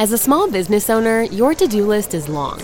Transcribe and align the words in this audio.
As 0.00 0.12
a 0.12 0.16
small 0.16 0.50
business 0.50 0.88
owner, 0.88 1.24
your 1.24 1.54
to 1.54 1.66
do 1.66 1.84
list 1.84 2.14
is 2.14 2.26
long. 2.26 2.58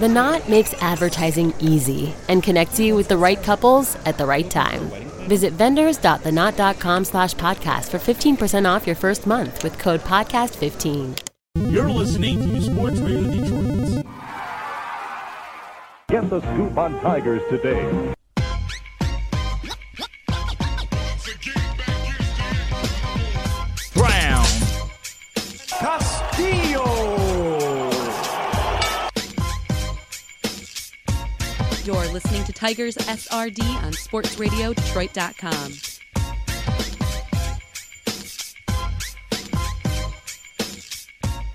The 0.00 0.08
Knot 0.08 0.48
makes 0.48 0.74
advertising 0.82 1.54
easy 1.60 2.12
and 2.28 2.42
connects 2.42 2.80
you 2.80 2.96
with 2.96 3.06
the 3.06 3.16
right 3.16 3.40
couples 3.40 3.94
at 4.04 4.18
the 4.18 4.26
right 4.26 4.50
time. 4.50 4.90
Visit 5.28 5.52
vendors.theknot.com 5.52 7.04
slash 7.04 7.34
podcast 7.34 7.88
for 7.88 7.98
15% 7.98 8.66
off 8.66 8.84
your 8.84 8.96
first 8.96 9.28
month 9.28 9.62
with 9.62 9.78
code 9.78 10.00
podcast15. 10.00 11.20
You're 11.70 11.88
listening 11.88 12.40
to 12.40 12.60
Sports 12.60 12.98
Radio 12.98 13.30
Detroit. 13.30 14.04
Get 16.08 16.30
the 16.30 16.40
scoop 16.40 16.76
on 16.76 17.00
Tigers 17.00 17.42
today. 17.48 18.14
Brown. 23.94 24.46
Castillo. 25.82 26.71
Listening 32.12 32.44
to 32.44 32.52
Tigers 32.52 32.96
SRD 32.96 33.62
on 33.82 33.92
SportsRadioDetroit.com. 33.92 35.72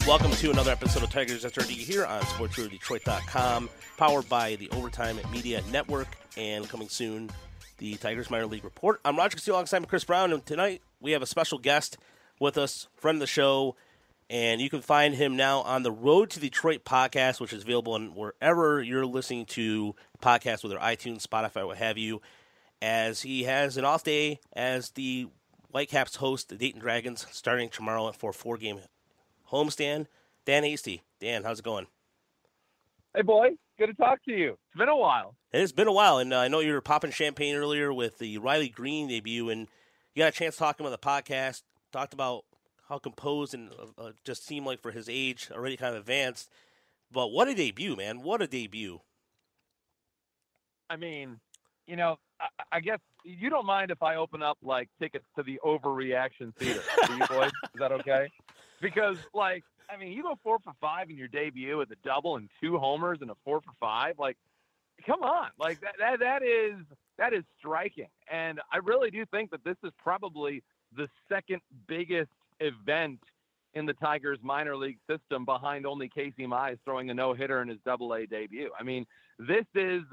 Welcome 0.07 0.31
to 0.31 0.49
another 0.51 0.71
episode 0.71 1.03
of 1.03 1.09
Tigers 1.09 1.43
SRD 1.43 1.71
here 1.71 2.05
on 2.05 2.21
SportsRadioDetroit.com, 2.21 3.69
powered 3.97 4.29
by 4.29 4.55
the 4.55 4.69
Overtime 4.71 5.19
Media 5.31 5.61
Network, 5.69 6.07
and 6.37 6.67
coming 6.69 6.87
soon, 6.89 7.29
the 7.77 7.95
Tigers 7.95 8.31
Minor 8.31 8.47
League 8.47 8.63
Report. 8.63 8.99
I'm 9.03 9.17
Roger 9.17 9.35
Castillo 9.35 9.57
alongside 9.57 9.87
Chris 9.87 10.05
Brown, 10.05 10.31
and 10.31 10.45
tonight 10.45 10.81
we 11.01 11.11
have 11.11 11.21
a 11.21 11.27
special 11.27 11.59
guest 11.59 11.97
with 12.39 12.57
us, 12.57 12.87
friend 12.95 13.17
of 13.17 13.19
the 13.19 13.27
show, 13.27 13.75
and 14.29 14.59
you 14.59 14.69
can 14.69 14.81
find 14.81 15.15
him 15.15 15.35
now 15.35 15.61
on 15.61 15.83
the 15.83 15.91
Road 15.91 16.29
to 16.31 16.39
Detroit 16.39 16.83
podcast, 16.83 17.39
which 17.39 17.53
is 17.53 17.63
available 17.63 17.93
on 17.93 18.13
wherever 18.15 18.81
you're 18.81 19.05
listening 19.05 19.45
to 19.47 19.95
podcasts, 20.21 20.63
whether 20.63 20.77
iTunes, 20.77 21.25
Spotify, 21.25 21.65
what 21.65 21.77
have 21.77 21.97
you, 21.97 22.21
as 22.81 23.21
he 23.21 23.43
has 23.43 23.77
an 23.77 23.85
off 23.85 24.03
day 24.03 24.39
as 24.53 24.91
the 24.91 25.27
Whitecaps 25.69 26.17
host 26.17 26.49
the 26.49 26.55
Dayton 26.55 26.81
Dragons 26.81 27.25
starting 27.31 27.69
tomorrow 27.69 28.11
for 28.11 28.31
a 28.31 28.33
four 28.33 28.57
game 28.57 28.79
homestand. 29.51 30.07
Dan 30.45 30.63
Hasty. 30.63 31.03
Dan, 31.19 31.43
how's 31.43 31.59
it 31.59 31.65
going? 31.65 31.87
Hey, 33.15 33.21
boy. 33.21 33.49
Good 33.77 33.87
to 33.87 33.93
talk 33.93 34.23
to 34.25 34.31
you. 34.31 34.57
It's 34.69 34.77
been 34.77 34.89
a 34.89 34.95
while. 34.95 35.35
It's 35.53 35.71
been 35.71 35.87
a 35.87 35.93
while, 35.93 36.17
and 36.17 36.33
uh, 36.33 36.39
I 36.39 36.47
know 36.47 36.61
you 36.61 36.73
were 36.73 36.81
popping 36.81 37.11
champagne 37.11 37.55
earlier 37.55 37.93
with 37.93 38.17
the 38.17 38.39
Riley 38.39 38.69
Greene 38.69 39.07
debut, 39.07 39.49
and 39.49 39.67
you 40.15 40.23
got 40.23 40.29
a 40.29 40.35
chance 40.35 40.55
talking 40.55 40.85
about 40.85 40.99
the 40.99 41.07
podcast, 41.07 41.61
talked 41.91 42.13
about 42.13 42.45
how 42.89 42.97
composed 42.97 43.53
and 43.53 43.71
uh, 43.71 44.01
uh, 44.01 44.11
just 44.23 44.45
seemed 44.45 44.65
like 44.65 44.81
for 44.81 44.91
his 44.91 45.09
age, 45.09 45.49
already 45.51 45.77
kind 45.77 45.95
of 45.95 46.01
advanced. 46.01 46.49
But 47.11 47.31
what 47.31 47.47
a 47.47 47.55
debut, 47.55 47.95
man! 47.95 48.21
What 48.21 48.41
a 48.41 48.47
debut. 48.47 49.01
I 50.89 50.95
mean, 50.95 51.39
you 51.85 51.95
know, 51.95 52.17
I, 52.39 52.47
I 52.73 52.79
guess 52.79 52.99
you 53.23 53.49
don't 53.49 53.65
mind 53.65 53.91
if 53.91 54.01
I 54.03 54.15
open 54.15 54.41
up 54.41 54.57
like 54.61 54.89
tickets 54.99 55.25
to 55.35 55.43
the 55.43 55.59
overreaction 55.65 56.55
theater, 56.55 56.81
do 57.07 57.13
you 57.13 57.27
boys? 57.27 57.51
Is 57.73 57.79
that 57.79 57.91
okay? 57.93 58.29
Because 58.81 59.17
like, 59.33 59.63
I 59.89 59.97
mean, 59.97 60.11
you 60.11 60.23
go 60.23 60.37
four 60.43 60.59
for 60.63 60.73
five 60.79 61.09
in 61.09 61.17
your 61.17 61.27
debut 61.27 61.77
with 61.77 61.91
a 61.91 61.97
double 62.03 62.37
and 62.37 62.49
two 62.61 62.77
homers 62.77 63.19
and 63.21 63.31
a 63.31 63.35
four 63.43 63.61
for 63.61 63.71
five. 63.79 64.15
Like, 64.19 64.37
come 65.05 65.23
on, 65.23 65.49
like 65.59 65.79
that 65.81 65.95
that, 65.99 66.19
that 66.19 66.43
is 66.43 66.75
that 67.17 67.33
is 67.33 67.43
striking, 67.57 68.07
and 68.31 68.59
I 68.71 68.77
really 68.77 69.11
do 69.11 69.25
think 69.25 69.51
that 69.51 69.63
this 69.63 69.77
is 69.83 69.91
probably 69.97 70.63
the 70.95 71.07
second 71.29 71.61
biggest 71.87 72.29
event 72.59 73.19
in 73.73 73.85
the 73.85 73.93
Tigers 73.93 74.39
minor 74.41 74.75
league 74.75 74.97
system 75.09 75.45
behind 75.45 75.85
only 75.85 76.09
Casey 76.09 76.47
Mize 76.47 76.77
throwing 76.83 77.09
a 77.09 77.13
no 77.13 77.33
hitter 77.33 77.61
in 77.61 77.67
his 77.67 77.77
double 77.85 78.13
A 78.13 78.25
debut. 78.25 78.71
I 78.79 78.83
mean, 78.83 79.05
this 79.39 79.65
is 79.75 80.03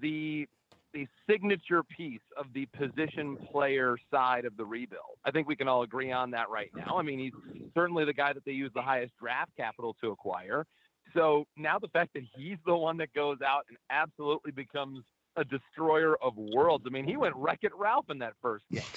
the 0.00 0.48
the 0.92 1.06
signature 1.28 1.82
piece 1.82 2.20
of 2.36 2.46
the 2.52 2.66
position 2.66 3.38
player 3.50 3.96
side 4.10 4.44
of 4.44 4.56
the 4.58 4.64
rebuild. 4.64 5.16
I 5.24 5.30
think 5.30 5.48
we 5.48 5.56
can 5.56 5.66
all 5.66 5.82
agree 5.82 6.12
on 6.12 6.30
that 6.32 6.50
right 6.50 6.70
now. 6.76 6.98
I 6.98 7.02
mean, 7.02 7.18
he's 7.18 7.32
certainly 7.72 8.04
the 8.04 8.12
guy 8.12 8.34
that 8.34 8.44
they 8.44 8.52
use 8.52 8.70
the 8.74 8.82
highest 8.82 9.12
draft 9.18 9.52
capital 9.56 9.96
to 10.02 10.10
acquire. 10.10 10.66
So 11.14 11.46
now 11.56 11.78
the 11.78 11.88
fact 11.88 12.12
that 12.14 12.24
he's 12.34 12.58
the 12.66 12.76
one 12.76 12.98
that 12.98 13.12
goes 13.14 13.38
out 13.40 13.64
and 13.68 13.78
absolutely 13.90 14.52
becomes 14.52 15.02
a 15.36 15.44
destroyer 15.44 16.16
of 16.22 16.36
worlds. 16.36 16.84
I 16.86 16.90
mean, 16.90 17.06
he 17.06 17.16
went 17.16 17.34
Wreck 17.36 17.60
It 17.62 17.72
Ralph 17.74 18.10
in 18.10 18.18
that 18.18 18.34
first 18.42 18.64
game. 18.70 18.82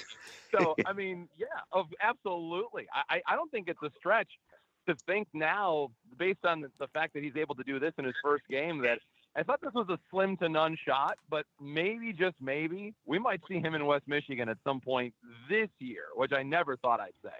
So, 0.58 0.74
I 0.86 0.92
mean, 0.92 1.28
yeah, 1.36 1.46
of 1.72 1.86
absolutely. 2.00 2.86
I, 2.92 3.20
I 3.26 3.36
don't 3.36 3.50
think 3.50 3.68
it's 3.68 3.82
a 3.82 3.90
stretch 3.98 4.30
to 4.88 4.94
think 5.06 5.28
now, 5.34 5.90
based 6.18 6.44
on 6.44 6.64
the 6.78 6.88
fact 6.88 7.14
that 7.14 7.22
he's 7.22 7.36
able 7.36 7.54
to 7.56 7.64
do 7.64 7.78
this 7.78 7.92
in 7.98 8.04
his 8.04 8.14
first 8.22 8.44
game, 8.48 8.82
that 8.82 8.98
I 9.34 9.42
thought 9.42 9.60
this 9.60 9.74
was 9.74 9.88
a 9.90 9.98
slim 10.10 10.36
to 10.38 10.48
none 10.48 10.76
shot, 10.86 11.16
but 11.28 11.44
maybe, 11.60 12.12
just 12.12 12.36
maybe, 12.40 12.94
we 13.04 13.18
might 13.18 13.40
see 13.48 13.58
him 13.58 13.74
in 13.74 13.84
West 13.84 14.04
Michigan 14.06 14.48
at 14.48 14.58
some 14.64 14.80
point 14.80 15.12
this 15.50 15.68
year, 15.78 16.04
which 16.14 16.32
I 16.32 16.42
never 16.42 16.76
thought 16.76 17.00
I'd 17.00 17.10
say. 17.22 17.30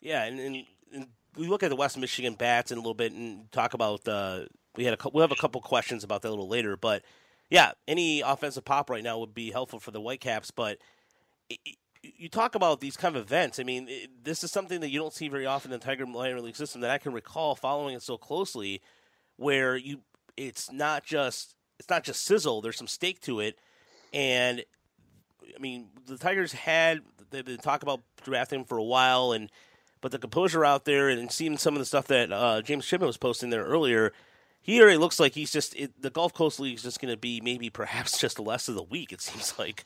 Yeah, 0.00 0.24
and, 0.24 0.40
and, 0.40 0.64
and 0.94 1.06
we 1.36 1.46
look 1.46 1.62
at 1.62 1.68
the 1.68 1.76
West 1.76 1.98
Michigan 1.98 2.34
bats 2.34 2.70
in 2.72 2.78
a 2.78 2.80
little 2.80 2.94
bit 2.94 3.12
and 3.12 3.50
talk 3.52 3.74
about 3.74 4.06
uh, 4.08 4.44
we 4.76 4.84
had 4.84 4.94
a 4.94 5.10
we'll 5.12 5.22
have 5.22 5.32
a 5.32 5.40
couple 5.40 5.60
questions 5.60 6.04
about 6.04 6.22
that 6.22 6.28
a 6.28 6.30
little 6.30 6.48
later, 6.48 6.76
but 6.76 7.02
yeah, 7.50 7.72
any 7.88 8.20
offensive 8.20 8.64
pop 8.64 8.88
right 8.88 9.02
now 9.02 9.18
would 9.18 9.34
be 9.34 9.50
helpful 9.50 9.80
for 9.80 9.90
the 9.90 10.00
Whitecaps. 10.00 10.52
But 10.52 10.78
you 12.02 12.28
talk 12.28 12.54
about 12.54 12.80
these 12.80 12.96
kind 12.96 13.16
of 13.16 13.22
events. 13.22 13.58
I 13.58 13.64
mean, 13.64 13.88
this 14.22 14.44
is 14.44 14.52
something 14.52 14.80
that 14.80 14.90
you 14.90 15.00
don't 15.00 15.12
see 15.12 15.28
very 15.28 15.46
often 15.46 15.72
in 15.72 15.80
the 15.80 15.84
Tiger 15.84 16.06
minor 16.06 16.40
league 16.40 16.56
system 16.56 16.80
that 16.82 16.90
I 16.90 16.98
can 16.98 17.12
recall 17.12 17.56
following 17.56 17.96
it 17.96 18.02
so 18.02 18.16
closely, 18.16 18.80
where 19.36 19.76
you 19.76 20.00
it's 20.36 20.70
not 20.70 21.04
just 21.04 21.56
it's 21.78 21.90
not 21.90 22.04
just 22.04 22.24
sizzle. 22.24 22.60
There's 22.60 22.78
some 22.78 22.86
stake 22.86 23.20
to 23.22 23.40
it, 23.40 23.58
and 24.12 24.64
I 25.54 25.58
mean 25.58 25.88
the 26.06 26.18
Tigers 26.18 26.52
had 26.52 27.00
they've 27.30 27.44
been 27.44 27.58
talking 27.58 27.88
about 27.88 28.00
drafting 28.22 28.64
for 28.64 28.78
a 28.78 28.84
while, 28.84 29.32
and 29.32 29.50
but 30.00 30.12
the 30.12 30.18
composure 30.18 30.64
out 30.64 30.84
there 30.84 31.08
and 31.08 31.32
seeing 31.32 31.58
some 31.58 31.74
of 31.74 31.80
the 31.80 31.84
stuff 31.84 32.06
that 32.06 32.32
uh, 32.32 32.62
James 32.62 32.84
Shipman 32.84 33.08
was 33.08 33.16
posting 33.16 33.50
there 33.50 33.64
earlier 33.64 34.12
here 34.60 34.88
it 34.88 34.98
looks 34.98 35.18
like 35.18 35.34
he's 35.34 35.50
just 35.50 35.74
it, 35.76 36.00
the 36.00 36.10
Gulf 36.10 36.32
Coast 36.32 36.60
League 36.60 36.76
is 36.76 36.82
just 36.82 37.00
going 37.00 37.12
to 37.12 37.18
be 37.18 37.40
maybe 37.42 37.70
perhaps 37.70 38.18
just 38.20 38.38
less 38.38 38.68
of 38.68 38.74
the 38.74 38.82
week. 38.82 39.12
It 39.12 39.20
seems 39.20 39.58
like. 39.58 39.84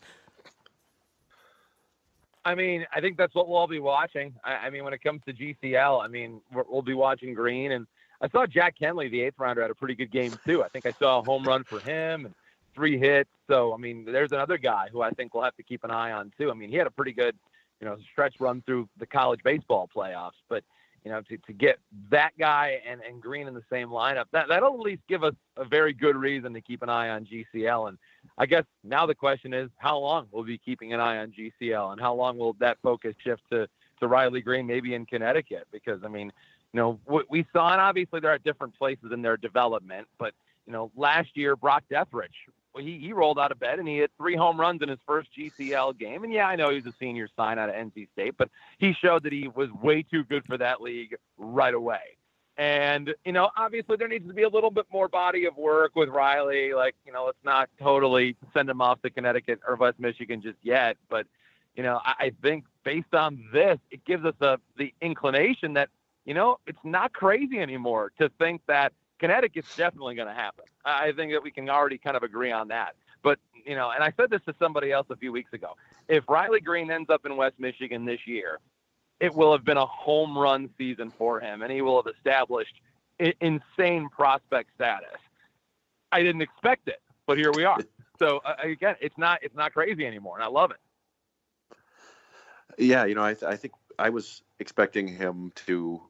I 2.46 2.54
mean, 2.54 2.84
I 2.94 3.00
think 3.00 3.16
that's 3.16 3.34
what 3.34 3.48
we'll 3.48 3.56
all 3.56 3.66
be 3.66 3.78
watching. 3.78 4.34
I, 4.44 4.54
I 4.54 4.70
mean, 4.70 4.84
when 4.84 4.92
it 4.92 5.02
comes 5.02 5.22
to 5.26 5.32
GCL, 5.32 6.04
I 6.04 6.08
mean, 6.08 6.42
we'll 6.52 6.82
be 6.82 6.92
watching 6.92 7.32
Greene, 7.32 7.72
and 7.72 7.86
I 8.20 8.28
saw 8.28 8.46
Jack 8.46 8.76
Kenley, 8.78 9.10
the 9.10 9.22
eighth 9.22 9.38
rounder, 9.38 9.62
had 9.62 9.70
a 9.70 9.74
pretty 9.74 9.94
good 9.94 10.10
game 10.10 10.34
too. 10.46 10.62
I 10.62 10.68
think 10.68 10.86
I 10.86 10.92
saw 10.92 11.20
a 11.20 11.22
home 11.22 11.44
run 11.44 11.64
for 11.64 11.80
him 11.80 12.26
and 12.26 12.34
three 12.74 12.98
hits. 12.98 13.30
So, 13.48 13.72
I 13.72 13.76
mean, 13.76 14.04
there's 14.04 14.32
another 14.32 14.58
guy 14.58 14.88
who 14.90 15.02
I 15.02 15.10
think 15.10 15.34
we'll 15.34 15.44
have 15.44 15.56
to 15.56 15.62
keep 15.62 15.84
an 15.84 15.90
eye 15.90 16.12
on 16.12 16.32
too. 16.38 16.50
I 16.50 16.54
mean, 16.54 16.70
he 16.70 16.76
had 16.76 16.86
a 16.86 16.90
pretty 16.90 17.12
good, 17.12 17.36
you 17.80 17.86
know, 17.86 17.96
stretch 18.12 18.36
run 18.40 18.62
through 18.62 18.88
the 18.98 19.06
college 19.06 19.40
baseball 19.42 19.88
playoffs, 19.94 20.40
but 20.48 20.64
you 21.04 21.10
know, 21.10 21.20
to, 21.20 21.36
to 21.36 21.52
get 21.52 21.78
that 22.10 22.30
guy 22.38 22.80
and, 22.88 23.00
and 23.02 23.20
Greene 23.20 23.46
in 23.46 23.54
the 23.54 23.62
same 23.70 23.88
lineup, 23.88 24.24
that, 24.32 24.48
that'll 24.48 24.74
at 24.74 24.80
least 24.80 25.02
give 25.08 25.22
us 25.22 25.34
a 25.56 25.64
very 25.64 25.92
good 25.92 26.16
reason 26.16 26.54
to 26.54 26.62
keep 26.62 26.82
an 26.82 26.88
eye 26.88 27.10
on 27.10 27.26
GCL. 27.26 27.88
And 27.88 27.98
I 28.38 28.46
guess 28.46 28.64
now 28.82 29.04
the 29.04 29.14
question 29.14 29.52
is, 29.52 29.68
how 29.76 29.98
long 29.98 30.26
we'll 30.30 30.44
be 30.44 30.56
keeping 30.56 30.94
an 30.94 31.00
eye 31.00 31.18
on 31.18 31.32
GCL 31.32 31.92
and 31.92 32.00
how 32.00 32.14
long 32.14 32.38
will 32.38 32.54
that 32.54 32.78
focus 32.82 33.14
shift 33.22 33.42
to, 33.52 33.68
to 34.00 34.08
Riley 34.08 34.40
Greene, 34.40 34.66
maybe 34.66 34.94
in 34.94 35.04
Connecticut? 35.04 35.68
Because, 35.70 36.00
I 36.04 36.08
mean, 36.08 36.32
you 36.72 36.80
know, 36.80 36.98
what 37.04 37.26
we 37.30 37.46
saw, 37.52 37.72
and 37.72 37.80
obviously 37.80 38.20
there 38.20 38.30
are 38.30 38.34
at 38.34 38.44
different 38.44 38.76
places 38.76 39.12
in 39.12 39.20
their 39.20 39.36
development, 39.36 40.08
but, 40.18 40.32
you 40.66 40.72
know, 40.72 40.90
last 40.96 41.28
year, 41.34 41.54
Brock 41.54 41.84
Deatherage 41.92 42.30
he, 42.82 42.98
he 42.98 43.12
rolled 43.12 43.38
out 43.38 43.52
of 43.52 43.58
bed 43.58 43.78
and 43.78 43.86
he 43.86 43.98
hit 43.98 44.10
three 44.16 44.36
home 44.36 44.60
runs 44.60 44.82
in 44.82 44.88
his 44.88 44.98
first 45.06 45.28
GCL 45.36 45.98
game. 45.98 46.24
And 46.24 46.32
yeah, 46.32 46.48
I 46.48 46.56
know 46.56 46.70
he's 46.70 46.86
a 46.86 46.92
senior 46.98 47.28
sign 47.36 47.58
out 47.58 47.68
of 47.68 47.74
NC 47.74 48.08
State, 48.12 48.34
but 48.36 48.50
he 48.78 48.92
showed 48.92 49.22
that 49.24 49.32
he 49.32 49.48
was 49.48 49.70
way 49.70 50.02
too 50.02 50.24
good 50.24 50.44
for 50.46 50.58
that 50.58 50.80
league 50.80 51.16
right 51.38 51.74
away. 51.74 52.16
And, 52.56 53.14
you 53.24 53.32
know, 53.32 53.50
obviously 53.56 53.96
there 53.96 54.06
needs 54.06 54.26
to 54.28 54.34
be 54.34 54.44
a 54.44 54.48
little 54.48 54.70
bit 54.70 54.86
more 54.92 55.08
body 55.08 55.46
of 55.46 55.56
work 55.56 55.96
with 55.96 56.08
Riley. 56.08 56.72
Like, 56.72 56.94
you 57.04 57.12
know, 57.12 57.24
let's 57.24 57.38
not 57.44 57.68
totally 57.80 58.36
send 58.52 58.70
him 58.70 58.80
off 58.80 59.02
to 59.02 59.10
Connecticut 59.10 59.60
or 59.66 59.74
West 59.74 59.98
Michigan 59.98 60.40
just 60.40 60.58
yet. 60.62 60.96
But, 61.08 61.26
you 61.74 61.82
know, 61.82 62.00
I, 62.04 62.14
I 62.18 62.32
think 62.42 62.64
based 62.84 63.12
on 63.12 63.44
this, 63.52 63.78
it 63.90 64.04
gives 64.04 64.24
us 64.24 64.34
a, 64.40 64.58
the 64.78 64.94
inclination 65.00 65.74
that, 65.74 65.88
you 66.24 66.34
know, 66.34 66.58
it's 66.66 66.78
not 66.84 67.12
crazy 67.12 67.58
anymore 67.58 68.12
to 68.18 68.30
think 68.38 68.62
that 68.68 68.92
Connecticut's 69.18 69.76
definitely 69.76 70.14
going 70.14 70.28
to 70.28 70.34
happen. 70.34 70.64
I 70.84 71.12
think 71.12 71.32
that 71.32 71.42
we 71.42 71.50
can 71.50 71.68
already 71.68 71.98
kind 71.98 72.16
of 72.16 72.22
agree 72.22 72.52
on 72.52 72.68
that. 72.68 72.94
But, 73.22 73.38
you 73.64 73.74
know, 73.74 73.90
and 73.90 74.02
I 74.02 74.12
said 74.16 74.30
this 74.30 74.42
to 74.46 74.54
somebody 74.58 74.92
else 74.92 75.06
a 75.10 75.16
few 75.16 75.32
weeks 75.32 75.52
ago. 75.52 75.76
If 76.08 76.28
Riley 76.28 76.60
Greene 76.60 76.90
ends 76.90 77.08
up 77.10 77.24
in 77.24 77.36
West 77.36 77.54
Michigan 77.58 78.04
this 78.04 78.26
year, 78.26 78.58
it 79.20 79.34
will 79.34 79.52
have 79.52 79.64
been 79.64 79.76
a 79.76 79.86
home 79.86 80.36
run 80.36 80.68
season 80.76 81.10
for 81.10 81.40
him, 81.40 81.62
and 81.62 81.72
he 81.72 81.80
will 81.80 82.02
have 82.02 82.12
established 82.14 82.74
insane 83.40 84.08
prospect 84.10 84.70
status. 84.74 85.18
I 86.12 86.22
didn't 86.22 86.42
expect 86.42 86.88
it, 86.88 87.00
but 87.26 87.38
here 87.38 87.52
we 87.52 87.64
are. 87.64 87.78
So 88.18 88.40
uh, 88.44 88.54
again, 88.62 88.96
it's 89.00 89.16
not 89.16 89.42
it's 89.42 89.56
not 89.56 89.72
crazy 89.72 90.06
anymore, 90.06 90.36
and 90.36 90.44
I 90.44 90.48
love 90.48 90.70
it. 90.70 90.78
Yeah, 92.78 93.04
you 93.04 93.14
know, 93.14 93.24
I, 93.24 93.34
th- 93.34 93.44
I 93.44 93.56
think 93.56 93.74
I 93.98 94.10
was 94.10 94.42
expecting 94.58 95.06
him 95.06 95.52
to, 95.66 96.02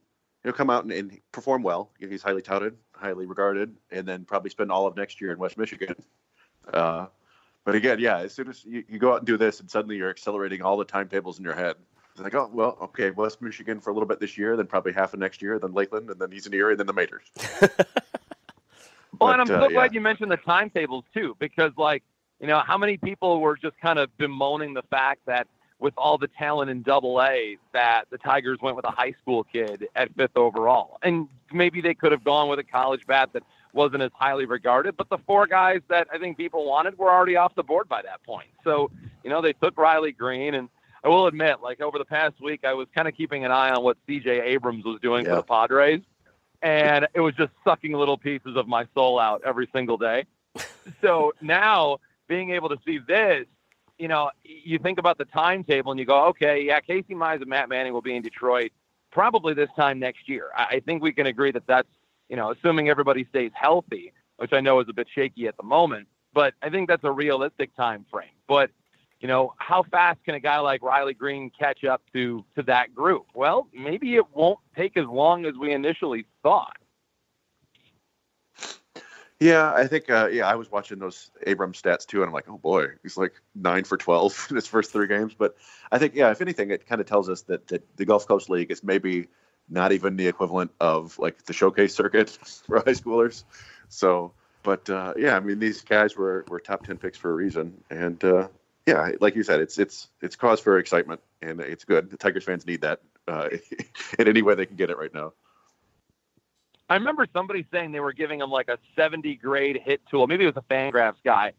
know, 0.50 0.52
come 0.52 0.70
out 0.70 0.84
and, 0.84 0.92
and 0.92 1.20
perform 1.32 1.62
well. 1.62 1.90
He's 1.98 2.22
highly 2.22 2.42
touted, 2.42 2.76
highly 2.92 3.26
regarded, 3.26 3.74
and 3.90 4.06
then 4.06 4.24
probably 4.24 4.50
spend 4.50 4.70
all 4.70 4.86
of 4.86 4.96
next 4.96 5.20
year 5.20 5.32
in 5.32 5.38
West 5.38 5.56
Michigan. 5.58 5.94
Uh, 6.72 7.06
but 7.64 7.74
again, 7.74 7.98
yeah, 7.98 8.18
as 8.18 8.32
soon 8.32 8.48
as 8.48 8.64
you, 8.64 8.84
you 8.88 8.98
go 8.98 9.12
out 9.12 9.18
and 9.18 9.26
do 9.26 9.36
this, 9.36 9.60
and 9.60 9.70
suddenly 9.70 9.96
you're 9.96 10.10
accelerating 10.10 10.62
all 10.62 10.76
the 10.76 10.84
timetables 10.84 11.38
in 11.38 11.44
your 11.44 11.54
head. 11.54 11.76
It's 12.12 12.22
like, 12.22 12.34
oh 12.34 12.48
well, 12.52 12.78
okay, 12.80 13.10
West 13.10 13.42
Michigan 13.42 13.80
for 13.80 13.90
a 13.90 13.92
little 13.92 14.06
bit 14.06 14.20
this 14.20 14.38
year, 14.38 14.56
then 14.56 14.66
probably 14.66 14.92
half 14.92 15.14
of 15.14 15.20
next 15.20 15.42
year, 15.42 15.58
then 15.58 15.72
Lakeland, 15.72 16.10
and 16.10 16.20
then 16.20 16.30
he's 16.30 16.46
an 16.46 16.52
year, 16.52 16.70
and 16.70 16.78
then 16.78 16.86
the 16.86 16.92
majors. 16.92 17.24
Well, 19.20 19.32
and 19.32 19.40
I'm 19.40 19.46
so 19.46 19.54
uh, 19.56 19.68
glad 19.68 19.92
yeah. 19.92 19.94
you 19.94 20.00
mentioned 20.00 20.30
the 20.30 20.36
timetables 20.36 21.04
too, 21.12 21.36
because 21.38 21.72
like, 21.76 22.02
you 22.40 22.46
know, 22.46 22.60
how 22.60 22.76
many 22.76 22.96
people 22.96 23.40
were 23.40 23.56
just 23.56 23.78
kind 23.80 23.98
of 23.98 24.16
bemoaning 24.18 24.74
the 24.74 24.82
fact 24.82 25.20
that 25.26 25.46
with 25.78 25.94
all 25.96 26.18
the 26.18 26.28
talent 26.28 26.70
in 26.70 26.82
Double 26.82 27.20
A, 27.22 27.58
that 27.72 28.04
the 28.10 28.18
Tigers 28.18 28.58
went 28.62 28.76
with 28.76 28.84
a 28.84 28.90
high 28.90 29.12
school 29.20 29.44
kid 29.44 29.88
at 29.94 30.14
fifth 30.14 30.36
overall, 30.36 30.98
and 31.02 31.28
maybe 31.52 31.80
they 31.80 31.94
could 31.94 32.12
have 32.12 32.24
gone 32.24 32.48
with 32.48 32.58
a 32.58 32.64
college 32.64 33.06
bat 33.06 33.30
that 33.32 33.42
wasn't 33.72 34.02
as 34.02 34.10
highly 34.14 34.46
regarded. 34.46 34.96
But 34.96 35.08
the 35.10 35.18
four 35.18 35.46
guys 35.46 35.80
that 35.88 36.06
I 36.12 36.18
think 36.18 36.36
people 36.36 36.64
wanted 36.64 36.96
were 36.96 37.10
already 37.10 37.36
off 37.36 37.54
the 37.54 37.64
board 37.64 37.88
by 37.88 38.02
that 38.02 38.22
point. 38.22 38.48
So, 38.62 38.90
you 39.24 39.30
know, 39.30 39.42
they 39.42 39.52
took 39.52 39.76
Riley 39.76 40.12
Greene, 40.12 40.54
and 40.54 40.68
I 41.02 41.08
will 41.08 41.26
admit, 41.26 41.60
like 41.60 41.80
over 41.80 41.98
the 41.98 42.04
past 42.04 42.40
week, 42.40 42.64
I 42.64 42.74
was 42.74 42.86
kind 42.94 43.08
of 43.08 43.14
keeping 43.16 43.44
an 43.44 43.50
eye 43.50 43.70
on 43.70 43.82
what 43.82 43.96
C.J. 44.06 44.40
Abrams 44.40 44.84
was 44.84 45.00
doing 45.00 45.24
for 45.24 45.36
the 45.36 45.42
Padres 45.42 46.02
and 46.64 47.06
it 47.12 47.20
was 47.20 47.34
just 47.34 47.52
sucking 47.62 47.92
little 47.92 48.16
pieces 48.16 48.56
of 48.56 48.66
my 48.66 48.86
soul 48.94 49.20
out 49.20 49.42
every 49.44 49.68
single 49.72 49.98
day. 49.98 50.24
so 51.02 51.34
now 51.42 51.98
being 52.26 52.50
able 52.50 52.70
to 52.70 52.78
see 52.86 52.98
this, 52.98 53.44
you 53.98 54.08
know, 54.08 54.30
you 54.44 54.78
think 54.78 54.98
about 54.98 55.18
the 55.18 55.24
timetable 55.26 55.92
and 55.92 56.00
you 56.00 56.06
go, 56.06 56.26
okay, 56.26 56.62
yeah, 56.62 56.80
Casey 56.80 57.14
Mize 57.14 57.40
and 57.40 57.46
Matt 57.46 57.68
Manning 57.68 57.92
will 57.92 58.02
be 58.02 58.16
in 58.16 58.22
Detroit 58.22 58.72
probably 59.10 59.54
this 59.54 59.68
time 59.76 59.98
next 59.98 60.28
year. 60.28 60.50
I, 60.56 60.80
think 60.84 61.02
we 61.02 61.12
can 61.12 61.26
agree 61.26 61.52
that 61.52 61.66
that's, 61.66 61.88
you 62.28 62.36
know, 62.36 62.50
assuming 62.50 62.88
everybody 62.88 63.24
stays 63.30 63.52
healthy, 63.54 64.12
which 64.38 64.52
I 64.52 64.60
know 64.60 64.80
is 64.80 64.88
a 64.88 64.92
bit 64.92 65.06
shaky 65.14 65.46
at 65.46 65.56
the 65.56 65.62
moment, 65.62 66.08
but 66.32 66.54
I 66.62 66.70
think 66.70 66.88
that's 66.88 67.04
a 67.04 67.12
realistic 67.12 67.74
time 67.76 68.04
frame. 68.10 68.30
But 68.48 68.70
you 69.20 69.28
know, 69.28 69.54
how 69.56 69.84
fast 69.84 70.22
can 70.24 70.34
a 70.34 70.40
guy 70.40 70.58
like 70.58 70.82
Riley 70.82 71.14
Greene 71.14 71.50
catch 71.58 71.82
up 71.84 72.02
to 72.12 72.44
to 72.56 72.62
that 72.64 72.94
group? 72.94 73.24
Well, 73.34 73.68
maybe 73.72 74.16
it 74.16 74.24
won't 74.34 74.58
take 74.76 74.98
as 74.98 75.06
long 75.06 75.46
as 75.46 75.54
we 75.54 75.72
initially 75.72 76.26
thought. 76.42 76.76
Yeah, 79.40 79.72
I 79.74 79.86
think. 79.86 80.08
Uh, 80.08 80.28
yeah, 80.32 80.46
I 80.46 80.54
was 80.54 80.70
watching 80.70 80.98
those 80.98 81.30
Abrams 81.46 81.82
stats 81.82 82.06
too, 82.06 82.22
and 82.22 82.28
I'm 82.28 82.32
like, 82.32 82.48
oh 82.48 82.56
boy, 82.56 82.86
he's 83.02 83.16
like 83.16 83.34
nine 83.54 83.84
for 83.84 83.96
twelve 83.96 84.46
in 84.50 84.56
his 84.56 84.66
first 84.66 84.92
three 84.92 85.06
games. 85.06 85.34
But 85.34 85.56
I 85.90 85.98
think, 85.98 86.14
yeah, 86.14 86.30
if 86.30 86.40
anything, 86.40 86.70
it 86.70 86.86
kind 86.86 87.00
of 87.00 87.06
tells 87.06 87.28
us 87.28 87.42
that, 87.42 87.66
that 87.68 87.96
the 87.96 88.04
Gulf 88.04 88.26
Coast 88.26 88.48
League 88.48 88.70
is 88.70 88.82
maybe 88.84 89.28
not 89.68 89.92
even 89.92 90.16
the 90.16 90.28
equivalent 90.28 90.70
of 90.80 91.18
like 91.18 91.44
the 91.44 91.52
showcase 91.52 91.94
circuit 91.96 92.30
for 92.66 92.78
high 92.78 92.92
schoolers. 92.92 93.44
So, 93.88 94.32
but 94.62 94.88
uh, 94.88 95.14
yeah, 95.16 95.36
I 95.36 95.40
mean, 95.40 95.58
these 95.58 95.82
guys 95.82 96.16
were 96.16 96.44
were 96.48 96.60
top 96.60 96.86
ten 96.86 96.96
picks 96.96 97.18
for 97.18 97.30
a 97.30 97.34
reason, 97.34 97.82
and 97.90 98.22
uh, 98.24 98.48
yeah, 98.86 99.10
like 99.20 99.34
you 99.34 99.42
said, 99.42 99.60
it's 99.60 99.78
it's 99.78 100.08
it's 100.22 100.36
cause 100.36 100.60
for 100.60 100.78
excitement, 100.78 101.20
and 101.42 101.60
it's 101.60 101.84
good. 101.84 102.10
The 102.10 102.16
Tigers 102.16 102.44
fans 102.44 102.66
need 102.66 102.82
that 102.82 103.00
uh, 103.26 103.48
in 104.18 104.28
any 104.28 104.42
way 104.42 104.54
they 104.54 104.66
can 104.66 104.76
get 104.76 104.90
it 104.90 104.96
right 104.96 105.12
now. 105.12 105.32
I 106.88 106.94
remember 106.96 107.26
somebody 107.32 107.66
saying 107.72 107.92
they 107.92 108.00
were 108.00 108.12
giving 108.12 108.40
him 108.40 108.50
like 108.50 108.68
a 108.68 108.78
70 108.94 109.36
grade 109.36 109.80
hit 109.82 110.02
tool. 110.10 110.26
Maybe 110.26 110.44
it 110.44 110.54
was 110.54 110.62
a 110.62 110.72
Fangraphs 110.74 111.22
guy, 111.24 111.52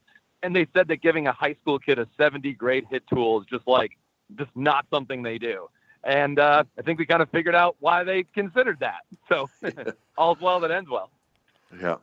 and 0.43 0.55
they 0.55 0.67
said 0.73 0.87
that 0.89 0.97
giving 0.97 1.27
a 1.27 1.31
high 1.31 1.55
school 1.61 1.79
kid 1.79 1.97
a 1.97 2.07
70 2.17 2.53
grade 2.53 2.85
hit 2.89 3.03
tool 3.07 3.41
is 3.41 3.47
just 3.47 3.67
like 3.67 3.97
just 4.37 4.51
not 4.55 4.85
something 4.91 5.23
they 5.23 5.37
do. 5.37 5.67
And 6.03 6.37
uh, 6.37 6.63
I 6.77 6.81
think 6.83 6.99
we 6.99 7.07
kind 7.07 7.23
of 7.23 7.29
figured 7.31 7.55
out 7.55 7.75
why 7.79 8.03
they 8.03 8.23
considered 8.23 8.79
that. 8.81 9.01
So 9.27 9.49
all's 10.17 10.39
well 10.39 10.59
that 10.59 10.69
ends 10.69 10.89
well. 10.89 11.09
Yeah. 11.81 11.95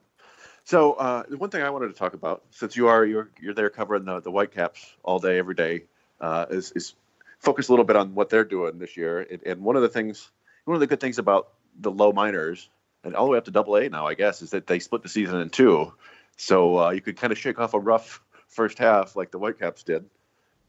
So 0.64 0.94
uh, 0.94 1.22
the 1.28 1.36
one 1.36 1.50
thing 1.50 1.62
I 1.62 1.70
wanted 1.70 1.88
to 1.88 1.94
talk 1.94 2.14
about, 2.14 2.42
since 2.50 2.76
you 2.76 2.88
are 2.88 3.04
you're 3.04 3.30
you're 3.40 3.54
there 3.54 3.70
covering 3.70 4.04
the 4.04 4.20
the 4.20 4.30
Whitecaps 4.30 4.94
all 5.04 5.20
day 5.20 5.38
every 5.38 5.54
day, 5.54 5.84
uh, 6.20 6.46
is 6.50 6.72
is 6.72 6.94
focus 7.38 7.68
a 7.68 7.72
little 7.72 7.84
bit 7.84 7.96
on 7.96 8.14
what 8.14 8.30
they're 8.30 8.44
doing 8.44 8.78
this 8.78 8.96
year. 8.96 9.20
And, 9.20 9.42
and 9.44 9.62
one 9.62 9.76
of 9.76 9.82
the 9.82 9.88
things, 9.88 10.30
one 10.64 10.74
of 10.74 10.80
the 10.80 10.86
good 10.88 11.00
things 11.00 11.18
about 11.18 11.48
the 11.80 11.90
low 11.90 12.12
minors 12.12 12.68
and 13.04 13.14
all 13.16 13.26
the 13.26 13.32
way 13.32 13.38
up 13.38 13.44
to 13.46 13.50
Double 13.50 13.76
A 13.76 13.88
now, 13.88 14.06
I 14.06 14.14
guess, 14.14 14.42
is 14.42 14.50
that 14.50 14.66
they 14.66 14.78
split 14.78 15.02
the 15.02 15.08
season 15.08 15.40
in 15.40 15.50
two. 15.50 15.92
So 16.36 16.78
uh, 16.78 16.90
you 16.90 17.00
could 17.00 17.16
kind 17.16 17.32
of 17.32 17.38
shake 17.38 17.58
off 17.58 17.74
a 17.74 17.78
rough 17.78 18.20
first 18.48 18.78
half 18.78 19.16
like 19.16 19.30
the 19.30 19.38
Whitecaps 19.38 19.82
did, 19.82 20.04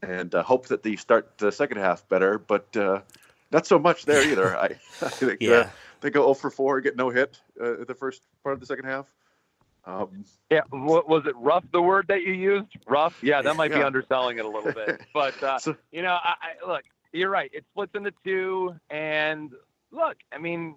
and 0.02 0.34
uh, 0.34 0.42
hope 0.42 0.66
that 0.68 0.82
they 0.82 0.96
start 0.96 1.38
the 1.38 1.50
second 1.52 1.78
half 1.78 2.08
better. 2.08 2.38
But 2.38 2.76
uh, 2.76 3.00
not 3.52 3.66
so 3.66 3.78
much 3.78 4.04
there 4.04 4.22
either. 4.28 4.56
I, 4.56 4.64
I 5.02 5.08
think 5.08 5.32
uh, 5.32 5.36
Yeah. 5.40 5.70
they 6.00 6.10
go 6.10 6.22
0 6.22 6.34
for 6.34 6.50
4, 6.50 6.80
get 6.80 6.96
no 6.96 7.10
hit 7.10 7.40
uh, 7.60 7.84
the 7.86 7.94
first 7.94 8.22
part 8.42 8.54
of 8.54 8.60
the 8.60 8.66
second 8.66 8.84
half. 8.86 9.06
Um, 9.86 10.24
Yeah, 10.50 10.62
wa- 10.72 11.02
was 11.06 11.26
it 11.26 11.36
rough 11.36 11.64
the 11.72 11.82
word 11.82 12.06
that 12.08 12.22
you 12.22 12.32
used? 12.32 12.68
Rough? 12.86 13.22
Yeah, 13.22 13.42
that 13.42 13.54
might 13.56 13.70
be 13.70 13.82
underselling 13.82 14.38
it 14.38 14.44
a 14.44 14.48
little 14.48 14.72
bit. 14.72 15.02
But 15.14 15.40
uh, 15.42 15.58
So- 15.58 15.76
you 15.92 16.02
know, 16.02 16.14
I, 16.22 16.34
I, 16.40 16.66
look, 16.68 16.84
you're 17.12 17.30
right. 17.30 17.50
It 17.52 17.64
splits 17.72 17.92
into 17.94 18.12
two, 18.24 18.74
and 18.90 19.52
look, 19.92 20.16
I 20.32 20.38
mean, 20.38 20.76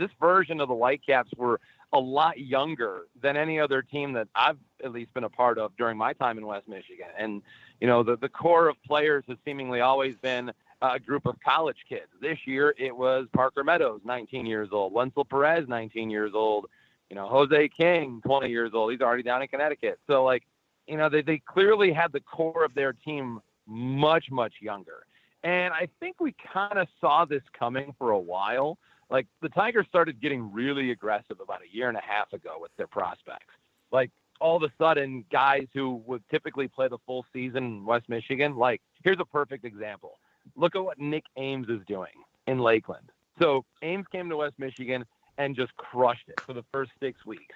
this 0.00 0.10
version 0.20 0.60
of 0.60 0.68
the 0.68 0.74
Whitecaps 0.74 1.30
were 1.36 1.60
a 1.92 1.98
lot 1.98 2.38
younger 2.38 3.06
than 3.20 3.36
any 3.36 3.60
other 3.60 3.82
team 3.82 4.12
that 4.14 4.28
I've 4.34 4.58
at 4.82 4.92
least 4.92 5.12
been 5.14 5.24
a 5.24 5.28
part 5.28 5.58
of 5.58 5.76
during 5.76 5.96
my 5.96 6.12
time 6.12 6.38
in 6.38 6.46
West 6.46 6.68
Michigan. 6.68 7.08
And 7.16 7.42
you 7.80 7.86
know, 7.86 8.02
the 8.02 8.16
the 8.16 8.28
core 8.28 8.68
of 8.68 8.76
players 8.84 9.24
has 9.28 9.38
seemingly 9.44 9.80
always 9.80 10.16
been 10.16 10.52
a 10.82 10.98
group 10.98 11.26
of 11.26 11.36
college 11.44 11.76
kids. 11.88 12.08
This 12.20 12.38
year, 12.46 12.74
it 12.78 12.96
was 12.96 13.26
Parker 13.34 13.62
Meadows, 13.62 14.00
19 14.04 14.46
years 14.46 14.70
old, 14.72 14.94
Wenceel 14.94 15.28
Perez, 15.28 15.68
19 15.68 16.10
years 16.10 16.32
old 16.34 16.66
you 17.10 17.16
know, 17.16 17.26
Jose 17.26 17.68
King, 17.76 18.22
20 18.24 18.48
years 18.48 18.70
old. 18.72 18.92
He's 18.92 19.00
already 19.00 19.24
down 19.24 19.42
in 19.42 19.48
Connecticut. 19.48 19.98
So, 20.06 20.24
like, 20.24 20.44
you 20.86 20.96
know, 20.96 21.08
they, 21.08 21.22
they 21.22 21.38
clearly 21.38 21.92
had 21.92 22.12
the 22.12 22.20
core 22.20 22.64
of 22.64 22.74
their 22.74 22.92
team 22.92 23.40
much, 23.66 24.30
much 24.30 24.54
younger. 24.60 25.04
And 25.42 25.74
I 25.74 25.88
think 25.98 26.20
we 26.20 26.34
kind 26.52 26.78
of 26.78 26.86
saw 27.00 27.24
this 27.24 27.42
coming 27.58 27.94
for 27.98 28.10
a 28.10 28.18
while. 28.18 28.78
Like, 29.10 29.26
the 29.42 29.48
Tigers 29.48 29.86
started 29.88 30.20
getting 30.20 30.52
really 30.52 30.92
aggressive 30.92 31.40
about 31.40 31.60
a 31.62 31.74
year 31.74 31.88
and 31.88 31.98
a 31.98 32.02
half 32.02 32.32
ago 32.32 32.58
with 32.60 32.70
their 32.76 32.86
prospects. 32.86 33.52
Like, 33.90 34.10
all 34.40 34.56
of 34.56 34.62
a 34.62 34.72
sudden, 34.78 35.24
guys 35.30 35.66
who 35.74 36.02
would 36.06 36.22
typically 36.30 36.68
play 36.68 36.88
the 36.88 36.98
full 37.06 37.26
season 37.32 37.64
in 37.64 37.84
West 37.84 38.08
Michigan, 38.08 38.56
like, 38.56 38.80
here's 39.02 39.18
a 39.18 39.24
perfect 39.24 39.64
example. 39.64 40.18
Look 40.56 40.76
at 40.76 40.84
what 40.84 40.98
Nick 40.98 41.24
Ames 41.36 41.68
is 41.68 41.80
doing 41.86 42.12
in 42.46 42.60
Lakeland. 42.60 43.10
So, 43.38 43.64
Ames 43.82 44.06
came 44.12 44.28
to 44.30 44.36
West 44.36 44.54
Michigan 44.58 45.04
and 45.38 45.56
just 45.56 45.76
crushed 45.76 46.28
it 46.28 46.40
for 46.40 46.52
the 46.52 46.64
first 46.72 46.92
six 47.00 47.26
weeks. 47.26 47.54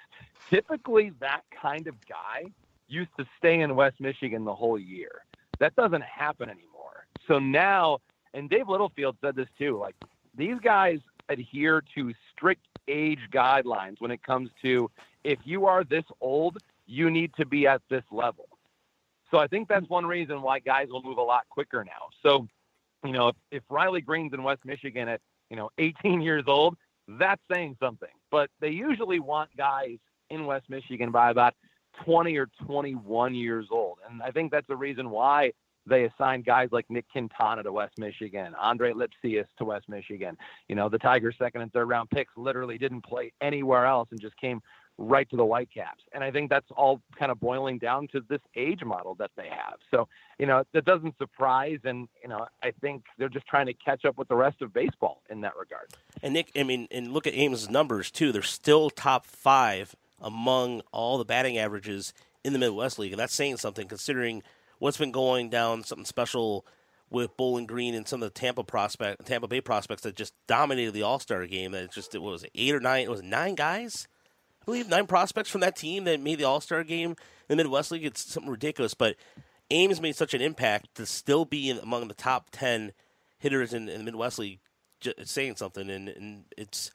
Typically, 0.49 1.11
that 1.21 1.41
kind 1.61 1.87
of 1.87 1.95
guy 2.07 2.45
used 2.87 3.11
to 3.17 3.25
stay 3.37 3.61
in 3.61 3.75
West 3.75 3.99
Michigan 3.99 4.43
the 4.43 4.53
whole 4.53 4.77
year. 4.77 5.23
That 5.59 5.75
doesn't 5.75 6.03
happen 6.03 6.49
anymore. 6.49 7.05
So 7.27 7.39
now, 7.39 7.99
and 8.33 8.49
Dave 8.49 8.67
Littlefield 8.67 9.17
said 9.21 9.35
this 9.35 9.47
too, 9.57 9.77
like 9.77 9.95
these 10.35 10.59
guys 10.61 10.99
adhere 11.29 11.83
to 11.95 12.13
strict 12.31 12.65
age 12.87 13.19
guidelines 13.33 13.95
when 13.99 14.11
it 14.11 14.23
comes 14.23 14.49
to 14.61 14.89
if 15.23 15.39
you 15.43 15.65
are 15.65 15.83
this 15.83 16.03
old, 16.21 16.57
you 16.85 17.09
need 17.09 17.31
to 17.35 17.45
be 17.45 17.67
at 17.67 17.81
this 17.89 18.03
level. 18.11 18.47
So 19.31 19.39
I 19.39 19.47
think 19.47 19.67
that's 19.67 19.89
one 19.89 20.05
reason 20.05 20.41
why 20.41 20.59
guys 20.59 20.87
will 20.89 21.01
move 21.01 21.17
a 21.17 21.23
lot 21.23 21.43
quicker 21.49 21.83
now. 21.83 22.09
So, 22.21 22.47
you 23.03 23.11
know, 23.11 23.29
if, 23.29 23.35
if 23.51 23.63
Riley 23.69 24.01
Greene's 24.01 24.33
in 24.33 24.43
West 24.43 24.63
Michigan 24.63 25.07
at, 25.07 25.19
you 25.49 25.55
know, 25.57 25.71
18 25.77 26.21
years 26.21 26.43
old, 26.47 26.77
that's 27.07 27.41
saying 27.51 27.77
something. 27.79 28.09
But 28.31 28.49
they 28.59 28.69
usually 28.69 29.19
want 29.19 29.49
guys 29.57 29.97
in 30.29 30.45
West 30.45 30.69
Michigan 30.69 31.11
by 31.11 31.31
about 31.31 31.55
20 32.03 32.37
or 32.37 32.47
21 32.65 33.33
years 33.33 33.67
old. 33.71 33.97
And 34.09 34.21
I 34.21 34.31
think 34.31 34.51
that's 34.51 34.67
the 34.67 34.75
reason 34.75 35.09
why 35.09 35.53
they 35.87 36.05
assigned 36.05 36.45
guys 36.45 36.69
like 36.71 36.89
Nick 36.89 37.05
Quintana 37.11 37.63
to 37.63 37.71
West 37.71 37.97
Michigan, 37.97 38.55
Andre 38.59 38.93
Lipcius 38.93 39.47
to 39.57 39.65
West 39.65 39.87
Michigan. 39.87 40.37
You 40.67 40.75
know, 40.75 40.89
the 40.89 40.99
Tigers' 40.99 41.35
second 41.37 41.61
and 41.61 41.71
third 41.71 41.87
round 41.89 42.09
picks 42.09 42.31
literally 42.35 42.77
didn't 42.77 43.01
play 43.01 43.31
anywhere 43.41 43.85
else 43.85 44.09
and 44.11 44.19
just 44.19 44.37
came 44.37 44.61
right 44.97 45.29
to 45.29 45.35
the 45.35 45.45
Whitecaps. 45.45 46.03
And 46.13 46.23
I 46.23 46.31
think 46.31 46.49
that's 46.49 46.69
all 46.75 47.01
kind 47.19 47.31
of 47.31 47.39
boiling 47.39 47.77
down 47.77 48.07
to 48.13 48.21
this 48.29 48.39
age 48.55 48.83
model 48.83 49.15
that 49.15 49.31
they 49.35 49.49
have. 49.49 49.75
So, 49.91 50.07
you 50.39 50.45
know, 50.45 50.63
that 50.73 50.85
doesn't 50.85 51.17
surprise. 51.17 51.79
And, 51.83 52.07
you 52.23 52.29
know, 52.29 52.47
I 52.63 52.71
think 52.81 53.03
they're 53.17 53.29
just 53.29 53.45
trying 53.45 53.65
to 53.65 53.73
catch 53.73 54.05
up 54.05 54.17
with 54.17 54.29
the 54.29 54.35
rest 54.35 54.61
of 54.61 54.73
baseball 54.73 55.21
in 55.29 55.41
that 55.41 55.57
regard. 55.57 55.87
And 56.23 56.33
Nick, 56.33 56.51
I 56.55 56.63
mean, 56.63 56.87
and 56.91 57.11
look 57.11 57.27
at 57.27 57.33
Ames' 57.33 57.69
numbers 57.69 58.09
too. 58.09 58.31
They're 58.31 58.41
still 58.41 58.89
top 58.89 59.25
five 59.25 59.95
among 60.21 60.81
all 60.93 61.17
the 61.17 61.25
batting 61.25 61.57
averages 61.57 62.13
in 62.43 62.53
the 62.53 62.59
Midwest 62.59 62.99
League, 62.99 63.11
and 63.11 63.19
that's 63.19 63.33
saying 63.33 63.57
something 63.57 63.87
considering 63.87 64.43
what's 64.79 64.97
been 64.97 65.11
going 65.11 65.49
down. 65.49 65.83
Something 65.83 66.05
special 66.05 66.65
with 67.09 67.37
Bowling 67.37 67.65
Green 67.65 67.93
and 67.93 68.07
some 68.07 68.21
of 68.21 68.27
the 68.33 68.39
Tampa 68.39 68.63
prospect, 68.63 69.25
Tampa 69.25 69.47
Bay 69.47 69.61
prospects 69.61 70.01
that 70.03 70.15
just 70.15 70.33
dominated 70.47 70.91
the 70.91 71.03
All 71.03 71.19
Star 71.19 71.45
game. 71.45 71.71
That 71.71 71.91
just 71.91 72.15
it 72.15 72.21
was 72.21 72.45
eight 72.55 72.73
or 72.73 72.79
nine, 72.79 73.03
it 73.03 73.09
was 73.09 73.23
nine 73.23 73.55
guys, 73.55 74.07
I 74.61 74.65
believe, 74.65 74.89
nine 74.89 75.07
prospects 75.07 75.49
from 75.49 75.61
that 75.61 75.75
team 75.75 76.03
that 76.05 76.19
made 76.19 76.39
the 76.39 76.45
All 76.45 76.61
Star 76.61 76.83
game 76.83 77.15
in 77.49 77.57
the 77.57 77.63
Midwest 77.63 77.91
League. 77.91 78.05
It's 78.05 78.25
something 78.25 78.51
ridiculous, 78.51 78.93
but 78.93 79.15
Ames 79.71 80.01
made 80.01 80.15
such 80.15 80.33
an 80.33 80.41
impact 80.41 80.95
to 80.95 81.05
still 81.05 81.45
be 81.45 81.69
in, 81.69 81.77
among 81.79 82.07
the 82.07 82.13
top 82.13 82.49
ten 82.51 82.91
hitters 83.37 83.73
in, 83.73 83.87
in 83.89 83.99
the 83.99 84.03
Midwest 84.03 84.39
League 84.39 84.59
j- 84.99 85.13
saying 85.23 85.55
something, 85.55 85.89
and, 85.89 86.09
and 86.09 86.45
it's 86.57 86.91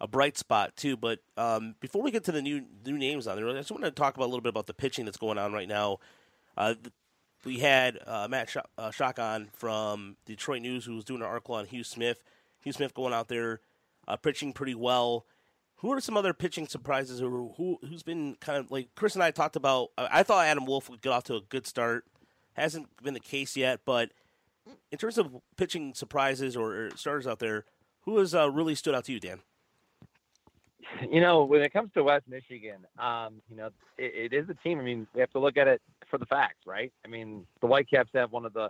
a 0.00 0.08
bright 0.08 0.36
spot 0.36 0.76
too. 0.76 0.96
But 0.96 1.20
um, 1.36 1.76
before 1.80 2.02
we 2.02 2.10
get 2.10 2.24
to 2.24 2.32
the 2.32 2.42
new 2.42 2.64
new 2.84 2.98
names 2.98 3.26
on 3.26 3.36
there, 3.36 3.48
I 3.48 3.54
just 3.54 3.70
want 3.70 3.84
to 3.84 3.90
talk 3.90 4.16
about 4.16 4.26
a 4.26 4.32
little 4.32 4.40
bit 4.40 4.50
about 4.50 4.66
the 4.66 4.74
pitching 4.74 5.04
that's 5.04 5.16
going 5.16 5.38
on 5.38 5.52
right 5.52 5.68
now. 5.68 5.98
Uh, 6.56 6.74
we 7.44 7.58
had 7.58 7.98
uh, 8.06 8.28
Matt 8.28 8.50
Sh- 8.50 8.56
uh, 8.78 8.90
Schoch 8.90 9.18
on 9.18 9.48
from 9.52 10.16
Detroit 10.26 10.62
News, 10.62 10.84
who 10.84 10.94
was 10.94 11.04
doing 11.04 11.20
an 11.20 11.26
article 11.26 11.54
on 11.54 11.66
Hugh 11.66 11.84
Smith. 11.84 12.22
Hugh 12.60 12.72
Smith 12.72 12.94
going 12.94 13.12
out 13.12 13.28
there 13.28 13.60
uh, 14.06 14.16
pitching 14.16 14.52
pretty 14.52 14.74
well. 14.74 15.26
Who 15.76 15.92
are 15.92 16.00
some 16.00 16.16
other 16.16 16.32
pitching 16.32 16.68
surprises, 16.68 17.20
or 17.20 17.30
who 17.56 17.78
who's 17.88 18.04
been 18.04 18.36
kind 18.40 18.58
of 18.58 18.70
like 18.70 18.90
Chris 18.94 19.14
and 19.14 19.24
I 19.24 19.32
talked 19.32 19.56
about? 19.56 19.90
I 19.98 20.22
thought 20.22 20.46
Adam 20.46 20.64
Wolf 20.64 20.88
would 20.88 21.02
get 21.02 21.10
off 21.10 21.24
to 21.24 21.34
a 21.34 21.40
good 21.40 21.66
start. 21.66 22.04
Hasn't 22.52 22.88
been 23.02 23.14
the 23.14 23.20
case 23.20 23.56
yet, 23.56 23.80
but 23.84 24.12
in 24.92 24.98
terms 24.98 25.18
of 25.18 25.40
pitching 25.56 25.94
surprises 25.94 26.56
or, 26.56 26.90
starters 26.94 27.26
out 27.26 27.38
there, 27.38 27.64
who 28.02 28.18
has 28.18 28.34
uh, 28.34 28.50
really 28.50 28.74
stood 28.74 28.94
out 28.94 29.04
to 29.06 29.12
you, 29.12 29.18
Dan? 29.18 29.40
You 31.10 31.20
know, 31.20 31.44
when 31.44 31.62
it 31.62 31.72
comes 31.72 31.90
to 31.94 32.04
West 32.04 32.28
Michigan, 32.28 32.86
um, 32.98 33.40
you 33.48 33.56
know, 33.56 33.70
it, 33.96 34.32
it 34.32 34.32
is 34.32 34.48
a 34.50 34.54
team. 34.54 34.78
I 34.78 34.82
mean, 34.82 35.06
we 35.14 35.20
have 35.20 35.30
to 35.30 35.38
look 35.38 35.56
at 35.56 35.66
it 35.66 35.80
for 36.12 36.18
the 36.18 36.26
facts, 36.26 36.66
right? 36.66 36.92
I 37.06 37.08
mean, 37.08 37.46
the 37.62 37.66
Whitecaps 37.66 38.10
have 38.12 38.32
one 38.32 38.44
of 38.44 38.52
the, 38.52 38.68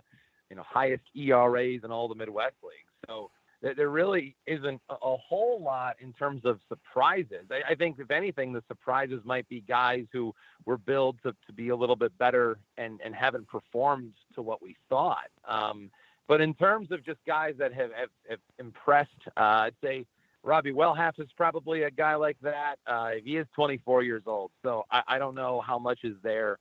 you 0.49 0.55
know, 0.55 0.63
highest 0.65 1.03
ERAs 1.13 1.81
in 1.83 1.91
all 1.91 2.07
the 2.07 2.15
Midwest 2.15 2.55
leagues. 2.63 2.89
So 3.05 3.31
there 3.61 3.89
really 3.89 4.35
isn't 4.47 4.81
a 4.89 5.17
whole 5.17 5.61
lot 5.61 5.97
in 5.99 6.13
terms 6.13 6.45
of 6.45 6.59
surprises. 6.69 7.45
I, 7.69 7.75
think, 7.75 7.97
if 7.99 8.11
anything, 8.11 8.53
the 8.53 8.63
surprises 8.69 9.19
might 9.25 9.47
be 9.49 9.59
guys 9.59 10.05
who 10.13 10.33
were 10.65 10.77
billed 10.77 11.17
to, 11.23 11.35
to 11.47 11.53
be 11.53 11.67
a 11.69 11.75
little 11.75 11.97
bit 11.97 12.17
better 12.17 12.57
and, 12.77 13.01
and 13.03 13.13
haven't 13.13 13.49
performed 13.49 14.13
to 14.35 14.41
what 14.41 14.61
we 14.61 14.77
thought. 14.87 15.29
Um, 15.45 15.91
but 16.29 16.39
in 16.39 16.53
terms 16.53 16.91
of 16.91 17.05
just 17.05 17.19
guys 17.27 17.55
that 17.59 17.73
have, 17.73 17.91
have, 17.91 18.09
have 18.29 18.39
impressed, 18.57 19.11
uh, 19.35 19.67
I'd 19.67 19.75
say 19.83 20.05
Robbie 20.43 20.71
Welhaf 20.71 21.19
is 21.19 21.27
probably 21.35 21.83
a 21.83 21.91
guy 21.91 22.15
like 22.15 22.37
that. 22.41 22.75
Uh, 22.87 23.11
he 23.21 23.35
is 23.35 23.47
24 23.53 24.03
years 24.03 24.23
old, 24.25 24.51
so 24.61 24.85
I, 24.89 25.03
I 25.07 25.17
don't 25.19 25.35
know 25.35 25.59
how 25.59 25.77
much 25.77 25.99
is 26.03 26.15
there 26.23 26.57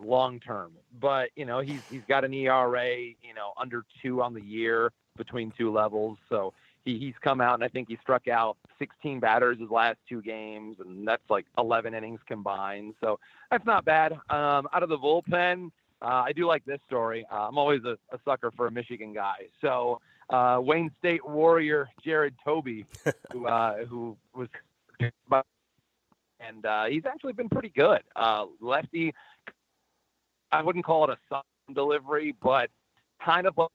long 0.00 0.40
term. 0.40 0.72
But 1.00 1.30
you 1.36 1.44
know, 1.44 1.60
he's 1.60 1.80
he's 1.90 2.02
got 2.08 2.24
an 2.24 2.32
ERA, 2.34 2.96
you 2.96 3.34
know, 3.34 3.52
under 3.56 3.84
two 4.02 4.22
on 4.22 4.34
the 4.34 4.42
year 4.42 4.92
between 5.16 5.52
two 5.56 5.72
levels. 5.72 6.18
So 6.28 6.54
he, 6.84 6.98
he's 6.98 7.14
come 7.20 7.40
out 7.40 7.54
and 7.54 7.64
I 7.64 7.68
think 7.68 7.88
he 7.88 7.98
struck 8.00 8.28
out 8.28 8.56
16 8.78 9.20
batters 9.20 9.58
his 9.58 9.70
last 9.70 9.98
two 10.08 10.22
games, 10.22 10.76
and 10.80 11.06
that's 11.06 11.28
like 11.28 11.46
11 11.58 11.94
innings 11.94 12.20
combined. 12.26 12.94
So 13.00 13.18
that's 13.50 13.66
not 13.66 13.84
bad. 13.84 14.12
Um, 14.30 14.68
out 14.72 14.82
of 14.82 14.88
the 14.88 14.98
bullpen, 14.98 15.70
uh, 16.00 16.22
I 16.26 16.32
do 16.32 16.46
like 16.46 16.64
this 16.64 16.80
story. 16.86 17.26
Uh, 17.30 17.48
I'm 17.48 17.58
always 17.58 17.82
a, 17.84 17.98
a, 18.14 18.18
sucker 18.24 18.52
for 18.56 18.68
a 18.68 18.70
Michigan 18.70 19.12
guy. 19.12 19.48
So 19.60 20.00
uh, 20.30 20.60
Wayne 20.62 20.90
State 21.00 21.26
Warrior 21.26 21.88
Jared 22.04 22.34
Toby, 22.44 22.86
who 23.32 23.46
uh, 23.46 23.84
who 23.86 24.16
was, 24.34 24.48
and 26.40 26.64
uh, 26.64 26.84
he's 26.84 27.04
actually 27.04 27.32
been 27.32 27.48
pretty 27.48 27.70
good. 27.70 28.00
Uh, 28.14 28.46
lefty, 28.60 29.12
I 30.52 30.62
wouldn't 30.62 30.84
call 30.84 31.04
it 31.04 31.10
a 31.10 31.18
sun 31.28 31.42
delivery, 31.74 32.34
but 32.42 32.70
kind 33.24 33.46
of 33.46 33.54
a 33.58 33.66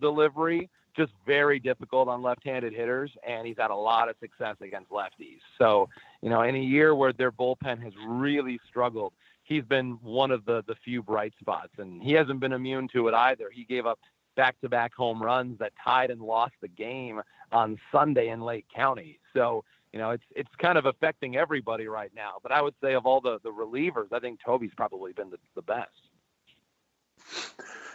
delivery, 0.00 0.68
just 0.96 1.12
very 1.26 1.58
difficult 1.58 2.08
on 2.08 2.22
left-handed 2.22 2.72
hitters, 2.72 3.10
and 3.26 3.46
he's 3.46 3.56
had 3.58 3.70
a 3.70 3.76
lot 3.76 4.08
of 4.08 4.16
success 4.20 4.56
against 4.60 4.90
lefties. 4.90 5.38
So, 5.58 5.88
you 6.22 6.28
know, 6.28 6.42
in 6.42 6.54
a 6.54 6.60
year 6.60 6.94
where 6.94 7.12
their 7.12 7.32
bullpen 7.32 7.82
has 7.82 7.92
really 8.06 8.58
struggled, 8.68 9.12
he's 9.44 9.64
been 9.64 9.98
one 10.02 10.30
of 10.30 10.44
the 10.44 10.62
the 10.66 10.74
few 10.84 11.02
bright 11.02 11.32
spots, 11.40 11.72
and 11.78 12.02
he 12.02 12.12
hasn't 12.12 12.40
been 12.40 12.52
immune 12.52 12.88
to 12.92 13.08
it 13.08 13.14
either. 13.14 13.50
He 13.52 13.64
gave 13.64 13.86
up 13.86 13.98
back-to-back 14.36 14.94
home 14.94 15.22
runs 15.22 15.58
that 15.58 15.72
tied 15.82 16.10
and 16.10 16.20
lost 16.20 16.54
the 16.60 16.68
game 16.68 17.20
on 17.50 17.78
Sunday 17.90 18.28
in 18.28 18.40
Lake 18.40 18.66
County. 18.74 19.18
So, 19.34 19.64
you 19.92 19.98
know, 19.98 20.10
it's 20.10 20.24
it's 20.34 20.54
kind 20.58 20.78
of 20.78 20.86
affecting 20.86 21.36
everybody 21.36 21.88
right 21.88 22.10
now. 22.14 22.34
But 22.42 22.52
I 22.52 22.62
would 22.62 22.74
say 22.82 22.94
of 22.94 23.06
all 23.06 23.20
the 23.20 23.38
the 23.42 23.50
relievers, 23.50 24.12
I 24.12 24.20
think 24.20 24.40
Toby's 24.44 24.74
probably 24.76 25.12
been 25.12 25.30
the, 25.30 25.38
the 25.54 25.62
best. 25.62 26.08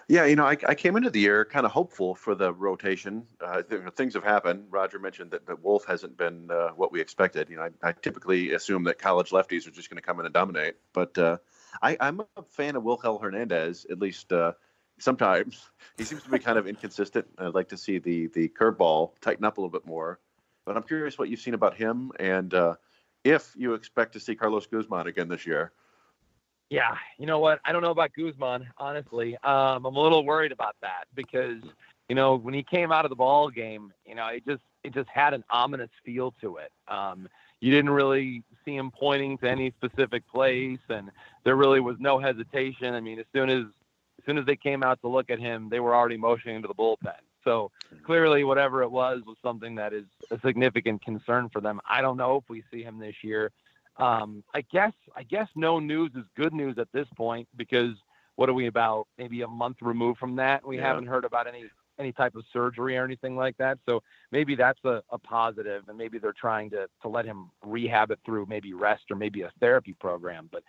Yeah, 0.10 0.26
you 0.26 0.36
know, 0.36 0.46
I, 0.46 0.58
I 0.68 0.76
came 0.76 0.98
into 0.98 1.10
the 1.10 1.22
year 1.22 1.46
kind 1.46 1.66
of 1.66 1.72
hopeful 1.72 2.14
for 2.14 2.36
the 2.36 2.54
rotation. 2.54 3.26
Uh, 3.40 3.62
things 3.96 4.16
have 4.16 4.24
happened. 4.24 4.66
Roger 4.70 5.00
mentioned 5.00 5.32
that, 5.32 5.46
that 5.46 5.64
Wolf 5.64 5.86
hasn't 5.86 6.18
been 6.18 6.52
uh, 6.52 6.70
what 6.70 6.92
we 6.92 7.00
expected. 7.00 7.50
You 7.50 7.56
know, 7.56 7.70
I, 7.82 7.90
I, 7.90 7.92
typically 7.94 8.52
assume 8.52 8.84
that 8.84 9.00
college 9.00 9.30
lefties 9.30 9.66
are 9.66 9.72
just 9.72 9.90
going 9.90 9.96
to 9.96 10.02
come 10.02 10.20
in 10.20 10.26
and 10.26 10.34
dominate, 10.34 10.76
but 10.92 11.18
uh, 11.18 11.38
I, 11.82 11.96
am 12.02 12.22
a 12.36 12.44
fan 12.44 12.76
of 12.76 12.84
Wilkel 12.84 13.22
Hernandez. 13.22 13.86
At 13.90 14.00
least 14.00 14.34
uh, 14.34 14.54
sometimes 15.00 15.70
he 15.98 16.04
seems 16.04 16.24
to 16.24 16.30
be 16.30 16.40
kind 16.40 16.58
of 16.58 16.68
inconsistent. 16.68 17.26
I'd 17.38 17.54
like 17.54 17.70
to 17.70 17.78
see 17.78 18.00
the 18.00 18.28
the 18.28 18.50
curveball 18.50 19.12
tighten 19.22 19.46
up 19.46 19.58
a 19.58 19.62
little 19.62 19.72
bit 19.72 19.86
more. 19.88 20.20
But 20.66 20.78
I'm 20.78 20.84
curious 20.84 21.18
what 21.18 21.30
you've 21.30 21.40
seen 21.40 21.54
about 21.54 21.76
him 21.76 22.12
and 22.20 22.54
uh, 22.54 22.76
if 23.24 23.54
you 23.58 23.74
expect 23.74 24.14
to 24.14 24.20
see 24.20 24.36
Carlos 24.36 24.68
Guzman 24.68 25.08
again 25.08 25.28
this 25.28 25.46
year. 25.46 25.72
Yeah, 26.70 26.96
you 27.20 27.26
know 27.26 27.40
what? 27.40 27.60
I 27.66 27.72
don't 27.72 27.82
know 27.82 27.92
about 27.92 28.14
Guzman, 28.14 28.68
honestly. 28.78 29.38
Um, 29.44 29.86
I'm 29.86 29.96
a 29.96 30.00
little 30.02 30.26
worried 30.26 30.52
about 30.52 30.76
that 30.82 31.06
because, 31.14 31.62
you 32.10 32.16
know, 32.16 32.36
when 32.36 32.54
he 32.54 32.64
came 32.64 32.92
out 32.92 33.06
of 33.06 33.10
the 33.10 33.16
ball 33.16 33.50
game, 33.50 33.94
you 34.06 34.16
know, 34.16 34.28
it 34.28 34.46
just 34.48 34.64
it 34.84 34.94
just 34.94 35.10
had 35.10 35.34
an 35.34 35.44
ominous 35.50 35.92
feel 36.06 36.34
to 36.42 36.58
it. 36.58 36.72
Um, 36.88 37.30
you 37.62 37.72
didn't 37.72 37.92
really 37.92 38.44
see 38.66 38.76
him 38.76 38.92
pointing 38.92 39.38
to 39.40 39.50
any 39.50 39.72
specific 39.72 40.28
place, 40.28 40.80
and 40.90 41.12
there 41.44 41.56
really 41.56 41.80
was 41.80 41.98
no 42.00 42.20
hesitation. 42.20 42.94
I 42.94 43.02
mean, 43.02 43.20
as 43.20 43.26
soon 43.34 43.50
as 43.50 43.66
as 44.20 44.26
soon 44.26 44.38
as 44.38 44.46
they 44.46 44.56
came 44.56 44.84
out 44.84 45.00
to 45.02 45.08
look 45.08 45.30
at 45.30 45.40
him, 45.40 45.70
they 45.70 45.80
were 45.80 45.96
already 45.96 46.18
motioning 46.18 46.62
to 46.62 46.68
the 46.68 46.74
bullpen. 46.74 47.14
So 47.44 47.72
clearly, 48.06 48.44
whatever 48.44 48.84
it 48.84 48.92
was 48.92 49.22
was 49.26 49.38
something 49.42 49.76
that 49.76 49.94
is 49.94 50.06
a 50.32 50.40
significant 50.40 51.04
concern 51.04 51.50
for 51.50 51.62
them. 51.62 51.80
I 51.88 52.02
don't 52.02 52.18
know 52.18 52.38
if 52.38 52.50
we 52.50 52.64
see 52.72 52.84
him 52.84 53.00
this 53.00 53.16
year. 53.24 53.52
Um, 53.98 54.44
I 54.54 54.62
guess 54.62 54.94
I 55.16 55.24
guess 55.24 55.48
no 55.56 55.80
news 55.80 56.12
is 56.16 56.24
good 56.36 56.54
news 56.54 56.78
at 56.78 56.92
this 56.94 57.08
point 57.16 57.48
because 57.56 57.96
what 58.36 58.50
are 58.50 58.54
we 58.54 58.68
about 58.68 59.08
maybe 59.18 59.42
a 59.42 59.48
month 59.48 59.78
removed 59.82 60.20
from 60.20 60.36
that? 60.38 60.66
We 60.66 60.78
yeah. 60.78 60.88
haven't 60.88 61.06
heard 61.06 61.26
about 61.26 61.48
any 61.48 61.66
any 62.00 62.12
type 62.12 62.36
of 62.36 62.44
surgery 62.52 62.98
or 62.98 63.04
anything 63.04 63.36
like 63.36 63.56
that. 63.58 63.78
So 63.86 64.02
maybe 64.32 64.56
that's 64.56 64.84
a, 64.84 65.04
a 65.12 65.18
positive, 65.20 65.84
and 65.88 65.98
maybe 65.98 66.18
they're 66.18 66.34
trying 66.34 66.70
to 66.72 66.88
to 67.02 67.08
let 67.08 67.26
him 67.26 67.52
rehab 67.64 68.12
it 68.12 68.20
through 68.26 68.48
maybe 68.48 68.74
rest 68.74 69.04
or 69.12 69.16
maybe 69.16 69.42
a 69.42 69.52
therapy 69.60 69.94
program. 70.00 70.50
But 70.52 70.64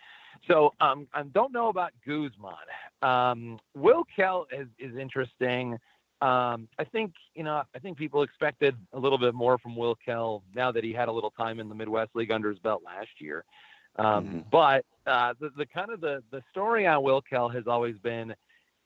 so 0.47 0.73
um, 0.79 1.07
I 1.13 1.23
don't 1.23 1.51
know 1.51 1.69
about 1.69 1.91
Guzman. 2.05 2.53
Um, 3.01 3.59
Will 3.75 4.03
Kell 4.15 4.45
is 4.51 4.67
is 4.77 4.95
interesting. 4.97 5.79
Um, 6.21 6.69
I 6.79 6.85
think 6.85 7.13
you 7.33 7.43
know 7.43 7.63
I 7.75 7.79
think 7.79 7.97
people 7.97 8.23
expected 8.23 8.75
a 8.93 8.99
little 8.99 9.17
bit 9.17 9.33
more 9.33 9.57
from 9.57 9.75
Will 9.75 9.95
Kell 9.95 10.43
now 10.55 10.71
that 10.71 10.83
he 10.83 10.93
had 10.93 11.09
a 11.09 11.11
little 11.11 11.31
time 11.31 11.59
in 11.59 11.67
the 11.67 11.75
Midwest 11.75 12.11
League 12.15 12.31
under 12.31 12.49
his 12.49 12.59
belt 12.59 12.83
last 12.85 13.09
year. 13.19 13.43
Um, 13.97 14.05
mm-hmm. 14.25 14.39
But 14.51 14.85
uh, 15.05 15.33
the, 15.39 15.51
the 15.57 15.65
kind 15.65 15.91
of 15.91 16.01
the 16.01 16.23
the 16.31 16.41
story 16.51 16.87
on 16.87 17.03
Will 17.03 17.21
Kell 17.21 17.49
has 17.49 17.67
always 17.67 17.97
been 17.97 18.33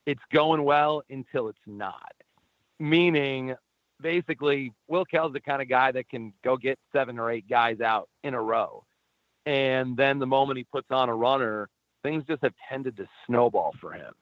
it's 0.06 0.22
going 0.34 0.64
well 0.64 1.04
until 1.10 1.50
it's 1.50 1.60
not. 1.68 2.14
Meaning, 2.80 3.56
basically, 4.02 4.74
Will 4.88 5.06
Kell's 5.06 5.34
the 5.34 5.42
kind 5.42 5.62
of 5.62 5.70
guy 5.70 5.92
that 5.92 6.10
can 6.10 6.34
go 6.44 6.58
get 6.58 6.80
seven 6.92 7.20
or 7.20 7.30
eight 7.30 7.48
guys 7.48 7.80
out 7.80 8.10
in 8.24 8.34
a 8.34 8.42
row, 8.42 8.84
and 9.46 9.96
then 9.96 10.18
the 10.18 10.28
moment 10.28 10.58
he 10.58 10.64
puts 10.64 10.88
on 10.90 11.10
a 11.10 11.16
runner, 11.16 11.70
things 12.02 12.24
just 12.28 12.42
have 12.42 12.54
tended 12.70 12.98
to 12.98 13.08
snowball 13.28 13.74
for 13.80 13.92
him. 13.92 14.14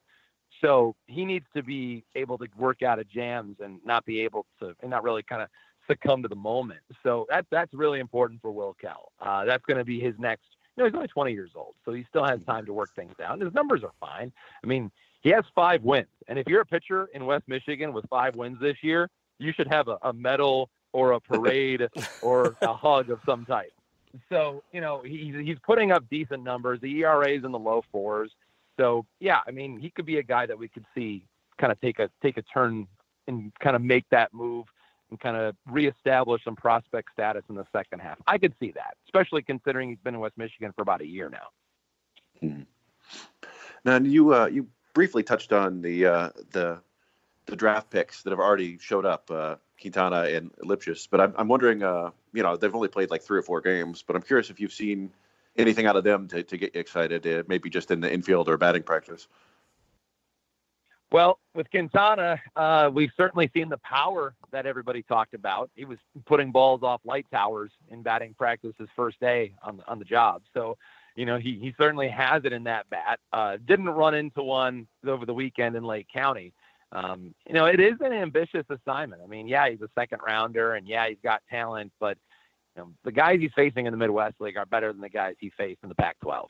So 0.61 0.95
he 1.05 1.25
needs 1.25 1.45
to 1.55 1.63
be 1.63 2.03
able 2.15 2.37
to 2.39 2.47
work 2.57 2.81
out 2.81 2.99
of 2.99 3.09
jams 3.09 3.57
and 3.63 3.79
not 3.85 4.05
be 4.05 4.21
able 4.21 4.45
to, 4.59 4.75
and 4.81 4.89
not 4.89 5.03
really 5.03 5.23
kind 5.23 5.41
of 5.41 5.49
succumb 5.87 6.21
to 6.23 6.27
the 6.27 6.35
moment. 6.35 6.81
So 7.03 7.25
that's 7.29 7.47
that's 7.51 7.73
really 7.73 7.99
important 7.99 8.41
for 8.41 8.51
Will 8.51 8.75
Kell. 8.79 9.11
Uh, 9.19 9.45
that's 9.45 9.63
going 9.65 9.77
to 9.77 9.85
be 9.85 9.99
his 9.99 10.15
next. 10.17 10.45
You 10.75 10.83
know, 10.83 10.89
he's 10.89 10.95
only 10.95 11.07
20 11.07 11.31
years 11.31 11.51
old, 11.55 11.73
so 11.85 11.93
he 11.93 12.05
still 12.09 12.23
has 12.23 12.39
time 12.45 12.65
to 12.67 12.73
work 12.73 12.93
things 12.95 13.13
out. 13.23 13.33
And 13.33 13.41
his 13.41 13.53
numbers 13.53 13.83
are 13.83 13.93
fine. 13.99 14.31
I 14.63 14.67
mean, 14.67 14.91
he 15.21 15.31
has 15.31 15.43
five 15.55 15.83
wins, 15.83 16.07
and 16.27 16.37
if 16.37 16.47
you're 16.47 16.61
a 16.61 16.65
pitcher 16.65 17.09
in 17.13 17.25
West 17.25 17.45
Michigan 17.47 17.93
with 17.93 18.05
five 18.09 18.35
wins 18.35 18.59
this 18.59 18.77
year, 18.81 19.09
you 19.39 19.51
should 19.53 19.67
have 19.67 19.87
a, 19.87 19.97
a 20.03 20.13
medal 20.13 20.69
or 20.93 21.13
a 21.13 21.19
parade 21.19 21.87
or 22.21 22.55
a 22.61 22.73
hug 22.73 23.09
of 23.09 23.19
some 23.25 23.45
type. 23.45 23.71
So 24.29 24.63
you 24.71 24.81
know 24.81 25.01
he's 25.03 25.35
he's 25.35 25.57
putting 25.63 25.91
up 25.91 26.03
decent 26.09 26.43
numbers. 26.43 26.79
The 26.81 26.99
ERA 26.99 27.29
is 27.29 27.43
in 27.43 27.51
the 27.51 27.59
low 27.59 27.83
fours. 27.91 28.31
So 28.77 29.05
yeah, 29.19 29.39
I 29.48 29.51
mean, 29.51 29.79
he 29.79 29.89
could 29.89 30.05
be 30.05 30.17
a 30.17 30.24
guy 30.24 30.46
that 30.46 30.57
we 30.57 30.67
could 30.67 30.86
see 30.96 31.25
kind 31.57 31.72
of 31.72 31.81
take 31.81 32.00
a 32.00 32.10
take 32.22 32.38
a 32.38 32.43
turn 32.43 32.88
and 33.27 33.51
kind 33.60 33.75
of 33.75 33.81
make 33.81 34.05
that 34.12 34.34
move 34.34 34.65
and 35.10 35.19
kind 35.19 35.38
of 35.38 35.55
reestablish 35.65 36.43
some 36.43 36.55
prospect 36.55 37.10
status 37.13 37.43
in 37.50 37.55
the 37.55 37.65
second 37.72 38.00
half. 38.00 38.17
I 38.27 38.38
could 38.38 38.53
see 38.60 38.72
that, 38.72 38.96
especially 39.05 39.41
considering 39.41 39.89
he's 39.89 40.00
been 40.03 40.13
in 40.13 40.19
West 40.19 40.38
Michigan 40.38 40.72
for 40.75 40.81
about 40.81 41.01
a 41.01 41.07
year 41.07 41.29
now. 41.29 41.48
Hmm. 42.39 42.62
Now 43.86 43.98
you 43.98 44.34
uh, 44.34 44.48
you 44.48 44.67
briefly 44.93 45.24
touched 45.24 45.53
on 45.53 45.81
the 45.81 46.05
uh, 46.05 46.29
the 46.51 46.81
the 47.46 47.55
draft 47.55 47.89
picks 47.89 48.24
that 48.24 48.31
have 48.31 48.39
already 48.39 48.77
showed 48.77 49.05
up, 49.05 49.31
uh, 49.31 49.55
Quintana 49.79 50.24
and 50.24 50.51
Lipcius, 50.63 51.07
but 51.10 51.22
I'm, 51.22 51.34
I'm 51.38 51.48
wondering, 51.48 51.81
uh, 51.81 52.12
you 52.34 52.43
know, 52.43 52.57
they've 52.57 52.75
only 52.75 52.89
played 52.89 53.10
like 53.10 53.22
three 53.22 53.39
or 53.39 53.41
four 53.41 53.62
games, 53.62 54.03
but 54.05 54.17
I'm 54.17 54.22
curious 54.22 54.50
if 54.50 54.60
you've 54.60 54.74
seen 54.74 55.12
anything 55.57 55.85
out 55.85 55.95
of 55.95 56.03
them 56.03 56.27
to, 56.29 56.43
to 56.43 56.57
get 56.57 56.73
you 56.73 56.81
excited, 56.81 57.25
uh, 57.25 57.43
maybe 57.47 57.69
just 57.69 57.91
in 57.91 57.99
the 57.99 58.11
infield 58.11 58.49
or 58.49 58.57
batting 58.57 58.83
practice? 58.83 59.27
Well, 61.09 61.39
with 61.55 61.69
Quintana, 61.71 62.41
uh, 62.57 62.89
we've 62.93 63.11
certainly 63.15 63.49
seen 63.53 63.69
the 63.69 63.77
power 63.77 64.35
that 64.51 64.65
everybody 64.65 65.03
talked 65.03 65.33
about. 65.33 65.69
He 65.73 65.85
was 65.85 65.97
putting 66.25 66.51
balls 66.51 66.83
off 66.83 66.99
light 67.05 67.25
towers 67.31 67.71
in 67.89 68.01
batting 68.01 68.35
practice 68.37 68.73
his 68.77 68.89
first 68.93 69.17
day 69.21 69.53
on 69.63 69.77
the, 69.77 69.87
on 69.87 69.99
the 69.99 70.05
job. 70.05 70.41
So, 70.53 70.77
you 71.15 71.25
know, 71.25 71.37
he, 71.37 71.59
he 71.61 71.73
certainly 71.77 72.09
has 72.09 72.43
it 72.43 72.51
in 72.51 72.65
that 72.65 72.89
bat. 72.89 73.19
Uh, 73.31 73.55
didn't 73.65 73.87
run 73.87 74.15
into 74.15 74.43
one 74.43 74.85
over 75.07 75.25
the 75.25 75.33
weekend 75.33 75.77
in 75.77 75.83
Lake 75.83 76.07
County. 76.13 76.51
Um, 76.91 77.33
you 77.47 77.53
know, 77.53 77.65
it 77.65 77.79
is 77.79 77.95
an 78.01 78.11
ambitious 78.11 78.65
assignment. 78.69 79.21
I 79.23 79.27
mean, 79.27 79.47
yeah, 79.47 79.69
he's 79.69 79.81
a 79.81 79.89
second 79.95 80.19
rounder 80.25 80.75
and 80.75 80.87
yeah, 80.87 81.07
he's 81.07 81.17
got 81.23 81.41
talent, 81.49 81.91
but 81.99 82.17
the 83.03 83.12
guys 83.12 83.39
he's 83.39 83.51
facing 83.55 83.86
in 83.86 83.91
the 83.91 83.98
Midwest 83.98 84.36
League 84.39 84.57
are 84.57 84.65
better 84.65 84.91
than 84.91 85.01
the 85.01 85.10
guys 85.10 85.36
he 85.39 85.51
faced 85.57 85.79
in 85.84 85.89
the 85.89 85.96
Pac 85.96 86.17
12. 86.22 86.48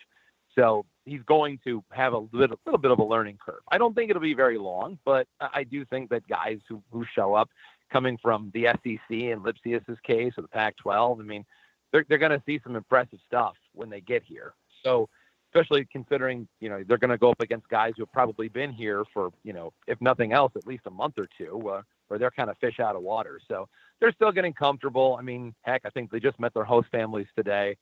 So 0.55 0.86
he's 1.05 1.22
going 1.27 1.60
to 1.65 1.84
have 1.91 2.13
a 2.13 2.25
little, 2.31 2.60
little 2.65 2.79
bit 2.79 2.91
of 2.91 3.00
a 3.00 3.03
learning 3.03 3.38
curve. 3.43 3.62
I 3.72 3.77
don't 3.77 3.93
think 3.93 4.10
it'll 4.10 4.22
be 4.22 4.34
very 4.34 4.57
long, 4.57 4.98
but 5.05 5.27
I 5.39 5.63
do 5.63 5.86
think 5.86 6.10
that 6.10 6.27
guys 6.27 6.57
who, 6.67 6.81
who 6.91 7.05
show 7.15 7.36
up 7.36 7.50
coming 7.91 8.17
from 8.22 8.51
the 8.53 8.65
SEC 8.65 9.00
in 9.10 9.41
Lipcius's 9.41 10.00
case 10.03 10.34
or 10.38 10.41
the 10.41 10.48
Pac-12, 10.48 11.19
I 11.19 11.24
mean, 11.24 11.46
they're, 11.91 12.05
they're 12.10 12.17
going 12.17 12.31
to 12.31 12.43
see 12.46 12.60
some 12.63 12.75
impressive 12.75 13.19
stuff 13.27 13.53
when 13.74 13.89
they 13.89 14.01
get 14.01 14.24
here. 14.24 14.53
So 14.84 15.07
especially 15.53 15.88
considering, 15.91 16.48
you 16.60 16.69
know, 16.69 16.84
they're 16.88 16.98
going 16.98 17.12
to 17.12 17.17
go 17.17 17.31
up 17.31 17.41
against 17.41 17.67
guys 17.69 17.93
who 17.96 18.03
have 18.03 18.12
probably 18.12 18.50
been 18.50 18.72
here 18.72 19.03
for, 19.13 19.29
you 19.43 19.53
know, 19.53 19.72
if 19.88 20.00
nothing 20.01 20.34
else, 20.34 20.51
at 20.55 20.67
least 20.67 20.84
a 20.88 20.91
month 20.91 21.15
or 21.17 21.27
two, 21.38 21.69
uh, 21.69 21.81
where 22.07 22.19
they're 22.19 22.31
kind 22.31 22.49
of 22.49 22.57
fish 22.57 22.79
out 22.79 22.95
of 22.95 23.01
water. 23.01 23.39
So 23.47 23.67
they're 23.99 24.11
still 24.11 24.31
getting 24.31 24.53
comfortable. 24.53 25.17
I 25.19 25.23
mean, 25.23 25.53
heck, 25.61 25.81
I 25.85 25.89
think 25.89 26.11
they 26.11 26.19
just 26.19 26.39
met 26.39 26.53
their 26.53 26.63
host 26.63 26.89
families 26.91 27.27
today. 27.35 27.77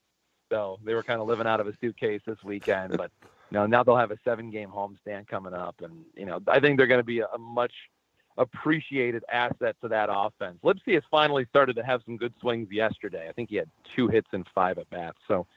So 0.51 0.77
they 0.85 0.93
were 0.93 1.03
kind 1.03 1.19
of 1.19 1.27
living 1.27 1.47
out 1.47 1.59
of 1.59 1.67
a 1.67 1.73
suitcase 1.81 2.21
this 2.25 2.37
weekend, 2.43 2.97
but 2.97 3.11
you 3.51 3.57
know, 3.57 3.65
now 3.65 3.83
they'll 3.83 3.97
have 3.97 4.11
a 4.11 4.17
seven 4.23 4.51
game 4.51 4.69
homestand 4.69 5.27
coming 5.27 5.53
up. 5.53 5.75
And, 5.81 6.03
you 6.15 6.25
know, 6.25 6.39
I 6.47 6.59
think 6.59 6.77
they're 6.77 6.87
going 6.87 6.99
to 6.99 7.05
be 7.05 7.19
a, 7.19 7.27
a 7.27 7.37
much 7.37 7.73
appreciated 8.37 9.23
asset 9.31 9.75
to 9.81 9.87
that 9.87 10.09
offense. 10.11 10.57
Lipsy 10.63 10.93
has 10.93 11.03
finally 11.09 11.45
started 11.49 11.75
to 11.77 11.83
have 11.83 12.01
some 12.05 12.17
good 12.17 12.33
swings 12.41 12.67
yesterday. 12.71 13.27
I 13.29 13.31
think 13.31 13.49
he 13.49 13.55
had 13.55 13.69
two 13.95 14.07
hits 14.07 14.27
and 14.33 14.45
five 14.53 14.77
at 14.77 14.89
bats. 14.89 15.17
So 15.27 15.47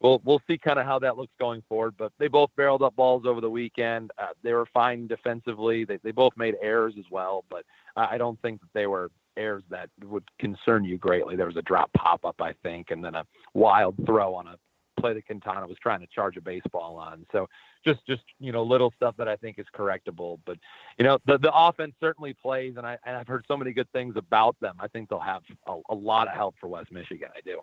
we'll, 0.00 0.20
we'll 0.24 0.42
see 0.46 0.58
kind 0.58 0.78
of 0.78 0.86
how 0.86 0.98
that 1.00 1.16
looks 1.16 1.32
going 1.38 1.62
forward, 1.68 1.94
but 1.98 2.12
they 2.18 2.28
both 2.28 2.50
barreled 2.56 2.82
up 2.82 2.96
balls 2.96 3.24
over 3.26 3.40
the 3.40 3.50
weekend. 3.50 4.10
Uh, 4.18 4.28
they 4.42 4.52
were 4.52 4.66
fine 4.72 5.06
defensively. 5.06 5.84
They, 5.84 5.98
they 6.02 6.12
both 6.12 6.32
made 6.36 6.54
errors 6.62 6.94
as 6.98 7.06
well, 7.10 7.44
but 7.50 7.64
I 7.96 8.18
don't 8.18 8.40
think 8.42 8.60
that 8.60 8.72
they 8.74 8.86
were 8.86 9.10
errors 9.36 9.64
that 9.70 9.88
would 10.04 10.24
concern 10.38 10.84
you 10.84 10.98
greatly. 10.98 11.36
There 11.36 11.46
was 11.46 11.56
a 11.56 11.62
drop 11.62 11.90
pop 11.92 12.24
up, 12.24 12.40
I 12.40 12.54
think, 12.62 12.90
and 12.90 13.04
then 13.04 13.14
a 13.14 13.24
wild 13.54 13.94
throw 14.06 14.34
on 14.34 14.46
a 14.46 14.56
play 14.98 15.12
that 15.14 15.26
Quintana 15.26 15.66
was 15.66 15.76
trying 15.82 16.00
to 16.00 16.06
charge 16.06 16.36
a 16.36 16.40
baseball 16.40 16.96
on. 16.96 17.26
So 17.32 17.48
just 17.84 18.04
just 18.06 18.22
you 18.40 18.52
know 18.52 18.62
little 18.62 18.92
stuff 18.96 19.14
that 19.18 19.28
I 19.28 19.36
think 19.36 19.58
is 19.58 19.66
correctable. 19.74 20.38
But 20.46 20.58
you 20.98 21.04
know 21.04 21.18
the 21.26 21.38
the 21.38 21.52
offense 21.54 21.94
certainly 22.00 22.34
plays, 22.34 22.74
and 22.76 22.86
I 22.86 22.98
and 23.04 23.16
I've 23.16 23.28
heard 23.28 23.44
so 23.46 23.56
many 23.56 23.72
good 23.72 23.90
things 23.92 24.14
about 24.16 24.56
them. 24.60 24.76
I 24.80 24.88
think 24.88 25.08
they'll 25.08 25.20
have 25.20 25.42
a, 25.66 25.78
a 25.90 25.94
lot 25.94 26.28
of 26.28 26.34
help 26.34 26.54
for 26.60 26.68
West 26.68 26.90
Michigan. 26.92 27.28
I 27.36 27.40
do. 27.44 27.60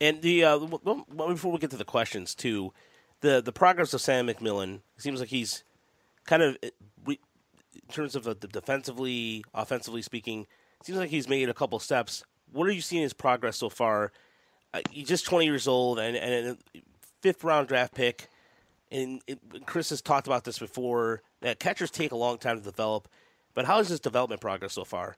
And 0.00 0.22
the 0.22 0.44
uh, 0.44 0.58
before 0.58 1.52
we 1.52 1.58
get 1.58 1.70
to 1.70 1.76
the 1.76 1.84
questions 1.84 2.34
too, 2.34 2.72
the 3.20 3.40
the 3.40 3.52
progress 3.52 3.94
of 3.94 4.00
Sam 4.00 4.26
McMillan 4.26 4.80
seems 4.96 5.20
like 5.20 5.28
he's 5.28 5.64
kind 6.24 6.42
of 6.42 6.56
in 7.74 7.92
terms 7.92 8.16
of 8.16 8.24
the 8.24 8.34
defensively, 8.34 9.44
offensively 9.52 10.02
speaking, 10.02 10.46
seems 10.82 10.98
like 10.98 11.10
he's 11.10 11.28
made 11.28 11.48
a 11.48 11.54
couple 11.54 11.78
steps. 11.78 12.24
What 12.52 12.68
are 12.68 12.72
you 12.72 12.80
seeing 12.80 13.02
his 13.02 13.12
progress 13.12 13.56
so 13.56 13.68
far? 13.68 14.12
Uh, 14.72 14.80
he's 14.90 15.08
just 15.08 15.26
20 15.26 15.44
years 15.44 15.68
old 15.68 15.98
and, 15.98 16.16
and 16.16 16.58
a 16.74 16.80
fifth 17.20 17.44
round 17.44 17.68
draft 17.68 17.94
pick. 17.94 18.28
And 18.90 19.20
it, 19.26 19.38
Chris 19.66 19.90
has 19.90 20.00
talked 20.00 20.26
about 20.26 20.44
this 20.44 20.58
before 20.58 21.22
that 21.40 21.58
catchers 21.58 21.90
take 21.90 22.12
a 22.12 22.16
long 22.16 22.38
time 22.38 22.58
to 22.58 22.64
develop. 22.64 23.08
But 23.54 23.64
how 23.66 23.78
is 23.80 23.88
his 23.88 24.00
development 24.00 24.40
progress 24.40 24.72
so 24.72 24.84
far? 24.84 25.16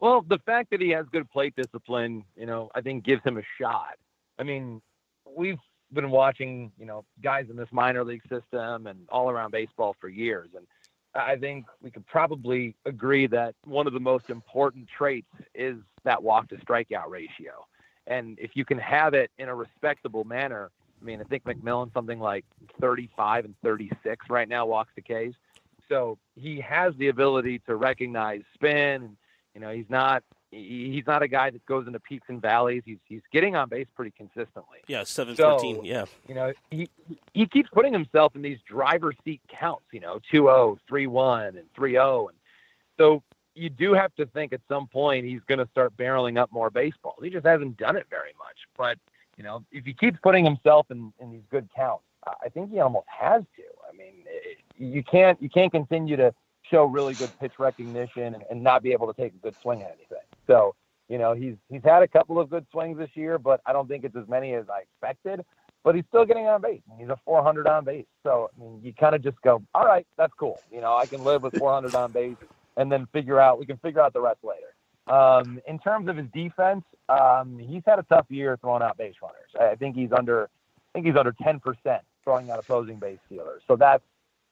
Well, 0.00 0.22
the 0.28 0.38
fact 0.44 0.70
that 0.70 0.80
he 0.80 0.90
has 0.90 1.06
good 1.10 1.30
plate 1.30 1.54
discipline, 1.56 2.24
you 2.36 2.46
know, 2.46 2.70
I 2.74 2.80
think 2.80 3.04
gives 3.04 3.22
him 3.24 3.38
a 3.38 3.42
shot. 3.58 3.96
I 4.38 4.42
mean, 4.42 4.82
we've 5.36 5.58
been 5.92 6.10
watching, 6.10 6.72
you 6.78 6.84
know, 6.84 7.04
guys 7.22 7.46
in 7.48 7.56
this 7.56 7.68
minor 7.72 8.04
league 8.04 8.22
system 8.28 8.86
and 8.86 9.06
all 9.08 9.30
around 9.30 9.52
baseball 9.52 9.96
for 10.00 10.08
years. 10.08 10.50
And 10.54 10.66
I 11.14 11.36
think 11.36 11.64
we 11.80 11.90
could 11.90 12.06
probably 12.06 12.74
agree 12.84 13.26
that 13.28 13.54
one 13.64 13.86
of 13.86 13.94
the 13.94 14.00
most 14.00 14.28
important 14.28 14.88
traits 14.88 15.32
is 15.54 15.76
that 16.04 16.22
walk 16.22 16.48
to 16.48 16.56
strikeout 16.56 17.08
ratio. 17.08 17.66
And 18.06 18.38
if 18.38 18.50
you 18.54 18.64
can 18.64 18.78
have 18.78 19.14
it 19.14 19.30
in 19.38 19.48
a 19.48 19.54
respectable 19.54 20.24
manner, 20.24 20.70
I 21.00 21.04
mean, 21.04 21.20
I 21.20 21.24
think 21.24 21.44
McMillan 21.44 21.92
something 21.92 22.20
like 22.20 22.44
35 22.80 23.46
and 23.46 23.54
36 23.62 24.26
right 24.28 24.48
now 24.48 24.66
walks 24.66 24.92
to 24.96 25.02
Ks. 25.02 25.36
So 25.88 26.18
he 26.34 26.60
has 26.60 26.94
the 26.98 27.08
ability 27.08 27.60
to 27.66 27.76
recognize 27.76 28.42
spin. 28.54 29.02
And, 29.02 29.16
you 29.56 29.62
know, 29.62 29.70
he's 29.70 29.88
not 29.88 30.22
he's 30.50 31.06
not 31.06 31.22
a 31.22 31.28
guy 31.28 31.48
that 31.48 31.64
goes 31.64 31.86
into 31.86 31.98
peaks 31.98 32.26
and 32.28 32.42
valleys. 32.42 32.82
He's 32.84 32.98
he's 33.08 33.22
getting 33.32 33.56
on 33.56 33.70
base 33.70 33.86
pretty 33.96 34.10
consistently. 34.10 34.80
Yeah, 34.86 35.02
seven 35.04 35.34
so, 35.34 35.52
fourteen. 35.52 35.82
Yeah, 35.82 36.04
you 36.28 36.34
know 36.34 36.52
he 36.70 36.90
he 37.32 37.46
keeps 37.46 37.70
putting 37.70 37.94
himself 37.94 38.36
in 38.36 38.42
these 38.42 38.58
driver 38.68 39.14
seat 39.24 39.40
counts. 39.48 39.86
You 39.92 40.00
know, 40.00 40.20
2-0, 40.30 40.76
3-1, 40.90 41.48
and 41.48 41.72
3-0, 41.74 42.28
and 42.28 42.38
so 42.98 43.22
you 43.54 43.70
do 43.70 43.94
have 43.94 44.14
to 44.16 44.26
think 44.26 44.52
at 44.52 44.60
some 44.68 44.88
point 44.88 45.24
he's 45.24 45.40
going 45.48 45.58
to 45.58 45.68
start 45.70 45.96
barreling 45.96 46.38
up 46.38 46.52
more 46.52 46.68
baseballs. 46.68 47.16
He 47.22 47.30
just 47.30 47.46
hasn't 47.46 47.78
done 47.78 47.96
it 47.96 48.04
very 48.10 48.34
much. 48.38 48.58
But 48.76 48.98
you 49.38 49.42
know, 49.42 49.64
if 49.72 49.86
he 49.86 49.94
keeps 49.94 50.18
putting 50.22 50.44
himself 50.44 50.90
in 50.90 51.14
in 51.18 51.32
these 51.32 51.46
good 51.50 51.66
counts, 51.74 52.04
I 52.26 52.50
think 52.50 52.70
he 52.70 52.80
almost 52.80 53.06
has 53.08 53.42
to. 53.56 53.62
I 53.90 53.96
mean, 53.96 54.12
it, 54.26 54.58
you 54.76 55.02
can't 55.02 55.40
you 55.40 55.48
can't 55.48 55.72
continue 55.72 56.16
to 56.18 56.34
show 56.70 56.84
really 56.84 57.14
good 57.14 57.30
pitch 57.40 57.52
recognition 57.58 58.34
and, 58.34 58.44
and 58.50 58.62
not 58.62 58.82
be 58.82 58.92
able 58.92 59.12
to 59.12 59.20
take 59.20 59.32
a 59.34 59.38
good 59.38 59.54
swing 59.62 59.82
at 59.82 59.96
anything. 59.98 60.24
So, 60.46 60.74
you 61.08 61.18
know, 61.18 61.34
he's 61.34 61.54
he's 61.68 61.82
had 61.84 62.02
a 62.02 62.08
couple 62.08 62.40
of 62.40 62.50
good 62.50 62.66
swings 62.70 62.98
this 62.98 63.10
year, 63.14 63.38
but 63.38 63.60
I 63.66 63.72
don't 63.72 63.88
think 63.88 64.04
it's 64.04 64.16
as 64.16 64.28
many 64.28 64.54
as 64.54 64.64
I 64.68 64.80
expected. 64.80 65.44
But 65.84 65.94
he's 65.94 66.04
still 66.08 66.24
getting 66.24 66.46
on 66.46 66.60
base. 66.62 66.80
He's 66.98 67.08
a 67.08 67.16
400 67.24 67.68
on 67.68 67.84
base. 67.84 68.06
So, 68.24 68.50
I 68.56 68.60
mean, 68.60 68.80
you 68.82 68.92
kind 68.92 69.14
of 69.14 69.22
just 69.22 69.40
go, 69.42 69.62
all 69.72 69.86
right, 69.86 70.04
that's 70.16 70.32
cool. 70.36 70.58
You 70.72 70.80
know, 70.80 70.96
I 70.96 71.06
can 71.06 71.22
live 71.22 71.44
with 71.44 71.56
400 71.56 71.94
on 71.94 72.10
base, 72.10 72.34
and 72.76 72.90
then 72.90 73.06
figure 73.12 73.38
out 73.40 73.60
we 73.60 73.66
can 73.66 73.76
figure 73.76 74.00
out 74.00 74.12
the 74.12 74.20
rest 74.20 74.38
later. 74.42 74.74
Um, 75.06 75.60
in 75.68 75.78
terms 75.78 76.08
of 76.08 76.16
his 76.16 76.26
defense, 76.34 76.82
um, 77.08 77.58
he's 77.58 77.82
had 77.86 78.00
a 78.00 78.02
tough 78.04 78.26
year 78.28 78.58
throwing 78.60 78.82
out 78.82 78.98
base 78.98 79.14
runners. 79.22 79.50
I 79.60 79.76
think 79.76 79.94
he's 79.94 80.10
under, 80.10 80.44
I 80.44 80.88
think 80.92 81.06
he's 81.06 81.16
under 81.16 81.32
10% 81.32 81.60
throwing 82.24 82.50
out 82.50 82.58
opposing 82.58 82.96
base 82.96 83.18
stealers. 83.26 83.62
So 83.68 83.76
that's 83.76 84.02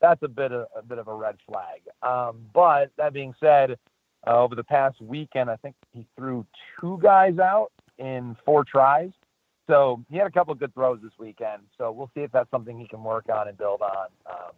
that's 0.05 0.23
a 0.23 0.29
bit 0.29 0.53
of 0.53 0.67
a 0.77 0.83
bit 0.83 0.99
of 0.99 1.09
a 1.09 1.14
red 1.14 1.37
flag. 1.49 1.81
Um, 2.03 2.37
but 2.53 2.90
that 2.99 3.14
being 3.14 3.35
said, 3.40 3.79
uh, 4.27 4.38
over 4.38 4.55
the 4.55 4.64
past 4.64 5.01
weekend, 5.01 5.49
I 5.49 5.57
think 5.57 5.75
he 5.93 6.07
threw 6.14 6.45
two 6.79 6.99
guys 7.03 7.38
out 7.38 7.73
in 7.99 8.37
four 8.45 8.64
tries. 8.64 9.11
So 9.67 10.05
he 10.11 10.19
had 10.19 10.27
a 10.27 10.31
couple 10.31 10.53
of 10.53 10.59
good 10.59 10.75
throws 10.75 11.01
this 11.03 11.12
weekend. 11.19 11.62
So 11.79 11.90
we'll 11.90 12.11
see 12.14 12.21
if 12.21 12.31
that's 12.33 12.51
something 12.51 12.79
he 12.79 12.87
can 12.87 13.03
work 13.03 13.31
on 13.33 13.49
and 13.49 13.57
build 13.57 13.81
on. 13.81 14.09
Um, 14.31 14.53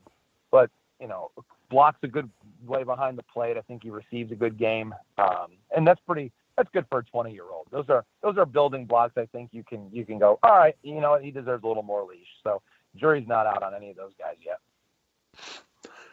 but 0.51 0.69
you 1.01 1.07
know, 1.07 1.31
blocks 1.71 1.99
a 2.03 2.09
good 2.09 2.29
way 2.67 2.83
behind 2.83 3.17
the 3.17 3.23
plate. 3.23 3.57
I 3.57 3.61
think 3.61 3.85
he 3.85 3.91
receives 3.91 4.33
a 4.33 4.37
good 4.37 4.59
game, 4.59 4.95
um, 5.19 5.53
and 5.75 5.87
that's 5.87 6.01
pretty. 6.07 6.33
That's 6.57 6.71
good 6.73 6.87
for 6.89 7.01
a 7.01 7.05
20 7.05 7.33
year 7.33 7.45
old. 7.53 7.67
Those 7.71 7.85
are 7.89 8.05
those 8.23 8.37
are 8.37 8.47
building 8.47 8.85
blocks. 8.85 9.13
I 9.17 9.27
think 9.27 9.51
you 9.53 9.63
can 9.63 9.91
you 9.93 10.05
can 10.05 10.19
go. 10.19 10.41
All 10.43 10.57
right, 10.57 10.75
you 10.83 11.01
know 11.01 11.19
he 11.21 11.31
deserves 11.31 11.63
a 11.63 11.69
little 11.69 11.85
more 11.85 12.03
leash. 12.03 12.27
So 12.43 12.63
jury's 12.97 13.29
not 13.29 13.47
out 13.47 13.63
on 13.63 13.75
any 13.75 13.91
of 13.91 13.97
those 13.97 14.13
guys 14.19 14.37
yet. 14.45 14.59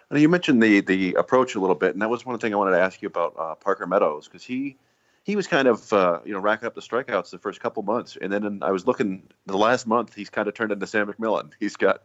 And 0.10 0.22
you 0.22 0.30
mentioned 0.30 0.62
the 0.62 0.82
the 0.82 1.16
approach 1.16 1.56
a 1.56 1.60
little 1.60 1.76
bit, 1.76 1.94
and 1.94 2.02
that 2.02 2.10
was 2.10 2.26
one 2.26 2.38
thing 2.38 2.54
I 2.54 2.58
wanted 2.58 2.72
to 2.72 2.82
ask 2.82 3.02
you 3.02 3.08
about 3.08 3.36
uh, 3.38 3.56
Parker 3.56 3.88
Meadows 3.88 4.28
because 4.28 4.44
he 4.44 4.78
he 5.24 5.36
was 5.36 5.48
kind 5.48 5.68
of 5.68 5.92
uh, 5.92 6.20
you 6.26 6.34
know 6.34 6.40
racking 6.40 6.68
up 6.68 6.76
the 6.76 6.82
strikeouts 6.82 7.32
the 7.32 7.40
first 7.40 7.60
couple 7.60 7.82
months, 7.84 8.18
and 8.22 8.32
then 8.32 8.60
I 8.62 8.72
was 8.72 8.86
looking 8.86 9.24
the 9.46 9.58
last 9.58 9.88
month 9.88 10.14
he's 10.14 10.30
kind 10.30 10.48
of 10.48 10.54
turned 10.54 10.72
into 10.72 10.86
Sam 10.86 11.08
McMillan. 11.08 11.52
He's 11.60 11.78
got 11.78 12.04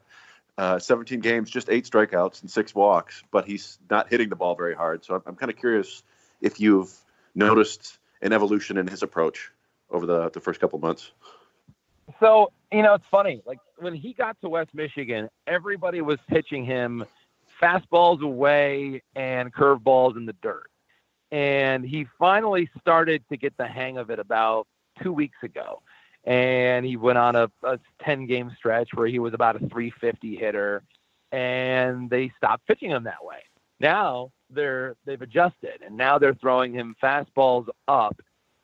uh, 0.57 0.79
17 0.79 1.21
games, 1.21 1.51
just 1.51 1.69
eight 1.69 1.85
strikeouts 1.85 2.41
and 2.41 2.51
six 2.51 2.75
walks, 2.75 3.23
but 3.31 3.45
he's 3.45 3.79
not 3.89 4.09
hitting 4.09 4.29
the 4.29 4.37
ball 4.37 4.57
very 4.57 4.75
hard. 4.75 5.05
So 5.05 5.15
I'm, 5.15 5.23
I'm 5.27 5.37
kind 5.37 5.51
of 5.51 5.57
curious 5.57 6.03
if 6.41 6.59
you've 6.59 6.93
noticed 7.35 7.99
an 8.23 8.33
evolution 8.33 8.77
in 8.77 8.89
his 8.89 9.03
approach 9.03 9.53
over 9.91 10.07
the 10.07 10.31
the 10.31 10.41
first 10.41 10.61
couple 10.61 10.79
months. 10.79 11.13
So 12.21 12.53
you 12.73 12.83
know 12.83 12.95
it's 12.95 13.05
funny, 13.11 13.43
like 13.47 13.59
when 13.79 13.95
he 13.95 14.13
got 14.13 14.41
to 14.41 14.49
West 14.49 14.75
Michigan, 14.75 15.29
everybody 15.47 16.01
was 16.01 16.19
pitching 16.29 16.65
him 16.65 17.05
fastballs 17.63 18.23
away 18.23 19.03
and 19.15 19.53
curveballs 19.53 20.17
in 20.17 20.27
the 20.27 20.35
dirt. 20.43 20.71
And 21.31 21.85
he 21.85 22.07
finally 22.19 22.71
started 22.81 23.23
to 23.31 23.37
get 23.37 23.57
the 23.57 23.67
hang 23.67 23.99
of 23.99 24.11
it 24.11 24.19
about 24.19 24.67
two 25.03 25.13
weeks 25.13 25.37
ago. 25.43 25.83
And 26.25 26.85
he 26.85 26.97
went 26.97 27.19
on 27.19 27.37
a, 27.37 27.51
a 27.63 27.79
10 28.03 28.27
game 28.27 28.51
stretch 28.57 28.91
where 28.95 29.07
he 29.07 29.19
was 29.19 29.35
about 29.35 29.57
a 29.57 29.61
350 29.61 30.37
hitter, 30.37 30.83
and 31.33 32.11
they 32.11 32.33
stopped 32.37 32.67
pitching 32.67 32.91
him 32.91 33.05
that 33.05 33.25
way. 33.25 33.39
Now 33.81 34.33
they're 34.51 34.97
they've 35.05 35.21
adjusted, 35.21 35.83
and 35.85 35.97
now 35.97 36.19
they're 36.19 36.35
throwing 36.35 36.73
him 36.73 36.97
fastballs 37.03 37.69
up, 37.87 38.21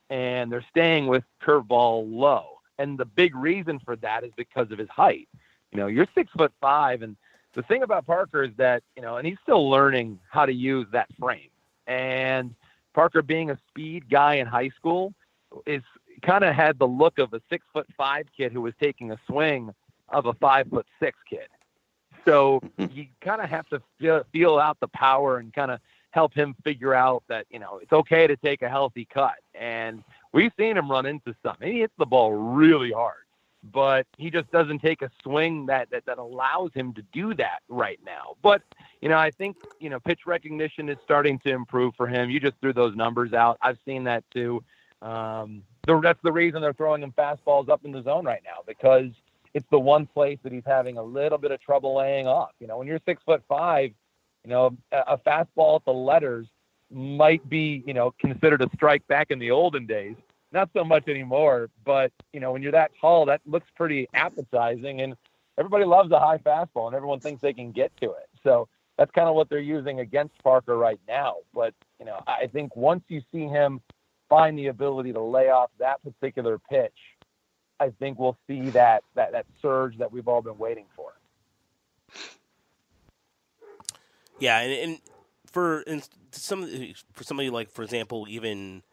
and 0.09 0.51
they're 0.51 0.65
staying 0.69 1.07
with 1.07 1.23
curveball 1.41 2.05
low. 2.11 2.54
And 2.77 2.97
the 2.97 3.05
big 3.05 3.35
reason 3.35 3.79
for 3.79 3.95
that 3.97 4.23
is 4.23 4.31
because 4.35 4.71
of 4.71 4.77
his 4.77 4.89
height. 4.89 5.27
You 5.71 5.79
know, 5.79 5.87
you're 5.87 6.07
six 6.15 6.31
foot 6.37 6.53
five, 6.61 7.01
and 7.01 7.15
the 7.53 7.63
thing 7.63 7.83
about 7.83 8.05
Parker 8.05 8.43
is 8.43 8.51
that, 8.57 8.83
you 8.95 9.01
know, 9.01 9.17
and 9.17 9.25
he's 9.25 9.37
still 9.41 9.69
learning 9.69 10.19
how 10.29 10.45
to 10.45 10.53
use 10.53 10.87
that 10.91 11.07
frame. 11.19 11.49
And 11.87 12.53
Parker 12.93 13.21
being 13.21 13.49
a 13.49 13.57
speed 13.69 14.09
guy 14.09 14.35
in 14.35 14.47
high 14.47 14.69
school 14.69 15.13
is 15.65 15.81
kind 16.21 16.43
of 16.43 16.53
had 16.53 16.77
the 16.79 16.87
look 16.87 17.17
of 17.17 17.33
a 17.33 17.41
six 17.49 17.65
foot 17.73 17.87
five 17.97 18.25
kid 18.35 18.51
who 18.51 18.61
was 18.61 18.73
taking 18.79 19.11
a 19.11 19.19
swing 19.27 19.73
of 20.09 20.25
a 20.25 20.33
five 20.33 20.67
foot 20.67 20.85
six 20.99 21.17
kid. 21.29 21.47
So 22.25 22.61
you 22.77 23.07
kind 23.21 23.41
of 23.41 23.49
have 23.49 23.67
to 23.69 23.81
feel, 23.99 24.23
feel 24.31 24.59
out 24.59 24.79
the 24.79 24.87
power 24.89 25.37
and 25.37 25.53
kind 25.53 25.71
of 25.71 25.79
help 26.11 26.33
him 26.33 26.55
figure 26.63 26.93
out 26.93 27.23
that, 27.27 27.45
you 27.49 27.59
know, 27.59 27.79
it's 27.81 27.91
okay 27.91 28.27
to 28.27 28.37
take 28.37 28.61
a 28.61 28.69
healthy 28.69 29.05
cut. 29.05 29.35
And 29.53 30.03
we've 30.35 30.51
seen 30.59 30.77
him 30.77 30.91
run 30.91 31.07
into 31.07 31.33
some. 31.41 31.55
He 31.61 31.79
hits 31.79 31.93
the 31.97 32.05
ball 32.05 32.31
really 32.31 32.91
hard 32.91 33.25
but 33.71 34.05
he 34.17 34.29
just 34.29 34.49
doesn't 34.51 34.79
take 34.79 35.01
a 35.01 35.09
swing 35.23 35.65
that, 35.65 35.89
that 35.89 36.05
that 36.05 36.17
allows 36.17 36.71
him 36.73 36.93
to 36.93 37.01
do 37.13 37.33
that 37.33 37.59
right 37.67 37.99
now. 38.05 38.35
But 38.43 38.61
you 39.01 39.09
know, 39.09 39.17
I 39.17 39.31
think 39.31 39.57
you 39.79 39.89
know 39.89 39.99
pitch 39.99 40.21
recognition 40.25 40.89
is 40.89 40.97
starting 41.03 41.39
to 41.39 41.51
improve 41.51 41.95
for 41.95 42.07
him. 42.07 42.29
You 42.29 42.39
just 42.39 42.55
threw 42.61 42.73
those 42.73 42.95
numbers 42.95 43.33
out. 43.33 43.57
I've 43.61 43.77
seen 43.85 44.03
that 44.05 44.23
too. 44.31 44.63
Um, 45.01 45.63
the, 45.87 45.99
that's 45.99 46.19
the 46.23 46.31
reason 46.31 46.61
they're 46.61 46.73
throwing 46.73 47.03
him 47.03 47.13
fastballs 47.17 47.69
up 47.69 47.85
in 47.85 47.91
the 47.91 48.03
zone 48.03 48.25
right 48.25 48.41
now 48.43 48.61
because 48.67 49.09
it's 49.53 49.67
the 49.71 49.79
one 49.79 50.05
place 50.05 50.39
that 50.43 50.51
he's 50.51 50.65
having 50.65 50.97
a 50.97 51.03
little 51.03 51.37
bit 51.37 51.51
of 51.51 51.61
trouble 51.61 51.95
laying 51.95 52.27
off. 52.27 52.51
You 52.59 52.67
know, 52.67 52.77
when 52.77 52.87
you're 52.87 52.99
six 53.05 53.21
foot 53.23 53.43
five, 53.47 53.91
you 54.43 54.49
know, 54.49 54.77
a, 54.91 54.97
a 55.13 55.17
fastball 55.17 55.77
at 55.77 55.85
the 55.85 55.93
letters 55.93 56.47
might 56.91 57.47
be 57.49 57.83
you 57.85 57.93
know 57.93 58.13
considered 58.19 58.61
a 58.61 58.69
strike 58.75 59.05
back 59.07 59.31
in 59.31 59.39
the 59.39 59.49
olden 59.49 59.87
days 59.87 60.15
not 60.55 60.69
so 60.73 60.83
much 60.83 61.07
anymore. 61.07 61.69
But 61.85 62.11
you 62.33 62.39
know, 62.39 62.53
when 62.53 62.63
you're 62.63 62.71
that 62.71 62.91
tall, 62.99 63.25
that 63.25 63.41
looks 63.45 63.67
pretty 63.75 64.07
appetizing, 64.13 65.01
and 65.01 65.15
everybody 65.57 65.85
loves 65.85 66.11
a 66.11 66.19
high 66.19 66.39
fastball, 66.39 66.87
and 66.87 66.95
everyone 66.95 67.19
thinks 67.19 67.41
they 67.41 67.53
can 67.53 67.71
get 67.71 67.95
to 67.97 68.11
it. 68.11 68.29
So 68.43 68.67
that's 68.97 69.11
kind 69.11 69.27
of 69.27 69.35
what 69.35 69.49
they're 69.49 69.59
using 69.59 69.99
against 69.99 70.41
Parker 70.43 70.77
right 70.77 70.99
now. 71.07 71.35
But 71.53 71.73
you 71.99 72.05
know, 72.05 72.23
I 72.25 72.47
think 72.47 72.75
once 72.75 73.03
you 73.07 73.21
see 73.31 73.45
him 73.45 73.81
find 74.29 74.57
the 74.57 74.67
ability 74.67 75.13
to 75.13 75.21
lay 75.21 75.49
off 75.49 75.69
that 75.79 76.01
particular 76.03 76.57
pitch, 76.57 76.97
I 77.79 77.89
think 77.99 78.17
we'll 78.17 78.37
see 78.47 78.69
that 78.71 79.03
that 79.15 79.33
that 79.33 79.45
surge 79.61 79.97
that 79.97 80.11
we've 80.11 80.27
all 80.27 80.41
been 80.41 80.57
waiting 80.57 80.85
for. 80.95 81.11
Yeah, 84.39 84.59
and, 84.59 84.71
and 84.73 84.99
for 85.51 85.81
in 85.81 86.01
some 86.31 86.67
for 87.13 87.23
somebody 87.23 87.49
like, 87.49 87.71
for 87.71 87.83
example, 87.83 88.25
even 88.29 88.83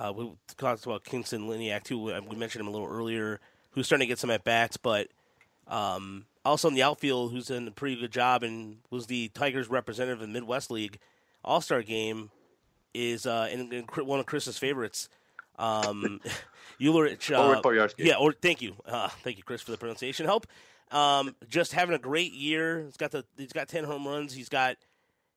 uh, 0.00 0.12
we 0.12 0.32
talked 0.56 0.86
about 0.86 1.04
Kingston 1.04 1.42
Liniak 1.42 1.82
too. 1.82 1.98
We 1.98 2.36
mentioned 2.36 2.62
him 2.62 2.68
a 2.68 2.70
little 2.70 2.88
earlier, 2.88 3.38
who's 3.72 3.86
starting 3.86 4.06
to 4.06 4.08
get 4.08 4.18
some 4.18 4.30
at 4.30 4.44
bats, 4.44 4.78
but 4.78 5.08
um, 5.68 6.24
also 6.44 6.68
in 6.68 6.74
the 6.74 6.82
outfield, 6.82 7.32
who's 7.32 7.48
done 7.48 7.68
a 7.68 7.70
pretty 7.70 8.00
good 8.00 8.10
job 8.10 8.42
and 8.42 8.78
was 8.88 9.06
the 9.06 9.28
Tigers' 9.28 9.68
representative 9.68 10.22
in 10.22 10.32
the 10.32 10.40
Midwest 10.40 10.70
League 10.70 10.98
All 11.44 11.60
Star 11.60 11.82
game, 11.82 12.30
is 12.94 13.26
uh, 13.26 13.48
in, 13.52 13.70
in 13.72 13.84
one 13.84 14.20
of 14.20 14.26
Chris's 14.26 14.56
favorites. 14.56 15.08
Um, 15.58 16.20
Ulrich, 16.82 17.30
uh, 17.30 17.60
yeah, 17.98 18.14
or 18.14 18.32
thank 18.32 18.62
you, 18.62 18.76
uh, 18.86 19.08
thank 19.22 19.36
you, 19.36 19.42
Chris, 19.42 19.60
for 19.60 19.70
the 19.70 19.76
pronunciation 19.76 20.24
help. 20.24 20.46
Um, 20.90 21.36
just 21.48 21.72
having 21.72 21.94
a 21.94 21.98
great 21.98 22.32
year. 22.32 22.84
He's 22.84 22.96
got 22.96 23.10
the 23.10 23.24
he's 23.36 23.52
got 23.52 23.68
ten 23.68 23.84
home 23.84 24.08
runs. 24.08 24.32
He's 24.32 24.48
got 24.48 24.76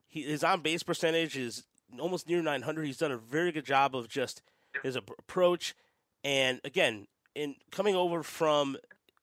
he, 0.08 0.22
his 0.22 0.42
on 0.42 0.62
base 0.62 0.84
percentage 0.84 1.36
is 1.38 1.66
almost 2.00 2.28
near 2.28 2.42
900. 2.42 2.86
He's 2.86 2.98
done 2.98 3.12
a 3.12 3.18
very 3.18 3.52
good 3.52 3.66
job 3.66 3.96
of 3.96 4.08
just 4.08 4.42
his 4.82 4.96
approach, 4.96 5.76
and 6.24 6.60
again, 6.64 7.08
in 7.36 7.56
coming 7.72 7.96
over 7.96 8.24
from 8.24 8.78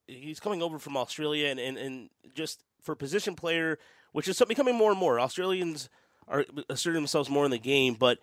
he's 0.07 0.41
coming 0.41 0.63
over 0.63 0.79
from 0.79 0.97
Australia, 0.97 1.49
and, 1.49 1.61
and, 1.61 1.79
and 1.79 2.11
just 2.35 2.63
for 2.83 2.95
position 2.95 3.35
player, 3.35 3.79
which 4.13 4.29
is 4.29 4.37
something 4.37 4.55
becoming 4.55 4.75
more 4.75 4.91
and 4.91 4.99
more. 4.99 5.21
Australians 5.21 5.89
are 6.29 6.45
asserting 6.69 7.01
themselves 7.01 7.29
more 7.29 7.45
in 7.45 7.51
the 7.51 7.59
game, 7.59 7.95
but 7.95 8.19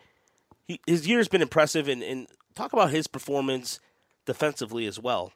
he, 0.67 0.79
his 0.85 1.07
year 1.07 1.17
has 1.17 1.27
been 1.27 1.41
impressive. 1.41 1.87
And, 1.87 2.03
and 2.03 2.27
talk 2.55 2.73
about 2.73 2.89
his 2.89 3.07
performance 3.07 3.79
defensively 4.25 4.85
as 4.85 4.99
well. 4.99 5.31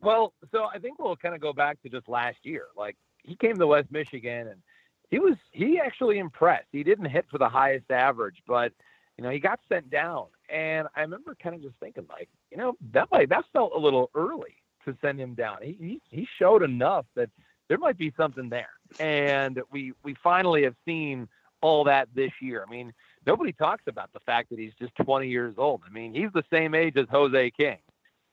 Well, 0.00 0.34
so 0.52 0.64
I 0.64 0.78
think 0.78 0.98
we'll 0.98 1.16
kind 1.16 1.34
of 1.34 1.40
go 1.40 1.52
back 1.52 1.80
to 1.82 1.88
just 1.88 2.08
last 2.08 2.38
year. 2.42 2.66
Like 2.76 2.96
he 3.22 3.36
came 3.36 3.56
to 3.56 3.66
West 3.66 3.90
Michigan 3.90 4.48
and 4.48 4.62
he 5.10 5.18
was 5.18 5.36
he 5.52 5.80
actually 5.80 6.18
impressed. 6.18 6.66
He 6.72 6.82
didn't 6.82 7.06
hit 7.06 7.24
for 7.30 7.38
the 7.38 7.48
highest 7.48 7.90
average, 7.90 8.42
but 8.46 8.72
you 9.16 9.24
know 9.24 9.30
he 9.30 9.38
got 9.38 9.60
sent 9.68 9.90
down, 9.90 10.26
and 10.48 10.88
I 10.96 11.02
remember 11.02 11.36
kind 11.40 11.54
of 11.54 11.62
just 11.62 11.76
thinking 11.80 12.06
like, 12.08 12.28
you 12.50 12.56
know, 12.56 12.76
that 12.92 13.08
might 13.10 13.28
that 13.28 13.44
felt 13.52 13.72
a 13.74 13.78
little 13.78 14.10
early 14.14 14.56
to 14.84 14.96
send 15.00 15.20
him 15.20 15.34
down. 15.34 15.58
He 15.62 15.76
he, 15.78 16.00
he 16.10 16.28
showed 16.38 16.62
enough 16.62 17.06
that 17.14 17.30
there 17.68 17.78
might 17.78 17.98
be 17.98 18.12
something 18.16 18.48
there, 18.48 18.70
and 18.98 19.60
we 19.70 19.92
we 20.02 20.14
finally 20.22 20.64
have 20.64 20.74
seen 20.84 21.28
all 21.60 21.84
that 21.84 22.08
this 22.14 22.32
year. 22.40 22.64
I 22.66 22.70
mean, 22.70 22.92
nobody 23.26 23.52
talks 23.52 23.84
about 23.86 24.12
the 24.12 24.20
fact 24.20 24.50
that 24.50 24.58
he's 24.58 24.74
just 24.78 24.94
20 24.96 25.28
years 25.28 25.54
old. 25.56 25.80
I 25.86 25.90
mean, 25.90 26.12
he's 26.12 26.30
the 26.34 26.44
same 26.52 26.74
age 26.74 26.96
as 26.96 27.06
Jose 27.10 27.50
King. 27.52 27.78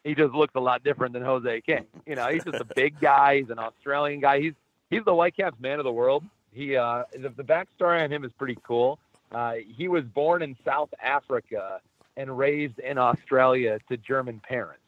He 0.03 0.15
just 0.15 0.33
looks 0.33 0.53
a 0.55 0.59
lot 0.59 0.83
different 0.83 1.13
than 1.13 1.23
Jose 1.23 1.61
King. 1.61 1.85
You 2.05 2.15
know, 2.15 2.27
he's 2.27 2.43
just 2.43 2.59
a 2.59 2.65
big 2.75 2.99
guy. 2.99 3.37
He's 3.37 3.49
an 3.49 3.59
Australian 3.59 4.19
guy. 4.19 4.41
He's 4.41 4.53
he's 4.89 5.03
the 5.05 5.13
Whitecaps 5.13 5.59
man 5.59 5.79
of 5.79 5.85
the 5.85 5.91
world. 5.91 6.23
He 6.51 6.75
uh, 6.75 7.03
the, 7.13 7.29
the 7.29 7.43
backstory 7.43 8.03
on 8.03 8.11
him 8.11 8.25
is 8.25 8.31
pretty 8.33 8.57
cool. 8.63 8.99
Uh, 9.31 9.55
he 9.75 9.87
was 9.87 10.03
born 10.03 10.41
in 10.41 10.55
South 10.65 10.89
Africa 11.01 11.79
and 12.17 12.37
raised 12.37 12.79
in 12.79 12.97
Australia 12.97 13.79
to 13.89 13.97
German 13.97 14.41
parents, 14.41 14.83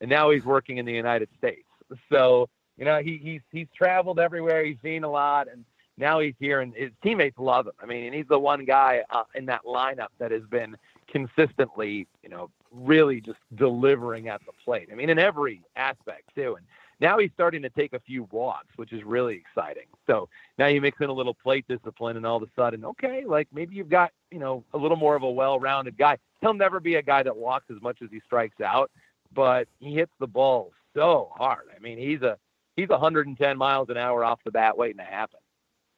and 0.00 0.10
now 0.10 0.30
he's 0.30 0.44
working 0.44 0.78
in 0.78 0.86
the 0.86 0.92
United 0.92 1.28
States. 1.38 1.64
So 2.10 2.48
you 2.76 2.84
know 2.84 3.00
he 3.00 3.18
he's 3.18 3.40
he's 3.50 3.68
traveled 3.76 4.20
everywhere. 4.20 4.64
He's 4.64 4.76
seen 4.82 5.04
a 5.04 5.10
lot, 5.10 5.48
and 5.50 5.64
now 5.96 6.20
he's 6.20 6.34
here, 6.38 6.60
and 6.60 6.74
his 6.74 6.90
teammates 7.02 7.38
love 7.38 7.66
him. 7.66 7.72
I 7.82 7.86
mean, 7.86 8.04
and 8.04 8.14
he's 8.14 8.28
the 8.28 8.38
one 8.38 8.64
guy 8.64 9.02
uh, 9.10 9.24
in 9.34 9.46
that 9.46 9.64
lineup 9.64 10.08
that 10.18 10.30
has 10.30 10.42
been 10.50 10.76
consistently, 11.10 12.06
you 12.22 12.28
know, 12.28 12.50
really 12.70 13.20
just 13.20 13.38
delivering 13.54 14.28
at 14.28 14.40
the 14.46 14.52
plate. 14.64 14.88
I 14.92 14.94
mean, 14.94 15.10
in 15.10 15.18
every 15.18 15.62
aspect 15.76 16.34
too. 16.34 16.56
And 16.56 16.66
now 17.00 17.18
he's 17.18 17.30
starting 17.34 17.62
to 17.62 17.70
take 17.70 17.92
a 17.92 18.00
few 18.00 18.28
walks, 18.30 18.68
which 18.76 18.92
is 18.92 19.04
really 19.04 19.36
exciting. 19.36 19.86
So 20.06 20.28
now 20.58 20.66
you 20.66 20.80
mix 20.80 20.98
in 21.00 21.08
a 21.08 21.12
little 21.12 21.34
plate 21.34 21.64
discipline, 21.68 22.16
and 22.16 22.26
all 22.26 22.36
of 22.36 22.42
a 22.42 22.50
sudden, 22.56 22.84
okay, 22.84 23.24
like 23.24 23.48
maybe 23.52 23.74
you've 23.74 23.88
got 23.88 24.12
you 24.30 24.38
know 24.38 24.64
a 24.72 24.78
little 24.78 24.96
more 24.96 25.16
of 25.16 25.22
a 25.22 25.30
well-rounded 25.30 25.96
guy. 25.96 26.18
He'll 26.40 26.54
never 26.54 26.80
be 26.80 26.96
a 26.96 27.02
guy 27.02 27.22
that 27.22 27.36
walks 27.36 27.66
as 27.70 27.80
much 27.82 27.98
as 28.02 28.08
he 28.10 28.20
strikes 28.24 28.60
out, 28.60 28.90
but 29.34 29.68
he 29.78 29.94
hits 29.94 30.12
the 30.20 30.26
ball 30.26 30.72
so 30.94 31.30
hard. 31.34 31.66
I 31.74 31.78
mean, 31.80 31.98
he's 31.98 32.22
a 32.22 32.36
he's 32.76 32.88
110 32.88 33.58
miles 33.58 33.88
an 33.90 33.96
hour 33.96 34.24
off 34.24 34.40
the 34.44 34.52
bat 34.52 34.76
waiting 34.76 34.98
to 34.98 35.04
happen. 35.04 35.40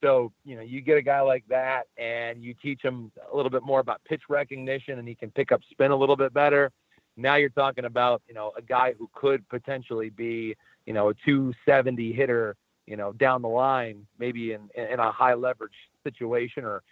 So, 0.03 0.33
you 0.45 0.57
know, 0.57 0.63
you 0.63 0.81
get 0.81 0.97
a 0.97 1.03
guy 1.03 1.21
like 1.21 1.45
that 1.49 1.83
and 1.99 2.43
you 2.43 2.55
teach 2.55 2.83
him 2.83 3.13
a 3.31 3.37
little 3.37 3.51
bit 3.51 3.63
more 3.63 3.81
about 3.81 4.01
pitch 4.09 4.23
recognition 4.29 4.99
and 4.99 5.07
he 5.07 5.15
can 5.15 5.31
pick 5.31 5.53
up 5.53 5.61
spin 5.71 5.91
a 5.91 5.97
little 5.97 6.17
bit 6.17 6.33
better. 6.33 6.73
Now 7.17 7.35
you're 7.35 7.51
talking 7.51 7.85
about, 7.85 8.23
you 8.27 8.35
know, 8.35 8.53
a 8.57 8.63
guy 8.63 8.95
who 8.99 9.11
could 9.15 9.47
potentially 9.51 10.09
be, 10.09 10.57
you 10.87 10.93
know, 10.93 11.09
a 11.09 11.15
270 11.15 12.13
hitter, 12.13 12.57
you 12.87 12.97
know, 12.97 13.13
down 13.13 13.43
the 13.43 13.49
line, 13.49 14.07
maybe 14.19 14.53
in, 14.53 14.69
in 14.75 14.99
a 14.99 15.13
high 15.13 15.35
leverage 15.35 15.73
situation 16.05 16.65
or 16.65 16.83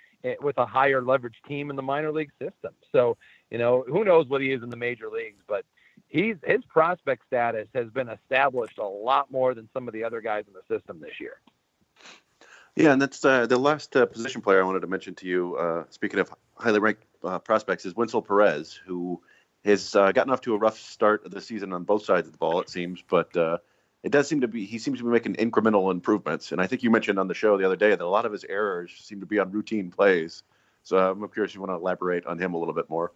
with 0.40 0.58
a 0.58 0.66
higher 0.66 1.02
leverage 1.02 1.40
team 1.46 1.70
in 1.70 1.76
the 1.76 1.82
minor 1.82 2.12
league 2.12 2.32
system. 2.40 2.74
So, 2.92 3.16
you 3.50 3.58
know, 3.58 3.84
who 3.86 4.04
knows 4.04 4.28
what 4.28 4.40
he 4.40 4.52
is 4.52 4.62
in 4.62 4.70
the 4.70 4.76
major 4.76 5.08
leagues, 5.08 5.42
but 5.46 5.64
he's 6.08 6.36
his 6.44 6.64
prospect 6.68 7.24
status 7.26 7.68
has 7.74 7.88
been 7.90 8.08
established 8.08 8.78
a 8.78 8.86
lot 8.86 9.30
more 9.30 9.54
than 9.54 9.68
some 9.72 9.88
of 9.88 9.94
the 9.94 10.04
other 10.04 10.20
guys 10.20 10.44
in 10.46 10.54
the 10.54 10.74
system 10.74 11.00
this 11.00 11.20
year. 11.20 11.40
Yeah, 12.76 12.92
and 12.92 13.02
that's 13.02 13.24
uh, 13.24 13.46
the 13.46 13.58
last 13.58 13.96
uh, 13.96 14.06
position 14.06 14.40
player 14.40 14.62
I 14.62 14.64
wanted 14.64 14.80
to 14.80 14.86
mention 14.86 15.14
to 15.16 15.26
you. 15.26 15.56
Uh, 15.56 15.84
speaking 15.90 16.20
of 16.20 16.32
highly 16.56 16.78
ranked 16.78 17.04
uh, 17.24 17.38
prospects, 17.40 17.84
is 17.84 17.94
Wenceel 17.94 18.24
Perez, 18.24 18.78
who 18.86 19.20
has 19.64 19.96
uh, 19.96 20.12
gotten 20.12 20.32
off 20.32 20.40
to 20.42 20.54
a 20.54 20.58
rough 20.58 20.78
start 20.78 21.24
of 21.24 21.32
the 21.32 21.40
season 21.40 21.72
on 21.72 21.82
both 21.82 22.04
sides 22.04 22.28
of 22.28 22.32
the 22.32 22.38
ball, 22.38 22.60
it 22.60 22.70
seems, 22.70 23.02
but 23.02 23.36
uh, 23.36 23.58
it 24.02 24.12
does 24.12 24.28
seem 24.28 24.40
to 24.42 24.48
be 24.48 24.64
he 24.64 24.78
seems 24.78 24.98
to 24.98 25.04
be 25.04 25.10
making 25.10 25.34
incremental 25.34 25.90
improvements. 25.90 26.52
And 26.52 26.60
I 26.60 26.66
think 26.66 26.82
you 26.82 26.90
mentioned 26.90 27.18
on 27.18 27.28
the 27.28 27.34
show 27.34 27.56
the 27.56 27.64
other 27.64 27.76
day 27.76 27.90
that 27.90 28.00
a 28.00 28.06
lot 28.06 28.26
of 28.26 28.32
his 28.32 28.44
errors 28.44 28.92
seem 28.98 29.20
to 29.20 29.26
be 29.26 29.38
on 29.38 29.50
routine 29.50 29.90
plays. 29.90 30.42
So 30.82 30.96
I'm 30.96 31.28
curious 31.28 31.50
if 31.50 31.56
you 31.56 31.60
want 31.60 31.72
to 31.72 31.76
elaborate 31.76 32.26
on 32.26 32.38
him 32.38 32.54
a 32.54 32.58
little 32.58 32.74
bit 32.74 32.88
more. 32.88 33.12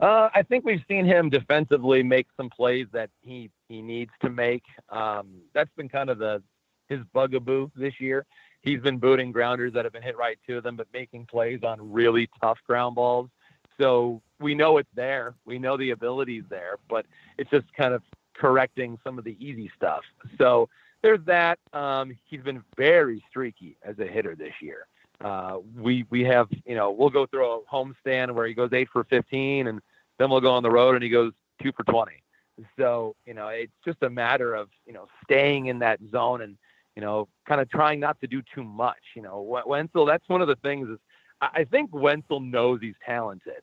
Uh, 0.00 0.30
I 0.34 0.42
think 0.42 0.64
we've 0.64 0.82
seen 0.88 1.04
him 1.04 1.28
defensively 1.28 2.02
make 2.02 2.26
some 2.36 2.48
plays 2.48 2.86
that 2.92 3.10
he 3.20 3.50
he 3.68 3.82
needs 3.82 4.12
to 4.22 4.30
make. 4.30 4.64
Um, 4.88 5.42
that's 5.52 5.70
been 5.76 5.88
kind 5.88 6.10
of 6.10 6.18
the 6.18 6.42
his 6.88 7.00
bugaboo 7.12 7.70
this 7.76 8.00
year. 8.00 8.26
He's 8.62 8.80
been 8.80 8.98
booting 8.98 9.32
grounders 9.32 9.72
that 9.74 9.84
have 9.84 9.92
been 9.92 10.02
hit 10.02 10.16
right 10.16 10.38
to 10.46 10.60
them, 10.60 10.76
but 10.76 10.86
making 10.92 11.26
plays 11.26 11.60
on 11.62 11.92
really 11.92 12.28
tough 12.40 12.58
ground 12.66 12.96
balls. 12.96 13.30
So 13.80 14.20
we 14.38 14.54
know 14.54 14.78
it's 14.78 14.90
there. 14.94 15.34
We 15.46 15.58
know 15.58 15.76
the 15.76 15.90
ability's 15.90 16.44
there, 16.50 16.76
but 16.88 17.06
it's 17.38 17.50
just 17.50 17.72
kind 17.74 17.94
of 17.94 18.02
correcting 18.40 18.98
some 19.04 19.18
of 19.18 19.24
the 19.24 19.36
easy 19.38 19.70
stuff. 19.76 20.00
So 20.38 20.68
there's 21.02 21.24
that. 21.26 21.58
Um, 21.72 22.16
he's 22.24 22.42
been 22.42 22.62
very 22.76 23.22
streaky 23.28 23.76
as 23.82 23.98
a 23.98 24.06
hitter 24.06 24.34
this 24.34 24.54
year. 24.60 24.86
Uh, 25.22 25.58
we 25.76 26.06
we 26.10 26.22
have 26.24 26.48
you 26.64 26.74
know 26.74 26.90
we'll 26.90 27.10
go 27.10 27.26
through 27.26 27.46
a 27.46 27.60
homestand 27.72 28.32
where 28.34 28.46
he 28.46 28.54
goes 28.54 28.70
eight 28.72 28.88
for 28.92 29.04
15, 29.04 29.66
and 29.66 29.80
then 30.18 30.30
we'll 30.30 30.40
go 30.40 30.52
on 30.52 30.62
the 30.62 30.70
road 30.70 30.94
and 30.94 31.04
he 31.04 31.10
goes 31.10 31.32
two 31.62 31.72
for 31.72 31.84
20. 31.84 32.12
So 32.78 33.14
you 33.26 33.34
know 33.34 33.48
it's 33.48 33.72
just 33.84 34.02
a 34.02 34.10
matter 34.10 34.54
of 34.54 34.68
you 34.86 34.92
know 34.92 35.06
staying 35.24 35.66
in 35.66 35.78
that 35.80 36.00
zone 36.10 36.42
and 36.42 36.56
you 36.96 37.02
know, 37.02 37.28
kind 37.48 37.60
of 37.60 37.70
trying 37.70 38.00
not 38.00 38.20
to 38.20 38.26
do 38.26 38.42
too 38.54 38.64
much. 38.64 38.98
You 39.14 39.22
know, 39.22 39.62
Wenceel, 39.66 40.06
that's 40.06 40.28
one 40.28 40.42
of 40.42 40.48
the 40.48 40.56
things 40.56 40.88
is 40.88 40.98
I 41.40 41.64
think 41.64 41.90
Wenceel 41.90 42.44
knows 42.44 42.80
he's 42.82 42.94
talented. 43.04 43.62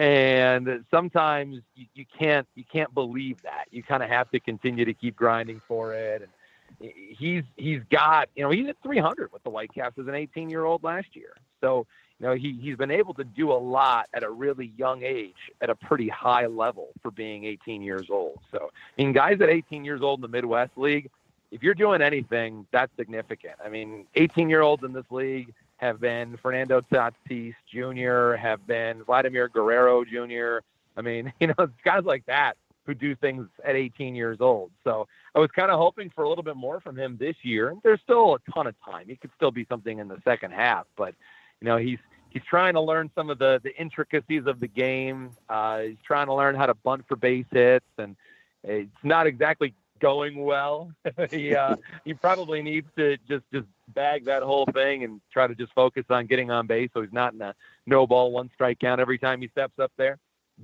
And 0.00 0.82
sometimes 0.90 1.60
you, 1.74 1.84
you 1.92 2.06
can't 2.18 2.48
you 2.54 2.64
can't 2.64 2.92
believe 2.94 3.42
that. 3.42 3.66
You 3.70 3.82
kind 3.82 4.02
of 4.02 4.08
have 4.08 4.30
to 4.30 4.40
continue 4.40 4.86
to 4.86 4.94
keep 4.94 5.14
grinding 5.14 5.60
for 5.68 5.92
it. 5.92 6.22
And 6.22 6.90
he's 7.18 7.44
he's 7.58 7.82
got 7.90 8.30
you 8.34 8.42
know 8.42 8.48
he's 8.48 8.66
at 8.66 8.76
300 8.82 9.30
with 9.30 9.42
the 9.42 9.50
Whitecaps 9.50 9.98
as 9.98 10.06
an 10.06 10.14
18 10.14 10.48
year 10.48 10.64
old 10.64 10.82
last 10.82 11.08
year. 11.12 11.34
So 11.60 11.86
you 12.18 12.26
know 12.26 12.34
he 12.34 12.58
he's 12.62 12.76
been 12.76 12.90
able 12.90 13.12
to 13.12 13.24
do 13.24 13.52
a 13.52 13.60
lot 13.60 14.08
at 14.14 14.22
a 14.22 14.30
really 14.30 14.72
young 14.78 15.02
age 15.02 15.52
at 15.60 15.68
a 15.68 15.74
pretty 15.74 16.08
high 16.08 16.46
level 16.46 16.88
for 17.02 17.10
being 17.10 17.44
18 17.44 17.82
years 17.82 18.06
old. 18.08 18.38
So 18.52 18.70
I 18.72 19.02
mean 19.02 19.12
guys 19.12 19.38
at 19.42 19.50
18 19.50 19.84
years 19.84 20.00
old 20.00 20.20
in 20.20 20.22
the 20.22 20.28
Midwest 20.28 20.78
League, 20.78 21.10
if 21.50 21.62
you're 21.62 21.74
doing 21.74 22.00
anything, 22.00 22.66
that's 22.72 22.90
significant. 22.96 23.56
I 23.62 23.68
mean 23.68 24.06
18 24.14 24.48
year 24.48 24.62
olds 24.62 24.82
in 24.82 24.94
this 24.94 25.10
league 25.10 25.52
have 25.80 25.98
been 25.98 26.36
Fernando 26.42 26.82
Tatis 26.92 27.54
Jr., 27.72 28.36
have 28.36 28.66
been 28.66 29.02
Vladimir 29.04 29.48
Guerrero 29.48 30.04
Jr. 30.04 30.58
I 30.96 31.00
mean, 31.00 31.32
you 31.40 31.46
know, 31.48 31.68
guys 31.84 32.04
like 32.04 32.26
that 32.26 32.56
who 32.84 32.94
do 32.94 33.14
things 33.16 33.46
at 33.64 33.76
18 33.76 34.14
years 34.14 34.38
old. 34.40 34.70
So 34.84 35.08
I 35.34 35.38
was 35.38 35.50
kind 35.56 35.70
of 35.70 35.78
hoping 35.78 36.10
for 36.14 36.24
a 36.24 36.28
little 36.28 36.44
bit 36.44 36.56
more 36.56 36.80
from 36.80 36.98
him 36.98 37.16
this 37.18 37.36
year. 37.42 37.74
There's 37.82 38.00
still 38.02 38.34
a 38.34 38.52
ton 38.52 38.66
of 38.66 38.74
time. 38.84 39.06
He 39.08 39.16
could 39.16 39.30
still 39.36 39.50
be 39.50 39.64
something 39.70 39.98
in 39.98 40.08
the 40.08 40.20
second 40.22 40.52
half, 40.52 40.86
but 40.96 41.14
you 41.60 41.66
know, 41.66 41.76
he's 41.78 41.98
he's 42.30 42.42
trying 42.48 42.74
to 42.74 42.80
learn 42.80 43.10
some 43.14 43.30
of 43.30 43.38
the 43.38 43.60
the 43.62 43.74
intricacies 43.80 44.46
of 44.46 44.60
the 44.60 44.66
game. 44.66 45.30
Uh, 45.48 45.80
he's 45.80 45.98
trying 46.06 46.26
to 46.26 46.34
learn 46.34 46.54
how 46.54 46.66
to 46.66 46.74
bunt 46.74 47.04
for 47.06 47.16
base 47.16 47.46
hits, 47.50 47.86
and 47.98 48.16
it's 48.64 48.90
not 49.02 49.26
exactly 49.26 49.74
going 50.00 50.44
well. 50.44 50.92
he 51.30 51.54
uh, 51.54 51.76
he 52.04 52.14
probably 52.14 52.62
needs 52.62 52.88
to 52.96 53.16
just 53.28 53.44
just 53.52 53.66
bag 53.88 54.24
that 54.24 54.42
whole 54.42 54.66
thing 54.72 55.04
and 55.04 55.20
try 55.32 55.46
to 55.46 55.54
just 55.54 55.72
focus 55.72 56.04
on 56.10 56.26
getting 56.26 56.50
on 56.50 56.66
base, 56.66 56.90
so 56.92 57.02
he's 57.02 57.12
not 57.12 57.34
in 57.34 57.42
a 57.42 57.54
no 57.86 58.06
ball 58.06 58.32
one 58.32 58.50
strike 58.54 58.78
count 58.80 59.00
every 59.00 59.18
time 59.18 59.40
he 59.40 59.48
steps 59.48 59.78
up 59.78 59.92
there. 59.96 60.18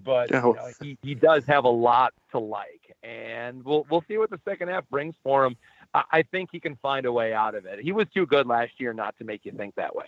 But 0.05 0.31
you 0.31 0.37
know, 0.37 0.57
he 0.81 0.99
he 1.03 1.15
does 1.15 1.45
have 1.47 1.65
a 1.65 1.71
lot 1.71 2.13
to 2.33 2.39
like, 2.39 2.95
and 3.03 3.65
we'll 3.65 3.87
we'll 3.91 4.05
see 4.09 4.19
what 4.19 4.31
the 4.31 4.41
second 4.45 4.69
half 4.69 4.89
brings 4.89 5.15
for 5.23 5.45
him. 5.45 5.57
I, 5.95 6.03
I 6.13 6.23
think 6.23 6.51
he 6.53 6.61
can 6.61 6.77
find 6.77 7.07
a 7.07 7.13
way 7.13 7.33
out 7.33 7.55
of 7.55 7.67
it. 7.67 7.81
He 7.81 7.93
was 7.93 8.07
too 8.13 8.27
good 8.27 8.47
last 8.47 8.73
year 8.79 8.93
not 8.93 9.17
to 9.19 9.25
make 9.25 9.45
you 9.45 9.53
think 9.53 9.75
that 9.77 9.95
way. 9.95 10.07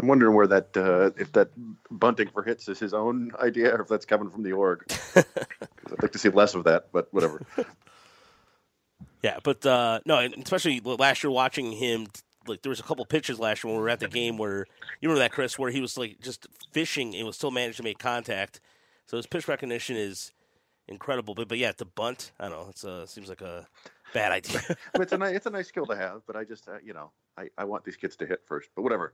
I'm 0.00 0.08
wondering 0.08 0.34
where 0.34 0.46
that 0.46 0.74
uh, 0.76 1.10
if 1.20 1.30
that 1.32 1.50
bunting 1.90 2.28
for 2.28 2.42
hits 2.42 2.68
is 2.68 2.78
his 2.78 2.94
own 2.94 3.32
idea 3.38 3.74
or 3.74 3.82
if 3.82 3.88
that's 3.88 4.06
coming 4.06 4.30
from 4.30 4.42
the 4.42 4.52
org. 4.52 4.90
I'd 5.14 5.24
like 6.00 6.12
to 6.12 6.18
see 6.18 6.30
less 6.30 6.54
of 6.54 6.64
that, 6.64 6.86
but 6.92 7.12
whatever. 7.12 7.42
Yeah, 9.22 9.36
but 9.42 9.66
uh, 9.66 10.00
no, 10.06 10.18
especially 10.42 10.80
last 10.80 11.22
year 11.22 11.30
watching 11.30 11.72
him. 11.72 12.06
Like 12.46 12.62
there 12.62 12.70
was 12.70 12.80
a 12.80 12.82
couple 12.82 13.04
pitches 13.04 13.38
last 13.38 13.62
year 13.62 13.70
when 13.70 13.76
we 13.76 13.82
were 13.82 13.90
at 13.90 14.00
the 14.00 14.08
game 14.08 14.38
where 14.38 14.66
you 15.00 15.10
remember 15.10 15.18
that 15.18 15.32
Chris, 15.32 15.58
where 15.58 15.70
he 15.70 15.82
was 15.82 15.98
like 15.98 16.22
just 16.22 16.46
fishing 16.72 17.14
and 17.14 17.26
was 17.26 17.36
still 17.36 17.50
managed 17.50 17.76
to 17.76 17.82
make 17.82 17.98
contact. 17.98 18.60
So 19.04 19.18
his 19.18 19.26
pitch 19.26 19.46
recognition 19.46 19.96
is 19.96 20.32
incredible. 20.88 21.34
But 21.34 21.48
but 21.48 21.58
yeah, 21.58 21.72
the 21.76 21.84
bunt, 21.84 22.32
I 22.40 22.48
don't 22.48 22.58
know. 22.58 22.66
It's 22.70 22.82
a 22.84 23.06
seems 23.06 23.28
like 23.28 23.42
a 23.42 23.68
bad 24.14 24.32
idea. 24.32 24.62
it's 24.94 25.12
a 25.12 25.18
nice, 25.18 25.36
it's 25.36 25.44
a 25.44 25.50
nice 25.50 25.68
skill 25.68 25.84
to 25.84 25.96
have, 25.96 26.22
but 26.26 26.34
I 26.34 26.44
just 26.44 26.66
uh, 26.66 26.78
you 26.82 26.94
know 26.94 27.10
I, 27.36 27.50
I 27.58 27.64
want 27.64 27.84
these 27.84 27.96
kids 27.96 28.16
to 28.16 28.26
hit 28.26 28.40
first. 28.46 28.70
But 28.74 28.82
whatever. 28.84 29.12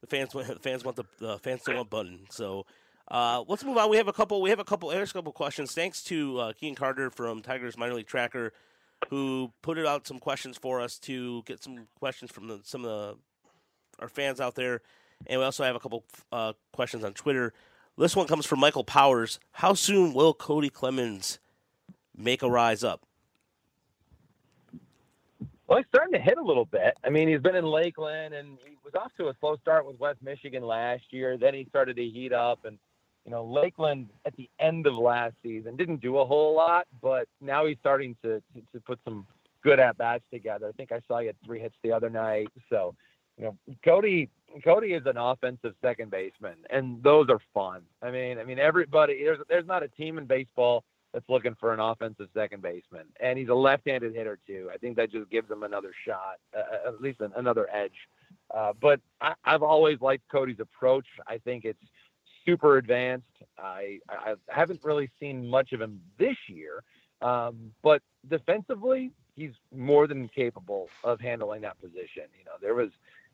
The 0.00 0.06
fans 0.06 0.34
want 0.34 0.48
the 0.48 0.56
fans 0.56 0.84
want 0.84 0.96
the, 0.96 1.04
the 1.18 1.38
fans 1.38 1.62
don't 1.62 1.76
want 1.76 1.90
button. 1.90 2.20
So 2.30 2.66
uh, 3.08 3.44
let's 3.48 3.64
move 3.64 3.76
on. 3.76 3.90
We 3.90 3.96
have 3.96 4.08
a 4.08 4.12
couple. 4.12 4.40
We 4.42 4.50
have 4.50 4.60
a 4.60 4.64
couple. 4.64 4.88
There's 4.88 5.10
a 5.10 5.14
couple 5.14 5.32
questions. 5.32 5.72
Thanks 5.72 6.02
to 6.04 6.38
uh, 6.38 6.52
Kean 6.52 6.74
Carter 6.74 7.10
from 7.10 7.42
Tigers 7.42 7.76
Minor 7.76 7.94
League 7.94 8.06
Tracker 8.06 8.52
who 9.08 9.52
put 9.62 9.78
out 9.78 10.06
some 10.06 10.18
questions 10.18 10.58
for 10.58 10.80
us 10.80 10.98
to 10.98 11.42
get 11.44 11.62
some 11.62 11.86
questions 11.98 12.30
from 12.30 12.48
the, 12.48 12.60
some 12.62 12.84
of 12.84 12.90
the, 12.90 13.16
our 13.98 14.08
fans 14.08 14.40
out 14.40 14.54
there. 14.54 14.82
And 15.26 15.40
we 15.40 15.44
also 15.44 15.64
have 15.64 15.76
a 15.76 15.80
couple 15.80 16.04
uh, 16.32 16.52
questions 16.72 17.04
on 17.04 17.14
Twitter. 17.14 17.52
This 17.96 18.16
one 18.16 18.26
comes 18.26 18.46
from 18.46 18.60
Michael 18.60 18.84
Powers. 18.84 19.38
How 19.52 19.74
soon 19.74 20.14
will 20.14 20.34
Kody 20.34 20.72
Clemens 20.72 21.38
make 22.16 22.42
a 22.42 22.50
rise 22.50 22.84
up? 22.84 23.04
He's 25.80 25.86
starting 25.88 26.12
to 26.12 26.20
hit 26.20 26.36
a 26.36 26.42
little 26.42 26.66
bit. 26.66 26.92
I 27.02 27.08
mean, 27.08 27.26
he's 27.26 27.40
been 27.40 27.56
in 27.56 27.64
Lakeland, 27.64 28.34
and 28.34 28.58
he 28.62 28.76
was 28.84 28.94
off 28.94 29.12
to 29.16 29.28
a 29.28 29.34
slow 29.40 29.56
start 29.56 29.86
with 29.86 29.98
West 29.98 30.18
Michigan 30.22 30.62
last 30.62 31.04
year. 31.08 31.38
Then 31.38 31.54
he 31.54 31.64
started 31.70 31.96
to 31.96 32.04
heat 32.04 32.34
up, 32.34 32.66
and 32.66 32.78
you 33.24 33.30
know, 33.30 33.42
Lakeland 33.42 34.10
at 34.26 34.36
the 34.36 34.50
end 34.58 34.86
of 34.86 34.98
last 34.98 35.36
season 35.42 35.76
didn't 35.76 36.02
do 36.02 36.18
a 36.18 36.24
whole 36.26 36.54
lot, 36.54 36.86
but 37.00 37.28
now 37.40 37.64
he's 37.64 37.78
starting 37.80 38.14
to 38.22 38.42
to, 38.54 38.60
to 38.74 38.80
put 38.80 38.98
some 39.06 39.26
good 39.62 39.80
at 39.80 39.96
bats 39.96 40.22
together. 40.30 40.68
I 40.68 40.72
think 40.72 40.92
I 40.92 41.00
saw 41.08 41.20
he 41.20 41.28
had 41.28 41.36
three 41.46 41.60
hits 41.60 41.76
the 41.82 41.92
other 41.92 42.10
night. 42.10 42.48
So, 42.68 42.94
you 43.38 43.44
know, 43.44 43.56
Kody 43.82 44.28
Kody 44.62 44.94
is 45.00 45.06
an 45.06 45.16
offensive 45.16 45.72
second 45.80 46.10
baseman, 46.10 46.56
and 46.68 47.02
those 47.02 47.30
are 47.30 47.40
fun. 47.54 47.80
I 48.02 48.10
mean, 48.10 48.38
I 48.38 48.44
mean 48.44 48.58
everybody 48.58 49.24
there's 49.24 49.38
there's 49.48 49.66
not 49.66 49.82
a 49.82 49.88
team 49.88 50.18
in 50.18 50.26
baseball 50.26 50.84
that's 51.12 51.28
looking 51.28 51.56
for 51.58 51.72
an 51.74 51.80
offensive 51.80 52.28
second 52.34 52.62
baseman, 52.62 53.06
and 53.20 53.38
he's 53.38 53.48
a 53.48 53.54
left-handed 53.54 54.14
hitter 54.14 54.38
too. 54.46 54.70
I 54.72 54.78
think 54.78 54.96
that 54.96 55.10
just 55.10 55.28
gives 55.30 55.50
him 55.50 55.62
another 55.62 55.92
shot, 56.06 56.38
uh, 56.56 56.88
at 56.88 57.00
least 57.00 57.20
an, 57.20 57.32
another 57.36 57.68
edge. 57.72 58.08
Uh, 58.54 58.72
but 58.80 59.00
I, 59.20 59.34
I've 59.44 59.62
always 59.62 60.00
liked 60.00 60.28
Kody's 60.28 60.60
approach. 60.60 61.06
I 61.26 61.38
think 61.38 61.64
it's 61.64 61.82
super 62.46 62.76
advanced. 62.78 63.26
I, 63.58 63.98
I 64.08 64.34
haven't 64.48 64.80
really 64.84 65.10
seen 65.18 65.46
much 65.46 65.72
of 65.72 65.80
him 65.80 66.00
this 66.18 66.36
year, 66.48 66.82
um, 67.22 67.72
but 67.82 68.02
defensively, 68.28 69.10
he's 69.34 69.52
more 69.74 70.06
than 70.06 70.28
capable 70.28 70.88
of 71.04 71.20
handling 71.20 71.62
that 71.62 71.80
position. 71.80 72.24
You 72.38 72.44
know, 72.44 72.52
there 72.60 72.74
was, 72.74 72.90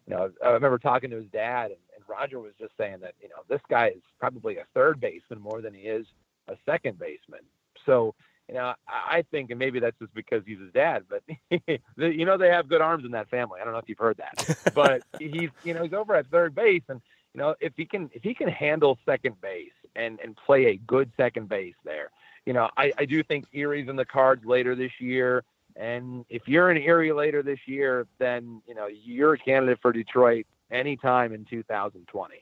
you 0.06 0.14
know, 0.14 0.30
I 0.44 0.48
remember 0.50 0.78
talking 0.78 1.10
to 1.10 1.16
his 1.16 1.30
dad, 1.32 1.66
and, 1.66 1.80
and 1.94 2.04
Roger 2.08 2.40
was 2.40 2.52
just 2.58 2.72
saying 2.78 3.00
that, 3.02 3.14
you 3.20 3.28
know, 3.28 3.42
this 3.48 3.60
guy 3.68 3.88
is 3.88 4.02
probably 4.18 4.56
a 4.56 4.64
third 4.74 5.00
baseman 5.00 5.40
more 5.40 5.60
than 5.60 5.74
he 5.74 5.82
is 5.82 6.06
a 6.48 6.56
second 6.64 6.98
baseman. 6.98 7.40
So, 7.86 8.14
you 8.48 8.54
know, 8.54 8.74
I 8.86 9.24
think, 9.30 9.50
and 9.50 9.58
maybe 9.58 9.80
that's 9.80 9.98
just 9.98 10.14
because 10.14 10.42
he's 10.46 10.60
his 10.60 10.72
dad, 10.72 11.04
but 11.08 11.22
you 11.96 12.24
know, 12.24 12.36
they 12.36 12.48
have 12.48 12.68
good 12.68 12.80
arms 12.80 13.04
in 13.04 13.12
that 13.12 13.28
family. 13.28 13.60
I 13.60 13.64
don't 13.64 13.72
know 13.72 13.78
if 13.78 13.88
you've 13.88 13.98
heard 13.98 14.18
that, 14.18 14.72
but 14.74 15.02
he's, 15.18 15.50
you 15.64 15.74
know, 15.74 15.82
he's 15.82 15.92
over 15.92 16.14
at 16.14 16.26
third 16.28 16.54
base, 16.54 16.82
and 16.88 17.00
you 17.34 17.40
know, 17.40 17.54
if 17.60 17.72
he 17.76 17.84
can 17.84 18.10
if 18.12 18.22
he 18.22 18.34
can 18.34 18.48
handle 18.48 18.98
second 19.04 19.40
base 19.40 19.72
and 19.94 20.20
and 20.20 20.36
play 20.36 20.66
a 20.66 20.76
good 20.76 21.10
second 21.16 21.48
base 21.48 21.74
there, 21.84 22.10
you 22.46 22.52
know, 22.52 22.70
I, 22.76 22.92
I 22.96 23.04
do 23.04 23.22
think 23.22 23.46
Erie's 23.52 23.88
in 23.88 23.96
the 23.96 24.04
cards 24.04 24.44
later 24.44 24.74
this 24.74 24.92
year. 25.00 25.44
And 25.74 26.24
if 26.30 26.48
you're 26.48 26.70
in 26.70 26.78
Erie 26.78 27.12
later 27.12 27.42
this 27.42 27.58
year, 27.66 28.06
then 28.18 28.62
you 28.66 28.74
know 28.74 28.86
you're 28.86 29.34
a 29.34 29.38
candidate 29.38 29.80
for 29.82 29.92
Detroit 29.92 30.46
anytime 30.70 31.34
in 31.34 31.44
2020. 31.44 32.34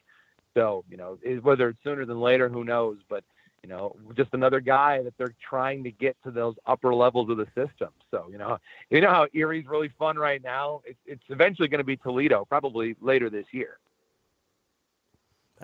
So 0.54 0.84
you 0.88 0.96
know 0.96 1.18
whether 1.42 1.70
it's 1.70 1.82
sooner 1.82 2.04
than 2.04 2.20
later, 2.20 2.48
who 2.48 2.62
knows? 2.62 2.98
But 3.08 3.24
you 3.64 3.70
know, 3.70 3.96
just 4.14 4.28
another 4.34 4.60
guy 4.60 5.02
that 5.02 5.14
they're 5.16 5.34
trying 5.48 5.84
to 5.84 5.90
get 5.90 6.18
to 6.22 6.30
those 6.30 6.54
upper 6.66 6.94
levels 6.94 7.30
of 7.30 7.38
the 7.38 7.46
system. 7.54 7.88
So 8.10 8.26
you 8.30 8.36
know, 8.36 8.58
you 8.90 9.00
know 9.00 9.08
how 9.08 9.26
Erie's 9.34 9.66
really 9.66 9.90
fun 9.98 10.18
right 10.18 10.42
now. 10.44 10.82
It's, 10.84 10.98
it's 11.06 11.22
eventually 11.30 11.68
going 11.68 11.78
to 11.78 11.84
be 11.84 11.96
Toledo, 11.96 12.44
probably 12.44 12.94
later 13.00 13.30
this 13.30 13.46
year. 13.52 13.78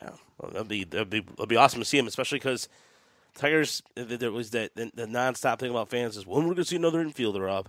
Yeah, 0.01 0.13
well, 0.39 0.51
that'd 0.51 0.69
be 0.69 0.85
that'd 0.85 1.11
be 1.11 1.21
that'd 1.21 1.49
be 1.51 1.57
awesome 1.57 1.81
to 1.81 1.85
see 1.85 1.99
him, 1.99 2.07
especially 2.07 2.39
because 2.39 2.71
Tigers. 3.35 3.83
There 3.97 4.33
was 4.33 4.51
that 4.53 4.75
the, 4.75 4.91
the 4.95 5.05
nonstop 5.05 5.59
thing 5.59 5.71
about 5.71 5.91
fans 5.91 6.17
is 6.17 6.27
when 6.27 6.45
we're 6.45 6.55
going 6.55 6.57
to 6.57 6.65
see 6.65 6.77
another 6.77 7.05
infielder 7.05 7.51
up 7.51 7.69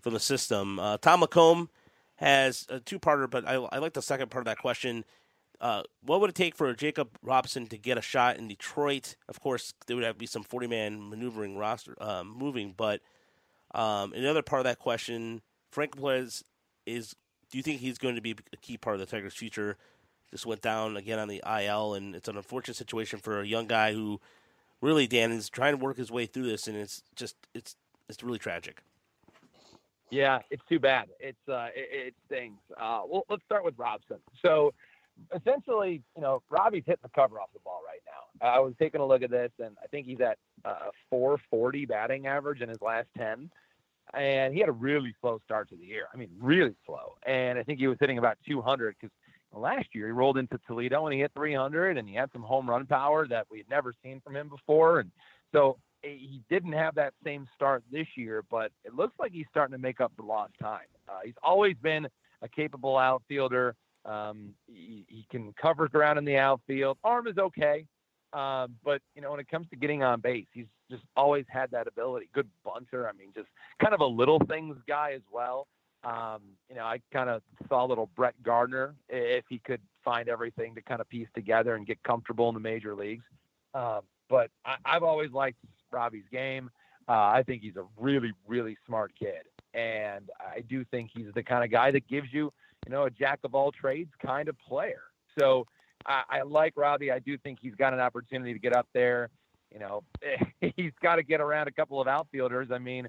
from 0.00 0.12
the 0.12 0.20
system. 0.20 0.80
Uh, 0.80 0.98
Tom 0.98 1.22
McComb 1.22 1.68
has 2.16 2.66
a 2.68 2.80
two-parter, 2.80 3.30
but 3.30 3.46
I, 3.46 3.54
I 3.54 3.78
like 3.78 3.92
the 3.92 4.02
second 4.02 4.28
part 4.32 4.42
of 4.42 4.46
that 4.46 4.58
question. 4.58 5.04
Uh, 5.60 5.82
what 6.02 6.20
would 6.20 6.30
it 6.30 6.36
take 6.36 6.54
for 6.54 6.72
Jacob 6.74 7.18
Robson 7.22 7.66
to 7.66 7.76
get 7.76 7.98
a 7.98 8.02
shot 8.02 8.36
in 8.36 8.46
Detroit? 8.48 9.16
Of 9.28 9.40
course, 9.40 9.74
there 9.86 9.96
would 9.96 10.04
have 10.04 10.14
to 10.14 10.18
be 10.18 10.26
some 10.26 10.42
forty-man 10.44 11.08
maneuvering 11.10 11.56
roster 11.56 11.94
um, 12.00 12.36
moving, 12.36 12.74
but 12.76 13.00
um, 13.74 14.12
another 14.12 14.42
part 14.42 14.60
of 14.60 14.64
that 14.64 14.78
question, 14.78 15.42
Frank 15.70 15.96
Perez 15.96 16.44
is. 16.86 17.14
Do 17.50 17.56
you 17.56 17.62
think 17.62 17.80
he's 17.80 17.96
going 17.96 18.14
to 18.14 18.20
be 18.20 18.34
a 18.52 18.56
key 18.58 18.76
part 18.76 18.94
of 18.94 19.00
the 19.00 19.06
Tigers' 19.06 19.32
future? 19.32 19.78
just 20.30 20.46
went 20.46 20.60
down 20.60 20.96
again 20.96 21.18
on 21.18 21.28
the 21.28 21.42
IL, 21.46 21.94
and 21.94 22.14
it's 22.14 22.28
an 22.28 22.36
unfortunate 22.36 22.76
situation 22.76 23.18
for 23.18 23.40
a 23.40 23.46
young 23.46 23.66
guy 23.66 23.92
who 23.92 24.20
really 24.80 25.06
Dan 25.06 25.32
is 25.32 25.48
trying 25.48 25.76
to 25.76 25.82
work 25.82 25.96
his 25.96 26.10
way 26.10 26.26
through 26.26 26.46
this, 26.46 26.68
and 26.68 26.76
it's 26.76 27.02
just 27.16 27.36
it's 27.54 27.76
it's 28.08 28.22
really 28.22 28.38
tragic. 28.38 28.82
Yeah, 30.10 30.40
it's 30.50 30.62
too 30.68 30.78
bad. 30.78 31.08
It's 31.20 31.48
uh, 31.48 31.68
it, 31.74 31.88
it 32.06 32.14
stings. 32.26 32.60
Uh, 32.78 33.02
well, 33.06 33.24
let's 33.28 33.44
start 33.44 33.64
with 33.64 33.74
Robson. 33.78 34.18
So 34.42 34.72
essentially, 35.34 36.02
you 36.16 36.22
know, 36.22 36.42
Robbie's 36.50 36.84
hitting 36.86 37.00
the 37.02 37.08
cover 37.10 37.40
off 37.40 37.48
the 37.52 37.60
ball 37.60 37.80
right 37.86 38.00
now. 38.06 38.46
I 38.46 38.60
was 38.60 38.74
taking 38.78 39.00
a 39.00 39.06
look 39.06 39.22
at 39.22 39.30
this, 39.30 39.50
and 39.58 39.76
I 39.82 39.86
think 39.88 40.06
he's 40.06 40.20
at 40.20 40.38
uh, 40.64 40.90
440 41.10 41.86
batting 41.86 42.26
average 42.26 42.60
in 42.60 42.68
his 42.68 42.80
last 42.80 43.08
10. 43.16 43.50
And 44.14 44.54
he 44.54 44.60
had 44.60 44.68
a 44.68 44.72
really 44.72 45.14
slow 45.20 45.38
start 45.44 45.68
to 45.70 45.76
the 45.76 45.84
year. 45.84 46.06
I 46.14 46.16
mean, 46.16 46.30
really 46.40 46.74
slow. 46.86 47.16
And 47.26 47.58
I 47.58 47.62
think 47.62 47.78
he 47.78 47.88
was 47.88 47.98
hitting 48.00 48.18
about 48.18 48.38
200 48.46 48.96
because 48.98 49.12
last 49.52 49.88
year 49.92 50.06
he 50.06 50.12
rolled 50.12 50.38
into 50.38 50.58
Toledo 50.66 51.06
and 51.06 51.14
he 51.14 51.20
hit 51.20 51.32
300 51.34 51.98
and 51.98 52.08
he 52.08 52.14
had 52.14 52.30
some 52.32 52.42
home 52.42 52.68
run 52.68 52.86
power 52.86 53.26
that 53.28 53.46
we 53.50 53.58
had 53.58 53.68
never 53.68 53.92
seen 54.02 54.20
from 54.24 54.34
him 54.34 54.48
before. 54.48 55.00
And 55.00 55.10
so 55.52 55.78
he 56.02 56.42
didn't 56.48 56.72
have 56.72 56.94
that 56.94 57.12
same 57.24 57.46
start 57.54 57.82
this 57.90 58.06
year, 58.16 58.44
but 58.50 58.72
it 58.84 58.94
looks 58.94 59.14
like 59.18 59.32
he's 59.32 59.46
starting 59.50 59.72
to 59.72 59.78
make 59.78 60.00
up 60.00 60.12
the 60.16 60.22
lost 60.22 60.52
time. 60.60 60.86
Uh, 61.08 61.20
he's 61.24 61.34
always 61.42 61.76
been 61.82 62.06
a 62.42 62.48
capable 62.48 62.96
outfielder. 62.96 63.74
Um, 64.08 64.54
he, 64.66 65.04
he, 65.08 65.26
can 65.30 65.52
cover 65.60 65.86
ground 65.88 66.18
in 66.18 66.24
the 66.24 66.38
outfield. 66.38 66.96
Arm 67.04 67.26
is 67.26 67.36
okay, 67.36 67.84
um, 68.32 68.76
but 68.82 69.02
you 69.14 69.20
know 69.20 69.30
when 69.30 69.40
it 69.40 69.48
comes 69.48 69.68
to 69.68 69.76
getting 69.76 70.02
on 70.02 70.20
base, 70.20 70.46
he's 70.52 70.66
just 70.90 71.02
always 71.14 71.44
had 71.48 71.70
that 71.72 71.86
ability. 71.86 72.30
Good 72.32 72.48
bunter. 72.64 73.06
I 73.06 73.12
mean, 73.12 73.28
just 73.34 73.48
kind 73.82 73.92
of 73.92 74.00
a 74.00 74.06
little 74.06 74.40
things 74.48 74.76
guy 74.86 75.12
as 75.14 75.22
well. 75.30 75.66
Um, 76.04 76.42
you 76.70 76.76
know, 76.76 76.84
I 76.84 77.00
kind 77.12 77.28
of 77.28 77.42
saw 77.68 77.84
little 77.84 78.08
Brett 78.16 78.34
Gardner 78.42 78.94
if 79.08 79.44
he 79.48 79.58
could 79.58 79.80
find 80.04 80.28
everything 80.28 80.74
to 80.76 80.82
kind 80.82 81.00
of 81.00 81.08
piece 81.08 81.28
together 81.34 81.74
and 81.74 81.86
get 81.86 82.02
comfortable 82.02 82.48
in 82.48 82.54
the 82.54 82.60
major 82.60 82.94
leagues. 82.94 83.24
Um, 83.74 84.00
but 84.30 84.50
I, 84.64 84.76
have 84.84 85.02
always 85.02 85.32
liked 85.32 85.58
Robbie's 85.90 86.24
game. 86.30 86.70
Uh, 87.08 87.12
I 87.12 87.42
think 87.46 87.62
he's 87.62 87.76
a 87.76 87.84
really, 87.98 88.32
really 88.46 88.76
smart 88.86 89.12
kid, 89.18 89.44
and 89.74 90.30
I 90.40 90.60
do 90.60 90.84
think 90.84 91.10
he's 91.14 91.32
the 91.34 91.42
kind 91.42 91.64
of 91.64 91.70
guy 91.70 91.90
that 91.90 92.06
gives 92.06 92.28
you, 92.32 92.52
you 92.88 92.94
know, 92.94 93.04
a 93.04 93.10
jack 93.10 93.40
of 93.44 93.54
all 93.54 93.70
trades 93.70 94.10
kind 94.24 94.48
of 94.48 94.56
player. 94.58 95.02
So 95.38 95.66
I, 96.06 96.22
I 96.30 96.42
like 96.42 96.72
Robbie. 96.74 97.12
I 97.12 97.18
do 97.18 97.36
think 97.36 97.58
he's 97.60 97.74
got 97.74 97.92
an 97.92 98.00
opportunity 98.00 98.54
to 98.54 98.58
get 98.58 98.74
up 98.74 98.88
there. 98.94 99.28
You 99.72 99.78
know, 99.78 100.04
he's 100.76 100.92
got 101.02 101.16
to 101.16 101.22
get 101.22 101.40
around 101.40 101.68
a 101.68 101.72
couple 101.72 102.00
of 102.00 102.08
outfielders. 102.08 102.68
I 102.72 102.78
mean, 102.78 103.08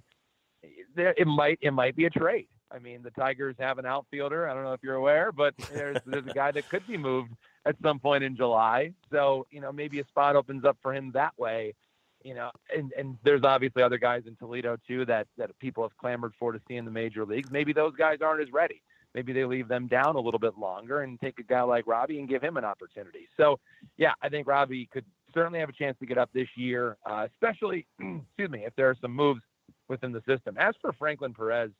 there, 0.95 1.13
it 1.17 1.27
might 1.27 1.59
it 1.61 1.71
might 1.71 1.95
be 1.95 2.05
a 2.05 2.09
trade. 2.09 2.49
I 2.71 2.77
mean, 2.77 3.01
the 3.01 3.11
Tigers 3.11 3.55
have 3.57 3.79
an 3.79 3.85
outfielder. 3.85 4.47
I 4.47 4.53
don't 4.53 4.63
know 4.63 4.73
if 4.73 4.83
you're 4.83 4.95
aware, 4.95 5.31
but 5.31 5.55
there's 5.73 5.97
there's 6.05 6.27
a 6.27 6.33
guy 6.33 6.51
that 6.51 6.67
could 6.69 6.85
be 6.85 6.97
moved 6.97 7.31
at 7.65 7.75
some 7.81 7.99
point 7.99 8.25
in 8.25 8.35
July. 8.35 8.91
So 9.11 9.47
you 9.49 9.61
know, 9.61 9.71
maybe 9.71 10.01
a 10.01 10.05
spot 10.07 10.35
opens 10.35 10.65
up 10.65 10.77
for 10.81 10.93
him 10.93 11.11
that 11.13 11.33
way 11.37 11.73
you 12.21 12.33
know, 12.33 12.51
and, 12.75 12.91
and 12.97 13.17
there's 13.23 13.43
obviously 13.45 13.81
other 13.81 13.97
guys 13.97 14.23
in 14.27 14.35
Toledo 14.35 14.75
too 14.85 15.05
that, 15.05 15.25
that 15.37 15.57
people 15.59 15.83
have 15.83 15.95
clamored 15.95 16.33
for 16.37 16.51
to 16.51 16.59
see 16.67 16.75
in 16.75 16.83
the 16.83 16.91
major 16.91 17.25
leagues. 17.25 17.49
Maybe 17.49 17.71
those 17.71 17.95
guys 17.95 18.17
aren't 18.21 18.41
as 18.41 18.51
ready. 18.51 18.81
Maybe 19.15 19.33
they 19.33 19.45
leave 19.45 19.67
them 19.67 19.87
down 19.87 20.15
a 20.15 20.19
little 20.19 20.39
bit 20.39 20.57
longer 20.57 21.01
and 21.01 21.19
take 21.19 21.39
a 21.39 21.43
guy 21.43 21.61
like 21.61 21.87
Robbie 21.87 22.19
and 22.19 22.29
give 22.29 22.43
him 22.43 22.57
an 22.57 22.65
opportunity. 22.65 23.27
So, 23.37 23.59
yeah, 23.97 24.13
I 24.21 24.29
think 24.29 24.47
Robbie 24.47 24.87
could 24.91 25.05
certainly 25.33 25.59
have 25.59 25.69
a 25.69 25.73
chance 25.73 25.97
to 25.99 26.05
get 26.05 26.17
up 26.17 26.29
this 26.33 26.47
year, 26.55 26.97
uh, 27.05 27.27
especially, 27.33 27.87
excuse 27.99 28.49
me, 28.49 28.65
if 28.65 28.75
there 28.75 28.89
are 28.89 28.95
some 29.01 29.15
moves 29.15 29.41
within 29.87 30.11
the 30.11 30.21
system. 30.27 30.57
As 30.59 30.75
for 30.81 30.93
Franklin 30.93 31.33
Perez, 31.33 31.71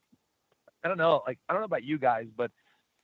I 0.84 0.88
don't 0.88 0.98
know, 0.98 1.22
like 1.26 1.38
I 1.48 1.52
don't 1.52 1.62
know 1.62 1.66
about 1.66 1.84
you 1.84 1.98
guys, 1.98 2.26
but 2.36 2.50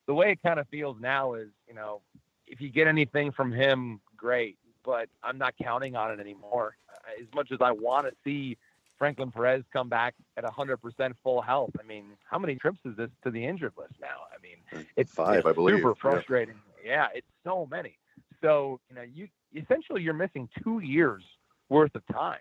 the 0.07 0.15
way 0.15 0.33
it 0.33 0.43
kind 0.43 0.59
of 0.59 0.69
feels 0.69 0.97
now 1.01 1.35
is, 1.35 1.49
you 1.69 1.75
know, 1.75 2.01
if 2.47 2.61
you 2.61 2.71
get 2.71 2.89
anything 2.89 3.33
from 3.33 3.53
him, 3.53 4.01
great, 4.17 4.57
but 4.85 5.09
I'm 5.23 5.39
not 5.39 5.55
counting 5.61 5.95
on 5.97 6.13
it 6.13 6.21
anymore 6.21 6.77
as 7.21 7.27
much 7.35 7.53
as 7.53 7.59
I 7.61 7.73
want 7.73 8.07
to 8.07 8.13
see 8.25 8.57
Franklin 8.99 9.31
Perez 9.31 9.63
come 9.73 9.89
back 9.89 10.15
at 10.37 10.45
100% 10.45 11.15
full 11.23 11.43
health. 11.43 11.71
I 11.79 11.87
mean, 11.87 12.05
how 12.25 12.39
many 12.39 12.57
trips 12.57 12.79
is 12.85 12.97
this 12.97 13.11
to 13.25 13.31
the 13.31 13.45
injured 13.45 13.73
list 13.77 13.95
now? 14.01 14.25
I 14.33 14.41
mean, 14.43 14.57
mm, 14.73 14.87
it's 14.97 15.13
five, 15.13 15.39
it's 15.39 15.47
I 15.47 15.53
believe. 15.53 15.77
Super 15.77 15.95
frustrating. 15.95 16.57
Yeah. 16.85 16.91
yeah, 16.91 17.07
it's 17.15 17.27
so 17.45 17.67
many. 17.71 17.99
So 18.43 18.81
you 18.89 18.97
know, 18.97 19.03
you 19.03 19.29
essentially 19.55 20.03
you're 20.03 20.15
missing 20.15 20.49
two 20.63 20.81
years 20.81 21.23
worth 21.69 21.95
of 21.95 22.03
time, 22.13 22.39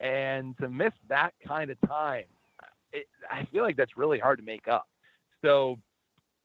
and 0.00 0.56
to 0.58 0.68
miss 0.68 0.92
that 1.08 1.32
kind 1.46 1.70
of 1.70 1.80
time, 1.86 2.24
it, 2.92 3.06
I 3.30 3.44
feel 3.46 3.62
like 3.62 3.76
that's 3.76 3.96
really 3.96 4.18
hard 4.18 4.38
to 4.38 4.44
make 4.44 4.68
up. 4.68 4.86
So 5.44 5.78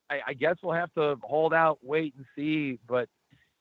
I, 0.10 0.22
I 0.28 0.34
guess 0.34 0.56
we'll 0.64 0.74
have 0.74 0.94
to 0.96 1.18
hold 1.24 1.54
out, 1.54 1.80
wait 1.84 2.14
and 2.18 2.26
see. 2.36 2.80
But 2.88 3.08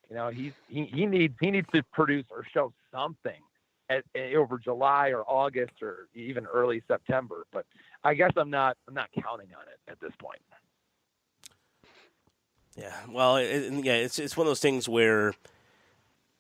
you 0.09 0.17
know, 0.17 0.29
he's 0.29 0.53
he, 0.69 0.85
he 0.85 1.07
needs 1.07 1.35
he 1.41 1.51
needs 1.51 1.69
to 1.75 1.83
produce 1.93 2.25
or 2.31 2.45
show 2.53 2.73
something 2.93 3.41
at, 3.89 4.05
at, 4.15 4.35
over 4.35 4.59
July 4.59 5.09
or 5.09 5.23
August 5.23 5.83
or 5.83 6.09
even 6.15 6.47
early 6.47 6.83
September. 6.89 7.47
But 7.53 7.67
I 8.05 8.15
guess 8.15 8.33
I'm 8.37 8.51
not 8.51 8.77
I'm 8.89 8.95
not 8.95 9.09
counting 9.13 9.49
on 9.57 9.65
it 9.69 9.91
at 9.91 10.01
this 10.01 10.13
point. 10.19 10.41
Yeah, 12.77 12.95
well, 13.11 13.37
it, 13.37 13.73
yeah, 13.85 13.95
it's 13.95 14.19
it's 14.19 14.37
one 14.37 14.47
of 14.47 14.51
those 14.51 14.61
things 14.61 14.89
where 14.89 15.35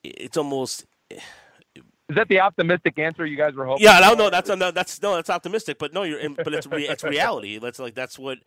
it's 0.04 0.36
almost. 0.36 0.86
Is 1.10 2.14
that 2.14 2.28
the 2.28 2.40
optimistic 2.40 2.98
answer 2.98 3.26
you 3.26 3.36
guys 3.36 3.54
were 3.54 3.64
hoping? 3.64 3.84
Yeah, 3.84 3.98
no, 4.00 4.14
no, 4.14 4.30
that's 4.30 4.48
no, 4.48 4.70
that's 4.70 5.02
no, 5.02 5.16
that's 5.16 5.30
optimistic, 5.30 5.78
but 5.78 5.92
no, 5.92 6.02
you're, 6.02 6.18
in 6.18 6.34
but 6.34 6.52
it's 6.52 6.66
re, 6.66 6.86
it's 6.86 7.02
reality. 7.02 7.58
That's 7.58 7.78
like 7.78 7.94
that's 7.94 8.18
what 8.18 8.38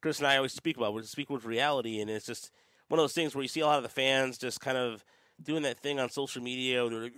Chris 0.00 0.18
and 0.18 0.26
I 0.26 0.36
always 0.36 0.52
speak 0.52 0.76
about. 0.76 0.94
We 0.94 1.02
speak 1.02 1.30
with 1.30 1.44
reality, 1.44 2.00
and 2.00 2.10
it's 2.10 2.26
just 2.26 2.50
one 2.88 2.98
of 2.98 3.02
those 3.02 3.12
things 3.12 3.34
where 3.34 3.42
you 3.42 3.48
see 3.48 3.60
a 3.60 3.66
lot 3.66 3.76
of 3.76 3.82
the 3.82 3.88
fans 3.88 4.38
just 4.38 4.60
kind 4.60 4.76
of 4.76 5.04
doing 5.42 5.62
that 5.62 5.80
thing 5.80 5.98
on 6.00 6.10
social 6.10 6.42
media. 6.42 6.88
They're 6.88 7.02
like, 7.04 7.14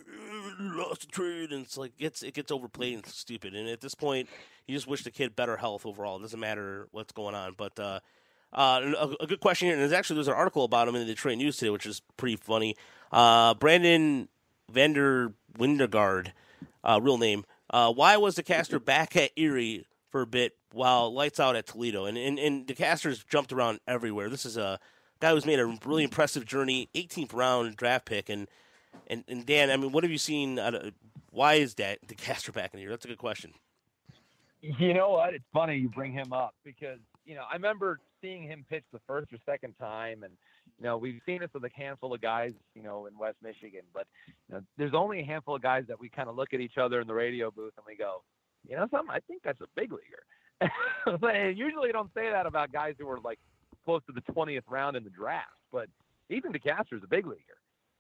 lost 0.59 1.03
the 1.03 1.07
trade, 1.09 1.53
and 1.53 1.65
it's 1.65 1.77
like 1.77 1.93
it 1.99 2.03
gets 2.03 2.23
it 2.23 2.35
gets 2.35 2.51
overplayed 2.51 2.95
and 2.95 3.07
stupid. 3.07 3.55
And 3.55 3.69
at 3.69 3.81
this 3.81 3.95
point, 3.95 4.29
you 4.67 4.75
just 4.75 4.87
wish 4.87 5.05
the 5.05 5.11
kid 5.11 5.37
better 5.37 5.57
health 5.57 5.87
overall. 5.87 6.19
It 6.19 6.23
doesn't 6.23 6.41
matter 6.41 6.89
what's 6.93 7.13
going 7.13 7.35
on. 7.35 7.55
But 7.57 7.79
uh, 7.79 8.01
uh, 8.53 8.93
a, 8.99 9.25
a, 9.25 9.27
good 9.27 9.41
question 9.41 9.67
here, 9.67 9.75
and 9.75 9.83
there's 9.83 9.93
actually 9.93 10.17
there's 10.17 10.29
an 10.29 10.35
article 10.35 10.65
about 10.65 10.89
him 10.89 10.95
in 10.95 11.03
the 11.03 11.07
Detroit 11.07 11.39
News 11.39 11.57
today, 11.57 11.71
which 11.71 11.87
is 11.87 12.01
pretty 12.17 12.37
funny. 12.37 12.77
Uh, 13.13 13.55
Brandon 13.55 14.29
Vander 14.71 15.33
Windergaard, 15.59 16.33
uh, 16.85 17.01
real 17.03 17.19
name. 17.19 17.45
Uh, 17.69 17.93
why 17.93 18.17
was 18.17 18.37
DeCaster 18.37 18.83
back 18.83 19.17
at 19.17 19.33
Erie 19.37 19.87
for 20.11 20.23
a 20.23 20.27
bit 20.27 20.57
while 20.73 21.13
lights 21.13 21.41
out 21.41 21.57
at 21.57 21.67
Toledo? 21.67 22.07
And 22.07 22.17
and, 22.17 22.39
and 22.39 22.67
DeCaster's 22.67 23.25
jumped 23.25 23.53
around 23.53 23.81
everywhere. 23.87 24.29
This 24.29 24.47
is 24.47 24.57
a 24.57 24.79
guy 25.21 25.31
who's 25.31 25.47
made 25.47 25.59
a 25.59 25.67
really 25.85 26.05
impressive 26.05 26.45
journey, 26.45 26.89
18th 26.95 27.35
round 27.35 27.77
draft 27.77 28.05
pick, 28.07 28.29
and 28.29 28.49
and, 29.09 29.25
and 29.29 29.47
Dan, 29.47 29.71
I 29.71 29.77
mean, 29.77 29.93
what 29.93 30.05
have 30.05 30.11
you 30.11 30.19
seen? 30.19 30.59
Of, 30.59 30.93
why 31.31 31.55
is 31.55 31.75
that 31.75 32.07
DeCaster 32.07 32.53
back 32.53 32.73
in 32.75 32.81
here? 32.81 32.91
That's 32.91 33.05
a 33.05 33.09
good 33.09 33.19
question. 33.19 33.53
You 34.61 34.95
know 34.95 35.11
what? 35.11 35.35
It's 35.35 35.45
funny 35.53 35.77
you 35.77 35.89
bring 35.89 36.13
him 36.13 36.33
up 36.33 36.55
because 36.65 36.99
you 37.25 37.35
know 37.35 37.45
I 37.51 37.55
remember 37.55 38.01
seeing 38.21 38.43
him 38.43 38.65
pitch 38.69 38.85
the 38.93 39.01
first 39.07 39.33
or 39.33 39.39
second 39.47 39.75
time, 39.79 40.23
and 40.23 40.33
you 40.79 40.85
know 40.85 40.97
we've 40.97 41.21
seen 41.27 41.41
this 41.41 41.51
with 41.55 41.65
a 41.65 41.71
handful 41.75 42.15
of 42.15 42.21
guys, 42.21 42.53
you 42.75 42.83
know, 42.83 43.07
in 43.07 43.17
West 43.19 43.37
Michigan, 43.43 43.83
but 43.95 44.07
you 44.49 44.55
know, 44.55 44.63
there's 44.77 44.95
only 44.95 45.21
a 45.21 45.25
handful 45.25 45.57
of 45.57 45.63
guys 45.63 45.85
that 45.89 46.01
we 46.01 46.09
kind 46.09 46.29
of 46.29 46.37
look 46.37 46.55
at 46.55 46.61
each 46.61 46.79
other 46.79 47.01
in 47.01 47.07
the 47.07 47.15
radio 47.15 47.51
booth 47.51 47.75
and 47.77 47.85
we 47.87 47.97
go, 47.97 48.23
you 48.69 48.77
know, 48.77 48.87
something. 48.91 49.11
I 49.11 49.21
think 49.21 49.43
that's 49.45 49.61
a 49.61 49.67
big 49.77 49.93
leaguer. 49.93 50.25
usually 51.55 51.93
don't 51.93 52.11
say 52.15 52.31
that 52.31 52.47
about 52.47 52.73
guys 52.73 52.95
who 52.99 53.09
are 53.09 53.21
like 53.21 53.39
close 53.87 54.03
to 54.07 54.13
the 54.13 54.21
20th 54.33 54.65
round 54.69 54.97
in 54.97 55.05
the 55.05 55.11
draft, 55.11 55.49
but 55.73 55.89
even 56.29 56.53
DeCaster 56.53 56.93
is 56.93 57.03
a 57.03 57.09
big 57.09 57.27
leaguer 57.27 57.57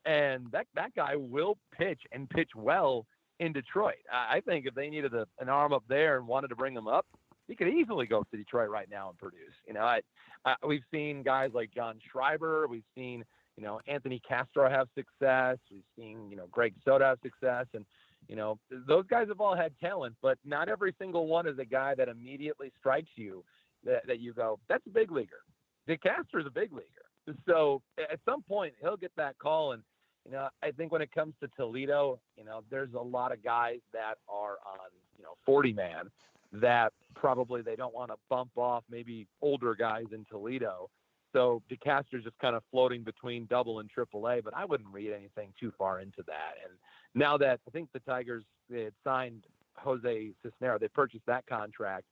and 0.07 0.46
that 0.53 0.66
that 0.75 0.94
guy 0.94 1.16
will 1.16 1.59
pitch 1.77 2.01
and 2.12 2.31
pitch 2.31 2.51
well 2.57 3.05
in 3.40 3.53
Detroit. 3.53 3.96
I, 4.11 4.37
I 4.37 4.40
think 4.40 4.66
if 4.66 4.75
they 4.75 4.88
needed 4.88 5.12
a, 5.12 5.27
an 5.40 5.49
arm 5.49 5.72
up 5.72 5.83
there 5.88 6.16
and 6.16 6.27
wanted 6.27 6.49
to 6.49 6.57
bring 6.57 6.75
him 6.75 6.88
up, 6.88 7.05
he 7.49 7.55
could 7.55 7.68
easily 7.68 8.07
go 8.07 8.22
to 8.22 8.37
Detroit 8.37 8.70
right 8.70 8.88
now 8.90 9.11
and 9.11 9.18
produce. 9.18 9.55
You 9.66 9.75
know, 9.75 9.83
I, 9.83 10.01
I, 10.44 10.55
we've 10.66 10.83
seen 10.92 11.22
guys 11.22 11.51
like 11.53 11.70
John 11.75 11.99
Schreiber, 12.11 12.66
we've 12.68 12.87
seen 12.94 13.25
you 13.57 13.64
know 13.64 13.81
Anthony 13.87 14.22
Castro 14.27 14.70
have 14.70 14.88
success, 14.94 15.59
we've 15.70 15.83
seen 15.99 16.31
you 16.31 16.37
know 16.37 16.46
Greg 16.51 16.75
Soto 16.85 17.05
have 17.05 17.18
success, 17.22 17.66
and 17.75 17.85
you 18.29 18.37
know 18.37 18.59
those 18.70 19.07
guys 19.09 19.29
have 19.29 19.40
all 19.40 19.57
had 19.57 19.72
talent, 19.81 20.14
but 20.22 20.38
not 20.44 20.68
every 20.68 20.94
single 20.99 21.27
one 21.27 21.46
is 21.46 21.59
a 21.59 21.64
guy 21.64 21.94
that 21.96 22.09
immediately 22.09 22.72
strikes 22.79 23.11
you 23.16 23.44
that, 23.85 24.07
that 24.07 24.20
you 24.20 24.33
go, 24.33 24.59
that's 24.68 24.87
a 24.87 24.90
big 24.90 25.11
leaguer. 25.11 25.40
Is 25.88 26.46
a 26.46 26.51
big 26.51 26.72
leaguer. 26.72 27.37
So 27.46 27.83
at 27.99 28.20
some 28.25 28.42
point 28.42 28.75
he'll 28.81 28.96
get 28.96 29.12
that 29.16 29.38
call 29.38 29.72
and 29.72 29.83
you 30.27 30.33
know, 30.33 30.49
I 30.62 30.72
think 30.72 30.90
when 30.90 31.03
it 31.03 31.12
comes 31.12 31.35
to 31.40 31.49
Toledo, 31.57 32.18
you 32.37 32.44
know, 32.44 32.62
there's 32.68 32.94
a 32.94 33.01
lot 33.01 33.33
of 33.33 33.44
guys 33.44 33.79
that 33.92 34.16
are 34.29 34.57
on, 34.66 34.90
you 35.16 35.22
know, 35.22 35.35
40 35.44 35.72
man 35.72 36.11
that 36.53 36.92
probably 37.14 37.62
they 37.62 37.77
don't 37.77 37.94
want 37.94 38.11
to 38.11 38.16
bump 38.29 38.51
off 38.57 38.83
maybe 38.90 39.29
older 39.40 39.75
guys 39.75 40.07
in 40.12 40.25
Toledo. 40.29 40.90
So 41.33 41.62
DeCaster's 41.70 42.25
just 42.25 42.38
kind 42.40 42.57
of 42.57 42.62
floating 42.70 43.05
between 43.05 43.46
double 43.46 43.79
and 43.81 43.88
triple 43.88 44.29
A, 44.29 44.40
but 44.40 44.57
I 44.57 44.64
wouldn't 44.64 44.92
read 44.92 45.12
anything 45.12 45.53
too 45.61 45.72
far 45.79 46.01
into 46.01 46.22
that. 46.27 46.55
And 46.64 46.77
now 47.14 47.37
that 47.38 47.61
I 47.66 47.70
think 47.70 47.90
the 47.92 48.01
Tigers 48.01 48.44
had 48.72 48.92
signed 49.05 49.44
Jose 49.77 50.31
Cisnero, 50.44 50.81
they 50.81 50.88
purchased 50.88 51.27
that 51.27 51.46
contract. 51.46 52.05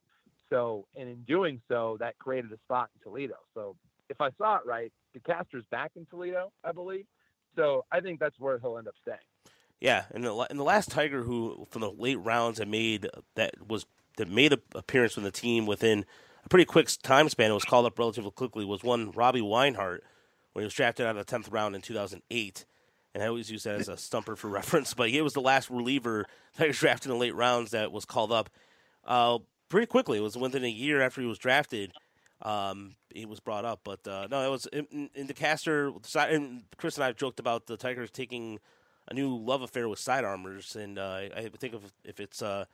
So, 0.51 0.87
and 0.97 1.09
in 1.09 1.23
doing 1.23 1.61
so, 1.69 1.97
that 2.01 2.19
created 2.19 2.53
a 2.53 2.59
spot 2.59 2.91
in 2.95 3.03
Toledo. 3.03 3.37
So 3.55 3.77
if 4.09 4.21
I 4.21 4.31
saw 4.39 4.57
it 4.57 4.63
right, 4.67 4.93
DeCaster's 5.17 5.65
back 5.71 5.93
in 5.97 6.07
Toledo, 6.07 6.53
I 6.63 6.73
believe. 6.73 7.07
So 7.57 7.85
I 7.91 8.01
think 8.01 8.21
that's 8.21 8.39
where 8.39 8.59
he'll 8.59 8.79
end 8.79 8.89
up 8.89 8.95
staying. 9.03 9.19
Yeah, 9.81 10.05
and 10.13 10.25
the, 10.25 10.35
and 10.51 10.59
the 10.59 10.65
last 10.65 10.91
Tiger 10.91 11.23
who 11.23 11.67
from 11.71 11.83
the 11.83 11.91
late 11.91 12.17
rounds 12.17 12.59
had 12.59 12.69
made 12.69 13.09
that 13.35 13.55
was 13.69 13.87
that 14.17 14.29
made 14.29 14.53
an 14.53 14.61
appearance 14.75 15.15
from 15.15 15.25
the 15.25 15.31
team 15.31 15.67
within 15.67 16.05
a 16.45 16.49
pretty 16.49 16.65
quick 16.65 16.89
time 17.03 17.29
span. 17.29 17.51
It 17.51 17.55
was 17.55 17.65
called 17.65 17.87
up 17.87 17.99
relatively 17.99 18.31
quickly. 18.31 18.65
Was 18.65 18.83
one 18.83 19.11
Robbie 19.11 19.41
Weinhardt 19.41 20.01
when 20.53 20.63
he 20.63 20.65
was 20.65 20.75
drafted 20.75 21.07
out 21.07 21.17
of 21.17 21.27
the 21.27 21.31
tenth 21.31 21.49
round 21.49 21.75
in 21.75 21.83
two 21.83 21.95
thousand 21.95 22.23
eight. 22.31 22.65
And 23.15 23.23
I 23.23 23.29
always 23.29 23.51
use 23.51 23.63
that 23.63 23.77
as 23.77 23.89
a 23.89 23.97
stumper 23.97 24.35
for 24.35 24.49
reference, 24.51 24.93
but 24.95 25.11
he 25.11 25.21
was 25.21 25.35
the 25.35 25.41
last 25.41 25.71
reliever 25.71 26.27
that 26.57 26.67
was 26.67 26.79
drafted 26.79 27.11
in 27.11 27.17
the 27.17 27.21
late 27.21 27.35
rounds 27.35 27.71
that 27.71 27.93
was 27.93 28.05
called 28.05 28.33
up 28.33 28.51
uh, 29.05 29.39
pretty 29.75 29.87
quickly. 29.89 30.19
It 30.19 30.23
was 30.23 30.37
within 30.37 30.63
a 30.63 30.71
year 30.71 31.01
after 31.01 31.21
he 31.21 31.27
was 31.27 31.39
drafted 31.39 31.93
um, 32.43 32.95
he 33.13 33.27
was 33.27 33.41
brought 33.41 33.65
up. 33.65 33.81
But 33.83 34.07
uh, 34.07 34.29
no, 34.31 34.47
it 34.47 34.51
was 34.51 34.67
in, 34.67 35.11
in 35.15 35.27
caster. 35.29 35.93
And 36.17 36.63
Chris 36.77 36.97
and 36.97 37.05
I 37.05 37.13
joked 37.13 37.41
about 37.41 37.67
the 37.67 37.77
Tigers 37.77 38.11
taking 38.11 38.61
a 39.09 39.15
new 39.15 39.37
love 39.37 39.63
affair 39.63 39.89
with 39.89 39.99
side 39.99 40.25
armors, 40.25 40.77
and 40.77 40.99
uh, 40.99 41.21
I 41.37 41.51
think 41.59 41.75
if 41.75 41.83
if 42.05 42.21
it's 42.21 42.41
uh, 42.41 42.65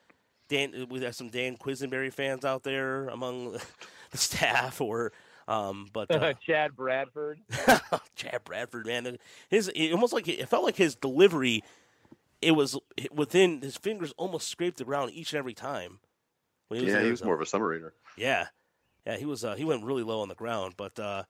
Dan, 0.48 0.86
we 0.88 1.02
have 1.02 1.16
some 1.16 1.28
Dan 1.28 1.56
Quisenberry 1.56 2.12
fans 2.12 2.44
out 2.44 2.62
there 2.62 3.08
among 3.08 3.52
the 4.10 4.18
staff, 4.18 4.80
or 4.80 5.12
um, 5.48 5.88
but 5.92 6.10
uh, 6.14 6.34
Chad 6.34 6.76
Bradford. 6.76 7.40
Chad 8.14 8.44
Bradford, 8.44 8.86
man, 8.86 9.18
his 9.48 9.68
it 9.74 9.92
almost 9.92 10.12
like 10.12 10.28
it 10.28 10.48
felt 10.48 10.64
like 10.64 10.76
his 10.76 10.94
delivery. 10.94 11.64
It 12.40 12.52
was 12.52 12.78
within 13.12 13.60
his 13.60 13.76
fingers 13.76 14.14
almost 14.16 14.48
scraped 14.48 14.78
the 14.78 14.84
ground 14.84 15.10
each 15.12 15.32
and 15.32 15.38
every 15.38 15.52
time. 15.52 15.98
When 16.70 16.78
he 16.78 16.86
was 16.86 16.94
yeah, 16.94 17.02
he 17.02 17.10
was 17.10 17.24
more 17.24 17.34
of 17.34 17.40
a 17.40 17.44
submariner. 17.44 17.90
Yeah, 18.16 18.46
yeah, 19.04 19.16
he 19.16 19.26
was. 19.26 19.44
Uh, 19.44 19.56
he 19.56 19.64
went 19.64 19.82
really 19.82 20.04
low 20.04 20.20
on 20.20 20.28
the 20.28 20.36
ground. 20.36 20.74
But 20.76 20.96
uh, 21.00 21.24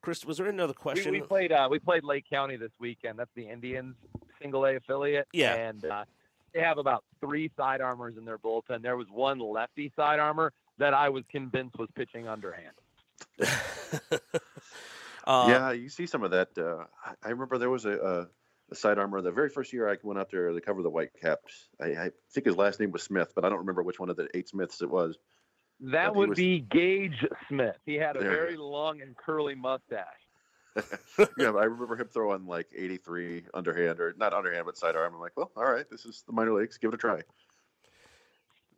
Chris, 0.00 0.24
was 0.24 0.38
there 0.38 0.46
another 0.46 0.72
question? 0.72 1.12
We, 1.12 1.20
we 1.20 1.26
played. 1.26 1.52
Uh, 1.52 1.68
we 1.70 1.78
played 1.78 2.02
Lake 2.02 2.24
County 2.30 2.56
this 2.56 2.72
weekend. 2.80 3.18
That's 3.18 3.30
the 3.34 3.46
Indians 3.46 3.94
single 4.40 4.64
A 4.64 4.76
affiliate. 4.76 5.28
Yeah, 5.34 5.54
and 5.54 5.84
uh, 5.84 6.04
they 6.54 6.60
have 6.60 6.78
about 6.78 7.04
three 7.20 7.50
side 7.58 7.82
armors 7.82 8.16
in 8.16 8.24
their 8.24 8.38
bullpen. 8.38 8.80
There 8.80 8.96
was 8.96 9.08
one 9.10 9.38
lefty 9.38 9.92
side 9.94 10.18
armor 10.18 10.50
that 10.78 10.94
I 10.94 11.10
was 11.10 11.24
convinced 11.30 11.78
was 11.78 11.90
pitching 11.94 12.26
underhand. 12.26 12.72
uh, 13.42 14.16
yeah, 15.46 15.72
you 15.72 15.90
see 15.90 16.06
some 16.06 16.22
of 16.22 16.30
that. 16.30 16.56
Uh, 16.56 16.84
I 17.22 17.28
remember 17.28 17.58
there 17.58 17.68
was 17.68 17.84
a, 17.84 17.98
a, 17.98 18.26
a, 18.70 18.74
side 18.74 18.98
armor 18.98 19.20
the 19.20 19.30
very 19.30 19.48
first 19.48 19.72
year 19.72 19.88
I 19.88 19.96
went 20.02 20.18
out 20.18 20.30
there 20.30 20.50
to 20.50 20.60
cover 20.60 20.82
the 20.82 20.90
Whitecaps. 20.90 21.68
I, 21.80 21.86
I, 21.86 22.10
think 22.32 22.46
his 22.46 22.56
last 22.56 22.80
name 22.80 22.90
was 22.92 23.02
Smith, 23.02 23.32
but 23.34 23.44
I 23.44 23.48
don't 23.48 23.58
remember 23.58 23.82
which 23.82 24.00
one 24.00 24.10
of 24.10 24.16
the 24.16 24.28
eight 24.34 24.48
Smiths 24.48 24.82
it 24.82 24.90
was. 24.90 25.16
That 25.80 26.14
would 26.14 26.30
was, 26.30 26.36
be 26.36 26.60
Gage 26.60 27.26
Smith. 27.48 27.76
He 27.86 27.94
had 27.94 28.16
a 28.16 28.20
very 28.20 28.56
long 28.56 29.00
and 29.00 29.16
curly 29.16 29.54
mustache. 29.54 30.04
yeah, 31.38 31.50
I 31.50 31.64
remember 31.64 31.96
him 31.96 32.08
throwing 32.08 32.46
like 32.46 32.68
83 32.76 33.44
underhand 33.54 33.98
or 33.98 34.14
not 34.16 34.32
underhand, 34.32 34.66
but 34.66 34.76
sidearm. 34.76 35.14
I'm 35.14 35.20
like, 35.20 35.36
well, 35.36 35.50
all 35.56 35.64
right, 35.64 35.88
this 35.90 36.04
is 36.04 36.22
the 36.26 36.32
minor 36.32 36.52
leagues. 36.52 36.78
Give 36.78 36.88
it 36.90 36.94
a 36.94 36.98
try. 36.98 37.22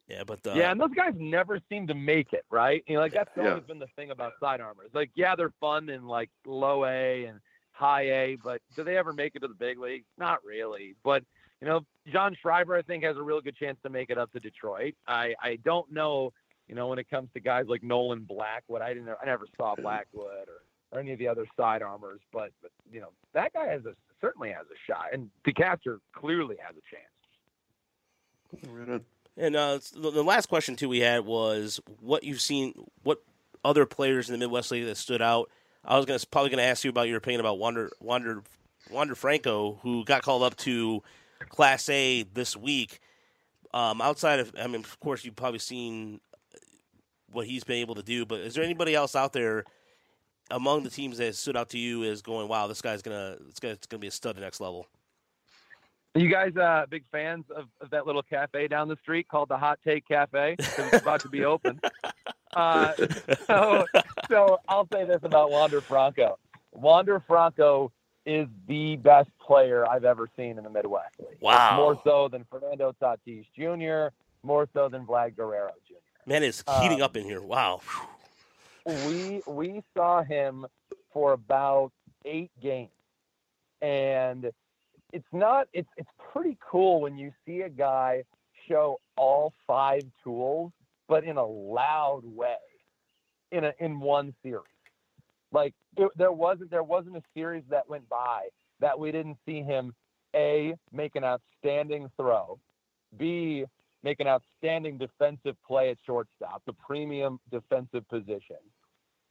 Yeah, 0.09 0.25
but 0.25 0.47
uh, 0.47 0.53
yeah, 0.55 0.71
and 0.71 0.81
those 0.81 0.95
guys 0.95 1.15
never 1.17 1.59
seem 1.69 1.87
to 1.87 1.95
make 1.95 2.33
it, 2.33 2.45
right? 2.51 2.85
You 2.87 2.97
know, 2.97 3.01
like 3.01 3.13
that's 3.13 3.31
yeah. 3.37 3.51
always 3.51 3.65
been 3.65 3.79
the 3.79 3.87
thing 3.97 4.11
about 4.11 4.33
side 4.41 4.61
armors. 4.61 4.91
Like, 4.93 5.11
yeah, 5.15 5.37
they're 5.37 5.55
fun 5.61 5.89
in 5.89 6.07
like 6.07 6.31
low 6.45 6.85
A 6.85 7.25
and 7.27 7.41
high 7.73 8.03
A, 8.03 8.37
but 8.43 8.61
do 8.77 8.85
they 8.85 8.97
ever 8.97 9.13
make 9.13 9.35
it 9.35 9.41
to 9.41 9.49
the 9.49 9.55
big 9.55 9.79
league? 9.79 10.05
Not 10.19 10.45
really. 10.45 10.95
But 11.03 11.25
you 11.61 11.69
know, 11.69 11.81
John 12.13 12.37
Schreiber, 12.41 12.77
I 12.77 12.83
think, 12.83 13.05
has 13.05 13.17
a 13.17 13.23
real 13.23 13.41
good 13.41 13.57
chance 13.57 13.79
to 13.85 13.91
make 13.91 14.11
it 14.11 14.19
up 14.19 14.33
to 14.33 14.41
Detroit. 14.41 14.95
I 15.07 15.35
I 15.41 15.59
don't 15.65 15.91
know, 15.93 16.33
you 16.69 16.75
know, 16.75 16.89
when 16.89 16.99
it 16.99 17.09
comes 17.09 17.29
to 17.35 17.41
guys 17.41 17.67
like 17.69 17.83
Nolan 17.83 18.27
Blackwood, 18.29 18.83
I 18.83 18.95
didn't, 18.95 19.09
I 19.09 19.27
never 19.27 19.47
saw 19.57 19.75
Blackwood 19.77 20.49
or, 20.49 20.63
or 20.93 21.01
any 21.01 21.13
of 21.13 21.19
the 21.19 21.29
other 21.29 21.47
side 21.57 21.83
armors, 21.83 22.21
but, 22.33 22.51
but 22.61 22.71
you 22.91 23.01
know, 23.01 23.11
that 23.33 23.53
guy 23.53 23.67
has 23.67 23.85
a 23.87 23.95
certainly 24.21 24.51
has 24.51 24.67
a 24.67 24.91
shot, 24.91 25.07
and 25.13 25.31
DeCastro 25.47 25.99
clearly 26.15 26.57
has 26.65 26.75
a 26.77 26.83
chance. 26.91 27.07
And 29.37 29.57
uh, 29.57 29.79
the 29.95 30.23
last 30.23 30.49
question 30.49 30.77
too 30.77 30.89
we 30.89 31.01
had 31.01 31.25
was 31.25 31.81
what 32.01 32.23
you've 32.23 32.41
seen, 32.41 32.75
what 33.03 33.23
other 33.65 33.87
players 33.87 34.29
in 34.29 34.35
the 34.35 34.39
Midwest 34.39 34.71
League 34.71 34.85
that 34.87 34.97
stood 34.97 35.23
out. 35.23 35.51
I 35.85 35.97
was 35.97 36.07
gonna 36.07 36.21
probably 36.31 36.51
going 36.51 36.59
to 36.59 36.65
ask 36.65 36.85
you 36.85 36.91
about 36.91 37.09
your 37.09 37.19
opinion 37.19 37.41
about 37.41 37.59
Wander 37.59 37.91
Wander 38.01 38.43
Wander 38.91 39.15
Franco, 39.15 39.79
who 39.83 40.05
got 40.05 40.23
called 40.23 40.43
up 40.43 40.57
to 40.59 41.03
Class 41.49 41.89
A 41.89 42.25
this 42.35 42.57
week. 42.57 43.01
Um, 43.75 44.01
outside 44.01 44.41
of, 44.41 44.53
I 44.59 44.67
mean, 44.67 44.83
of 44.83 45.01
course, 45.01 45.25
you've 45.25 45.37
probably 45.37 45.59
seen 45.59 46.21
what 47.31 47.47
he's 47.47 47.65
been 47.65 47.79
able 47.79 47.95
to 47.95 48.03
do. 48.03 48.27
But 48.27 48.41
is 48.41 48.55
there 48.55 48.65
anybody 48.65 48.95
else 48.95 49.17
out 49.17 49.33
there 49.33 49.65
among 50.51 50.83
the 50.85 50.91
teams 50.91 51.19
that 51.19 51.35
stood 51.35 51.57
out 51.57 51.71
to 51.71 51.79
you 51.79 52.05
as 52.05 52.23
going, 52.23 52.49
"Wow, 52.49 52.67
this 52.67 52.83
guy's 52.83 53.03
gonna 53.03 53.37
it's 53.49 53.59
gonna, 53.59 53.75
it's 53.75 53.87
gonna 53.87 54.01
be 54.01 54.09
a 54.09 54.13
stud 54.13 54.39
next 54.39 54.61
level"? 54.61 54.87
Are 56.15 56.21
you 56.21 56.29
guys 56.29 56.55
uh, 56.57 56.85
big 56.91 57.05
fans 57.11 57.47
of, 57.57 57.69
of, 57.81 57.89
that 57.89 58.07
little 58.07 58.23
cafe 58.23 58.69
down 58.69 58.87
the 58.87 58.99
street 59.01 59.29
called 59.29 59.49
the 59.49 59.57
Hot 59.57 59.79
Take 59.83 60.07
Cafe? 60.07 60.57
it's 60.59 61.01
about 61.01 61.21
to 61.21 61.29
be 61.29 61.47
open. 61.47 61.81
Uh, 62.53 62.93
so, 63.47 63.87
so 64.29 64.61
I'll 64.69 64.89
say 64.93 65.05
this 65.05 65.21
about 65.23 65.51
Wander 65.51 65.81
Franco. 65.81 66.39
Wander 66.73 67.23
Franco 67.27 67.93
is 68.25 68.47
the 68.69 68.97
best 68.97 69.31
player 69.45 69.87
I've 69.89 70.05
ever 70.05 70.29
seen 70.37 70.59
in 70.59 70.65
the 70.65 70.71
Midwest 70.71 71.15
League. 71.19 71.39
Wow. 71.41 71.77
More 71.77 72.01
so 72.05 72.29
than 72.29 72.45
Fernando 72.51 72.95
Tatis 73.01 73.47
Jr., 73.57 74.15
more 74.43 74.69
so 74.73 74.89
than 74.89 75.07
Vlad 75.07 75.37
Guerrero 75.37 75.73
Jr. 75.87 75.95
Man, 76.27 76.43
it's 76.43 76.63
heating 76.81 77.03
um, 77.03 77.03
up 77.03 77.17
in 77.17 77.25
here. 77.25 77.41
Wow. 77.41 77.81
We 78.87 79.43
we 79.47 79.83
saw 79.97 80.23
him 80.23 80.67
for 81.13 81.33
about 81.33 81.93
eight 82.25 82.51
games. 82.61 82.91
And 83.81 84.51
it's 85.13 85.27
not 85.33 85.69
it's 85.73 85.89
it's 85.97 86.11
pretty 86.33 86.57
cool 86.61 87.01
when 87.01 87.17
you 87.17 87.33
see 87.47 87.63
a 87.63 87.69
guy 87.69 88.25
show 88.69 89.01
all 89.17 89.53
five 89.67 90.03
tools 90.23 90.73
but 91.13 91.25
in 91.25 91.37
a 91.37 91.45
loud 91.45 92.23
way 92.25 92.57
in 93.51 93.65
a 93.65 93.75
in 93.79 94.01
one 94.01 94.35
series. 94.43 94.65
Like 95.53 95.75
it, 95.99 96.11
there 96.17 96.33
wasn't 96.33 96.71
there 96.71 96.83
wasn't 96.83 97.19
a 97.19 97.23
series 97.37 97.65
that 97.69 97.87
went 97.87 98.09
by 98.09 98.49
that 98.81 98.99
we 98.99 99.13
didn't 99.13 99.37
see 99.45 99.61
him 99.61 99.93
a 100.35 100.75
make 100.91 101.15
an 101.15 101.23
outstanding 101.23 102.09
throw 102.17 102.59
b 103.19 103.67
make 104.03 104.21
an 104.21 104.27
outstanding 104.27 104.97
defensive 104.97 105.55
play 105.67 105.91
at 105.91 105.99
shortstop 106.07 106.63
the 106.65 106.73
premium 106.73 107.39
defensive 107.51 108.09
position. 108.09 108.57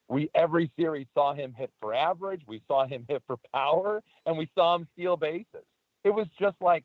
We 0.07 0.29
every 0.35 0.69
series 0.77 1.07
saw 1.15 1.33
him 1.33 1.51
hit 1.57 1.71
for 1.81 1.95
average 1.95 2.43
we 2.47 2.61
saw 2.67 2.85
him 2.85 3.05
hit 3.09 3.23
for 3.25 3.37
power 3.55 4.03
and 4.27 4.37
we 4.37 4.47
saw 4.53 4.75
him 4.75 4.87
steal 4.93 5.17
bases. 5.17 5.65
It 6.03 6.11
was 6.11 6.27
just 6.39 6.57
like, 6.61 6.83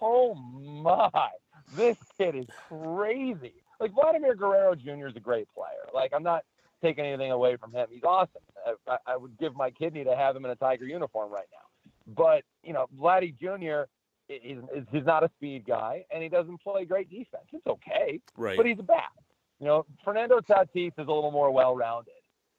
oh 0.00 0.36
my, 0.36 1.30
this 1.74 1.96
kid 2.16 2.36
is 2.36 2.46
crazy. 2.68 3.64
Like 3.80 3.92
Vladimir 3.94 4.34
Guerrero 4.34 4.74
Jr. 4.74 5.06
is 5.06 5.16
a 5.16 5.20
great 5.20 5.48
player. 5.54 5.88
Like 5.94 6.12
I'm 6.14 6.22
not 6.22 6.44
taking 6.82 7.04
anything 7.04 7.32
away 7.32 7.56
from 7.56 7.72
him. 7.72 7.88
He's 7.90 8.04
awesome. 8.04 8.42
I, 8.86 8.96
I 9.06 9.16
would 9.16 9.38
give 9.38 9.54
my 9.56 9.70
kidney 9.70 10.04
to 10.04 10.16
have 10.16 10.36
him 10.36 10.44
in 10.44 10.50
a 10.50 10.56
Tiger 10.56 10.86
uniform 10.86 11.32
right 11.32 11.46
now. 11.52 11.92
But 12.14 12.44
you 12.62 12.72
know, 12.72 12.86
Vladdy 12.98 13.36
Jr. 13.38 13.88
Is, 14.28 14.58
is 14.74 14.84
he's 14.92 15.06
not 15.06 15.24
a 15.24 15.30
speed 15.36 15.64
guy, 15.66 16.04
and 16.12 16.22
he 16.22 16.28
doesn't 16.28 16.58
play 16.58 16.84
great 16.84 17.08
defense. 17.08 17.46
It's 17.52 17.66
okay, 17.66 18.20
right? 18.36 18.56
But 18.58 18.66
he's 18.66 18.78
a 18.78 18.82
bat. 18.82 19.10
You 19.58 19.66
know, 19.66 19.86
Fernando 20.04 20.40
Tatis 20.40 20.88
is 20.88 20.92
a 20.98 21.00
little 21.00 21.30
more 21.30 21.50
well-rounded, 21.50 22.12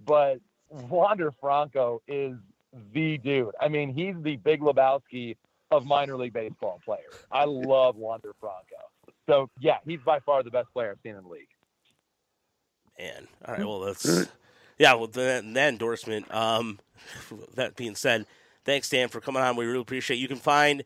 but 0.03 0.39
Wander 0.69 1.31
Franco 1.39 2.01
is 2.07 2.35
the 2.93 3.19
dude. 3.19 3.53
I 3.61 3.67
mean, 3.67 3.93
he's 3.93 4.15
the 4.21 4.37
Big 4.37 4.61
Lebowski 4.61 5.37
of 5.71 5.85
minor 5.85 6.17
league 6.17 6.33
baseball 6.33 6.81
players. 6.83 7.13
I 7.31 7.45
love 7.45 7.95
Wander 7.95 8.33
Franco. 8.39 8.88
So 9.29 9.47
yeah, 9.59 9.77
he's 9.85 9.99
by 10.03 10.19
far 10.19 10.41
the 10.41 10.49
best 10.49 10.73
player 10.73 10.89
I've 10.89 10.97
seen 11.03 11.15
in 11.15 11.23
the 11.23 11.29
league. 11.29 11.47
Man, 12.97 13.27
all 13.45 13.53
right. 13.53 13.65
Well, 13.65 13.79
that's 13.81 14.27
yeah. 14.79 14.95
Well, 14.95 15.07
that, 15.07 15.53
that 15.53 15.69
endorsement. 15.69 16.33
Um, 16.33 16.79
that 17.53 17.75
being 17.75 17.95
said, 17.95 18.25
thanks 18.65 18.89
Dan 18.89 19.07
for 19.07 19.21
coming 19.21 19.43
on. 19.43 19.55
We 19.55 19.65
really 19.65 19.81
appreciate. 19.81 20.17
It. 20.17 20.21
You 20.21 20.27
can 20.27 20.37
find 20.37 20.83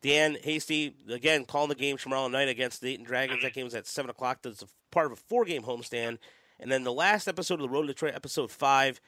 Dan 0.00 0.38
Hasty 0.42 0.96
again 1.10 1.44
calling 1.44 1.68
the 1.68 1.74
game 1.74 1.98
tomorrow 1.98 2.28
night 2.28 2.48
against 2.48 2.80
the 2.80 2.88
Dayton 2.88 3.04
Dragons. 3.04 3.42
That 3.42 3.52
game 3.52 3.66
is 3.66 3.74
at 3.74 3.86
seven 3.86 4.10
o'clock. 4.10 4.38
That's 4.42 4.62
a 4.62 4.66
part 4.90 5.06
of 5.06 5.12
a 5.12 5.16
four-game 5.16 5.62
homestand. 5.62 6.16
And 6.58 6.72
then 6.72 6.84
the 6.84 6.92
last 6.92 7.28
episode 7.28 7.54
of 7.54 7.60
the 7.60 7.68
Road 7.68 7.82
to 7.82 7.88
Detroit, 7.88 8.14
episode 8.14 8.50
five, 8.50 9.00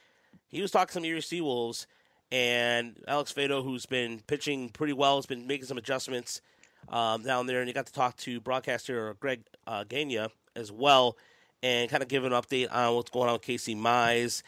he 0.47 0.61
was 0.61 0.69
talking 0.69 0.87
to 0.87 0.93
some 0.93 1.05
Erie 1.05 1.21
Seawolves 1.21 1.87
and 2.31 2.97
Alex 3.07 3.33
Faedo, 3.33 3.63
who's 3.63 3.85
been 3.85 4.21
pitching 4.27 4.69
pretty 4.69 4.93
well, 4.93 5.15
has 5.15 5.25
been 5.25 5.47
making 5.47 5.65
some 5.65 5.77
adjustments 5.77 6.41
um, 6.89 7.23
down 7.23 7.47
there, 7.47 7.59
and 7.59 7.67
you 7.67 7.73
got 7.73 7.85
to 7.87 7.93
talk 7.93 8.17
to 8.17 8.39
broadcaster 8.39 9.15
Greg 9.19 9.41
uh, 9.67 9.83
Gania 9.83 10.29
as 10.55 10.71
well, 10.71 11.17
and 11.63 11.89
kind 11.89 12.03
of 12.03 12.09
give 12.09 12.23
an 12.23 12.31
update 12.31 12.73
on 12.73 12.95
what's 12.95 13.09
going 13.09 13.27
on 13.27 13.33
with 13.33 13.41
Casey 13.41 13.75
Mize. 13.75 14.43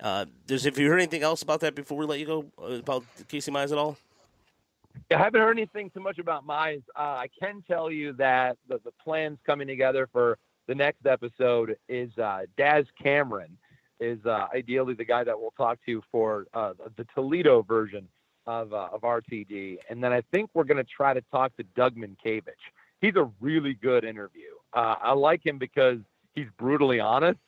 Uh, 0.00 0.26
there's, 0.46 0.66
if 0.66 0.78
you 0.78 0.88
heard 0.88 0.98
anything 0.98 1.22
else 1.22 1.42
about 1.42 1.60
that 1.60 1.74
before 1.74 1.98
we 1.98 2.06
let 2.06 2.18
you 2.18 2.26
go 2.26 2.44
uh, 2.60 2.72
about 2.74 3.04
Casey 3.28 3.50
Mize 3.50 3.72
at 3.72 3.78
all? 3.78 3.96
I 5.10 5.18
haven't 5.18 5.40
heard 5.40 5.56
anything 5.56 5.90
too 5.90 6.00
much 6.00 6.18
about 6.18 6.46
Mize. 6.46 6.82
Uh, 6.96 7.00
I 7.00 7.28
can 7.38 7.62
tell 7.66 7.90
you 7.90 8.12
that 8.14 8.56
the, 8.68 8.80
the 8.84 8.92
plans 9.02 9.38
coming 9.46 9.66
together 9.66 10.08
for 10.12 10.38
the 10.66 10.74
next 10.74 11.06
episode 11.06 11.76
is 11.88 12.16
uh, 12.18 12.42
Daz 12.56 12.86
Cameron 13.02 13.56
is 14.00 14.18
uh, 14.26 14.46
ideally 14.54 14.94
the 14.94 15.04
guy 15.04 15.22
that 15.24 15.38
we'll 15.38 15.52
talk 15.52 15.78
to 15.86 16.02
for 16.10 16.46
uh, 16.54 16.72
the 16.96 17.06
Toledo 17.14 17.62
version 17.62 18.08
of, 18.46 18.72
uh, 18.72 18.88
of 18.92 19.02
RTD. 19.02 19.78
And 19.88 20.02
then 20.02 20.12
I 20.12 20.22
think 20.32 20.50
we're 20.54 20.64
going 20.64 20.78
to 20.78 20.84
try 20.84 21.14
to 21.14 21.22
talk 21.30 21.56
to 21.56 21.64
Doug 21.76 21.96
Mientkiewicz. 21.96 22.42
He's 23.00 23.16
a 23.16 23.30
really 23.40 23.74
good 23.74 24.04
interview. 24.04 24.50
Uh, 24.72 24.96
I 25.02 25.12
like 25.12 25.44
him 25.44 25.58
because 25.58 25.98
he's 26.34 26.46
brutally 26.58 27.00
honest. 27.00 27.38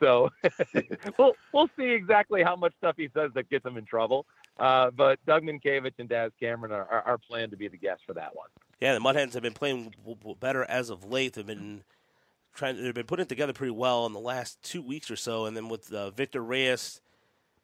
So 0.00 0.30
we'll 1.18 1.32
we'll 1.52 1.70
see 1.78 1.90
exactly 1.90 2.42
how 2.42 2.54
much 2.54 2.74
stuff 2.78 2.96
he 2.98 3.08
says 3.14 3.30
that 3.34 3.48
gets 3.48 3.64
him 3.64 3.76
in 3.76 3.86
trouble. 3.86 4.26
Uh, 4.58 4.90
but 4.90 5.18
Doug 5.26 5.42
Mientkiewicz 5.42 5.94
and 5.98 6.08
Daz 6.08 6.32
Cameron 6.40 6.72
are, 6.72 6.84
are, 6.84 7.02
are 7.02 7.18
planned 7.18 7.50
to 7.52 7.56
be 7.56 7.68
the 7.68 7.76
guests 7.76 8.02
for 8.06 8.14
that 8.14 8.34
one. 8.34 8.48
Yeah, 8.80 8.94
the 8.94 9.00
Mudhens 9.00 9.32
have 9.34 9.42
been 9.42 9.54
playing 9.54 9.94
better 10.40 10.64
as 10.64 10.90
of 10.90 11.04
late. 11.04 11.34
They've 11.34 11.46
been 11.46 11.82
trying. 12.54 12.82
They've 12.82 12.92
been 12.92 13.06
putting 13.06 13.24
it 13.24 13.28
together 13.28 13.52
pretty 13.52 13.72
well 13.72 14.04
in 14.06 14.12
the 14.12 14.20
last 14.20 14.62
two 14.62 14.82
weeks 14.82 15.10
or 15.10 15.16
so, 15.16 15.46
and 15.46 15.56
then 15.56 15.68
with 15.68 15.92
uh, 15.92 16.10
Victor 16.10 16.42
Reyes 16.42 17.00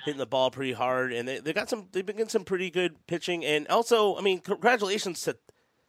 hitting 0.04 0.18
the 0.18 0.26
ball 0.26 0.50
pretty 0.50 0.72
hard, 0.72 1.12
and 1.12 1.26
they 1.26 1.38
they 1.38 1.52
got 1.52 1.68
some. 1.68 1.88
They've 1.92 2.04
been 2.04 2.16
getting 2.16 2.30
some 2.30 2.44
pretty 2.44 2.70
good 2.70 3.06
pitching, 3.06 3.44
and 3.44 3.66
also, 3.68 4.16
I 4.16 4.20
mean, 4.20 4.40
congratulations 4.40 5.22
to 5.22 5.36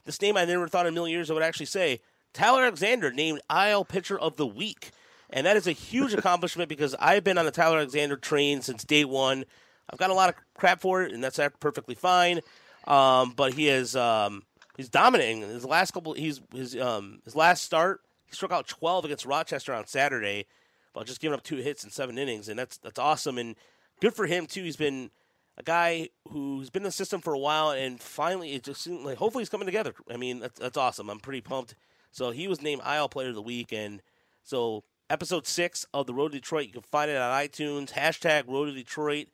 this 0.05 0.21
name 0.21 0.37
I 0.37 0.45
never 0.45 0.67
thought 0.67 0.85
in 0.85 0.93
a 0.93 0.95
million 0.95 1.17
years 1.17 1.29
I 1.29 1.33
would 1.33 1.43
actually 1.43 1.67
say. 1.67 2.01
Tyler 2.33 2.63
Alexander 2.63 3.11
named 3.11 3.41
IL 3.49 3.85
Pitcher 3.85 4.19
of 4.19 4.37
the 4.37 4.47
Week, 4.47 4.91
and 5.29 5.45
that 5.45 5.57
is 5.57 5.67
a 5.67 5.71
huge 5.71 6.13
accomplishment 6.17 6.69
because 6.69 6.95
I've 6.99 7.23
been 7.23 7.37
on 7.37 7.45
the 7.45 7.51
Tyler 7.51 7.77
Alexander 7.77 8.17
train 8.17 8.61
since 8.61 8.83
day 8.83 9.05
one. 9.05 9.45
I've 9.89 9.99
got 9.99 10.09
a 10.09 10.15
lot 10.15 10.29
of 10.29 10.35
crap 10.55 10.81
for 10.81 11.03
it, 11.03 11.11
and 11.11 11.23
that's 11.23 11.39
perfectly 11.59 11.95
fine. 11.95 12.39
Um, 12.87 13.33
but 13.35 13.53
he 13.53 13.69
is 13.69 13.95
um, 13.95 14.43
he's 14.77 14.89
dominating. 14.89 15.41
His 15.41 15.65
last 15.65 15.91
couple, 15.91 16.13
he's 16.13 16.41
his 16.53 16.75
um, 16.75 17.19
his 17.23 17.35
last 17.35 17.63
start, 17.63 18.01
he 18.25 18.35
struck 18.35 18.51
out 18.51 18.67
12 18.67 19.05
against 19.05 19.25
Rochester 19.25 19.73
on 19.73 19.85
Saturday, 19.85 20.45
while 20.93 21.05
just 21.05 21.21
giving 21.21 21.37
up 21.37 21.43
two 21.43 21.57
hits 21.57 21.83
in 21.83 21.89
seven 21.89 22.17
innings, 22.17 22.49
and 22.49 22.57
that's 22.57 22.77
that's 22.77 22.99
awesome 22.99 23.37
and 23.37 23.55
good 24.03 24.13
for 24.13 24.25
him 24.25 24.45
too. 24.45 24.63
He's 24.63 24.75
been 24.75 25.09
a 25.57 25.63
guy 25.63 26.09
who's 26.27 26.69
been 26.69 26.81
in 26.81 26.87
the 26.87 26.91
system 26.91 27.21
for 27.21 27.33
a 27.33 27.39
while, 27.39 27.69
and 27.69 28.01
finally 28.01 28.51
it 28.51 28.63
just 28.63 28.81
seems 28.81 29.05
like 29.05 29.17
hopefully 29.17 29.43
he's 29.43 29.49
coming 29.49 29.65
together. 29.65 29.93
I 30.11 30.17
mean, 30.17 30.41
that's 30.41 30.59
that's 30.59 30.77
awesome. 30.77 31.09
I'm 31.09 31.21
pretty 31.21 31.39
pumped. 31.39 31.75
So 32.11 32.31
he 32.31 32.49
was 32.49 32.61
named 32.61 32.81
IL 32.85 33.07
Player 33.07 33.29
of 33.29 33.35
the 33.35 33.41
Week, 33.41 33.71
and 33.71 34.01
so 34.43 34.83
episode 35.09 35.47
six 35.47 35.85
of 35.93 36.05
the 36.05 36.13
Road 36.13 36.33
to 36.33 36.39
Detroit, 36.39 36.67
you 36.67 36.73
can 36.73 36.81
find 36.81 37.09
it 37.09 37.15
on 37.15 37.31
iTunes. 37.31 37.91
Hashtag 37.93 38.47
Road 38.47 38.65
to 38.65 38.73
Detroit. 38.73 39.27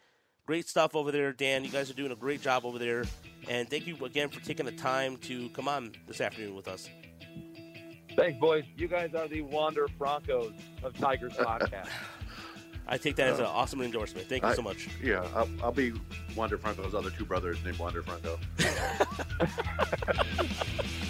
Great 0.45 0.67
stuff 0.67 0.95
over 0.95 1.11
there, 1.11 1.33
Dan. 1.33 1.63
You 1.63 1.71
guys 1.71 1.89
are 1.89 1.95
doing 1.95 2.11
a 2.11 2.15
great 2.15 2.41
job 2.41 2.63
over 2.63 2.77
there. 2.77 3.05
And 3.47 3.67
thank 3.69 3.87
you 3.87 3.97
again 4.05 4.29
for 4.29 4.39
taking 4.39 4.65
the 4.67 4.71
time 4.71 5.17
to 5.17 5.49
come 5.49 5.67
on 5.67 5.93
this 6.07 6.21
afternoon 6.21 6.55
with 6.55 6.67
us. 6.67 6.89
Thanks, 8.15 8.39
boys. 8.39 8.65
You 8.75 8.87
guys 8.87 9.15
are 9.15 9.27
the 9.27 9.41
Wander 9.41 9.87
Francos 9.99 10.53
of 10.83 10.95
Tigers 10.97 11.33
podcast. 11.37 11.89
I 12.91 12.97
take 12.97 13.15
that 13.17 13.27
as 13.27 13.39
an 13.39 13.45
awesome 13.45 13.81
endorsement. 13.81 14.27
Thank 14.27 14.41
you 14.41 14.49
I, 14.49 14.55
so 14.55 14.63
much. 14.63 14.89
Yeah, 15.01 15.25
I'll, 15.35 15.47
I'll 15.63 15.71
be 15.71 15.93
Wander 16.35 16.57
Franco's 16.57 16.95
other 16.95 17.11
two 17.11 17.23
brothers 17.23 17.63
named 17.63 17.77
Wander 17.77 18.01
Franco. 18.01 18.39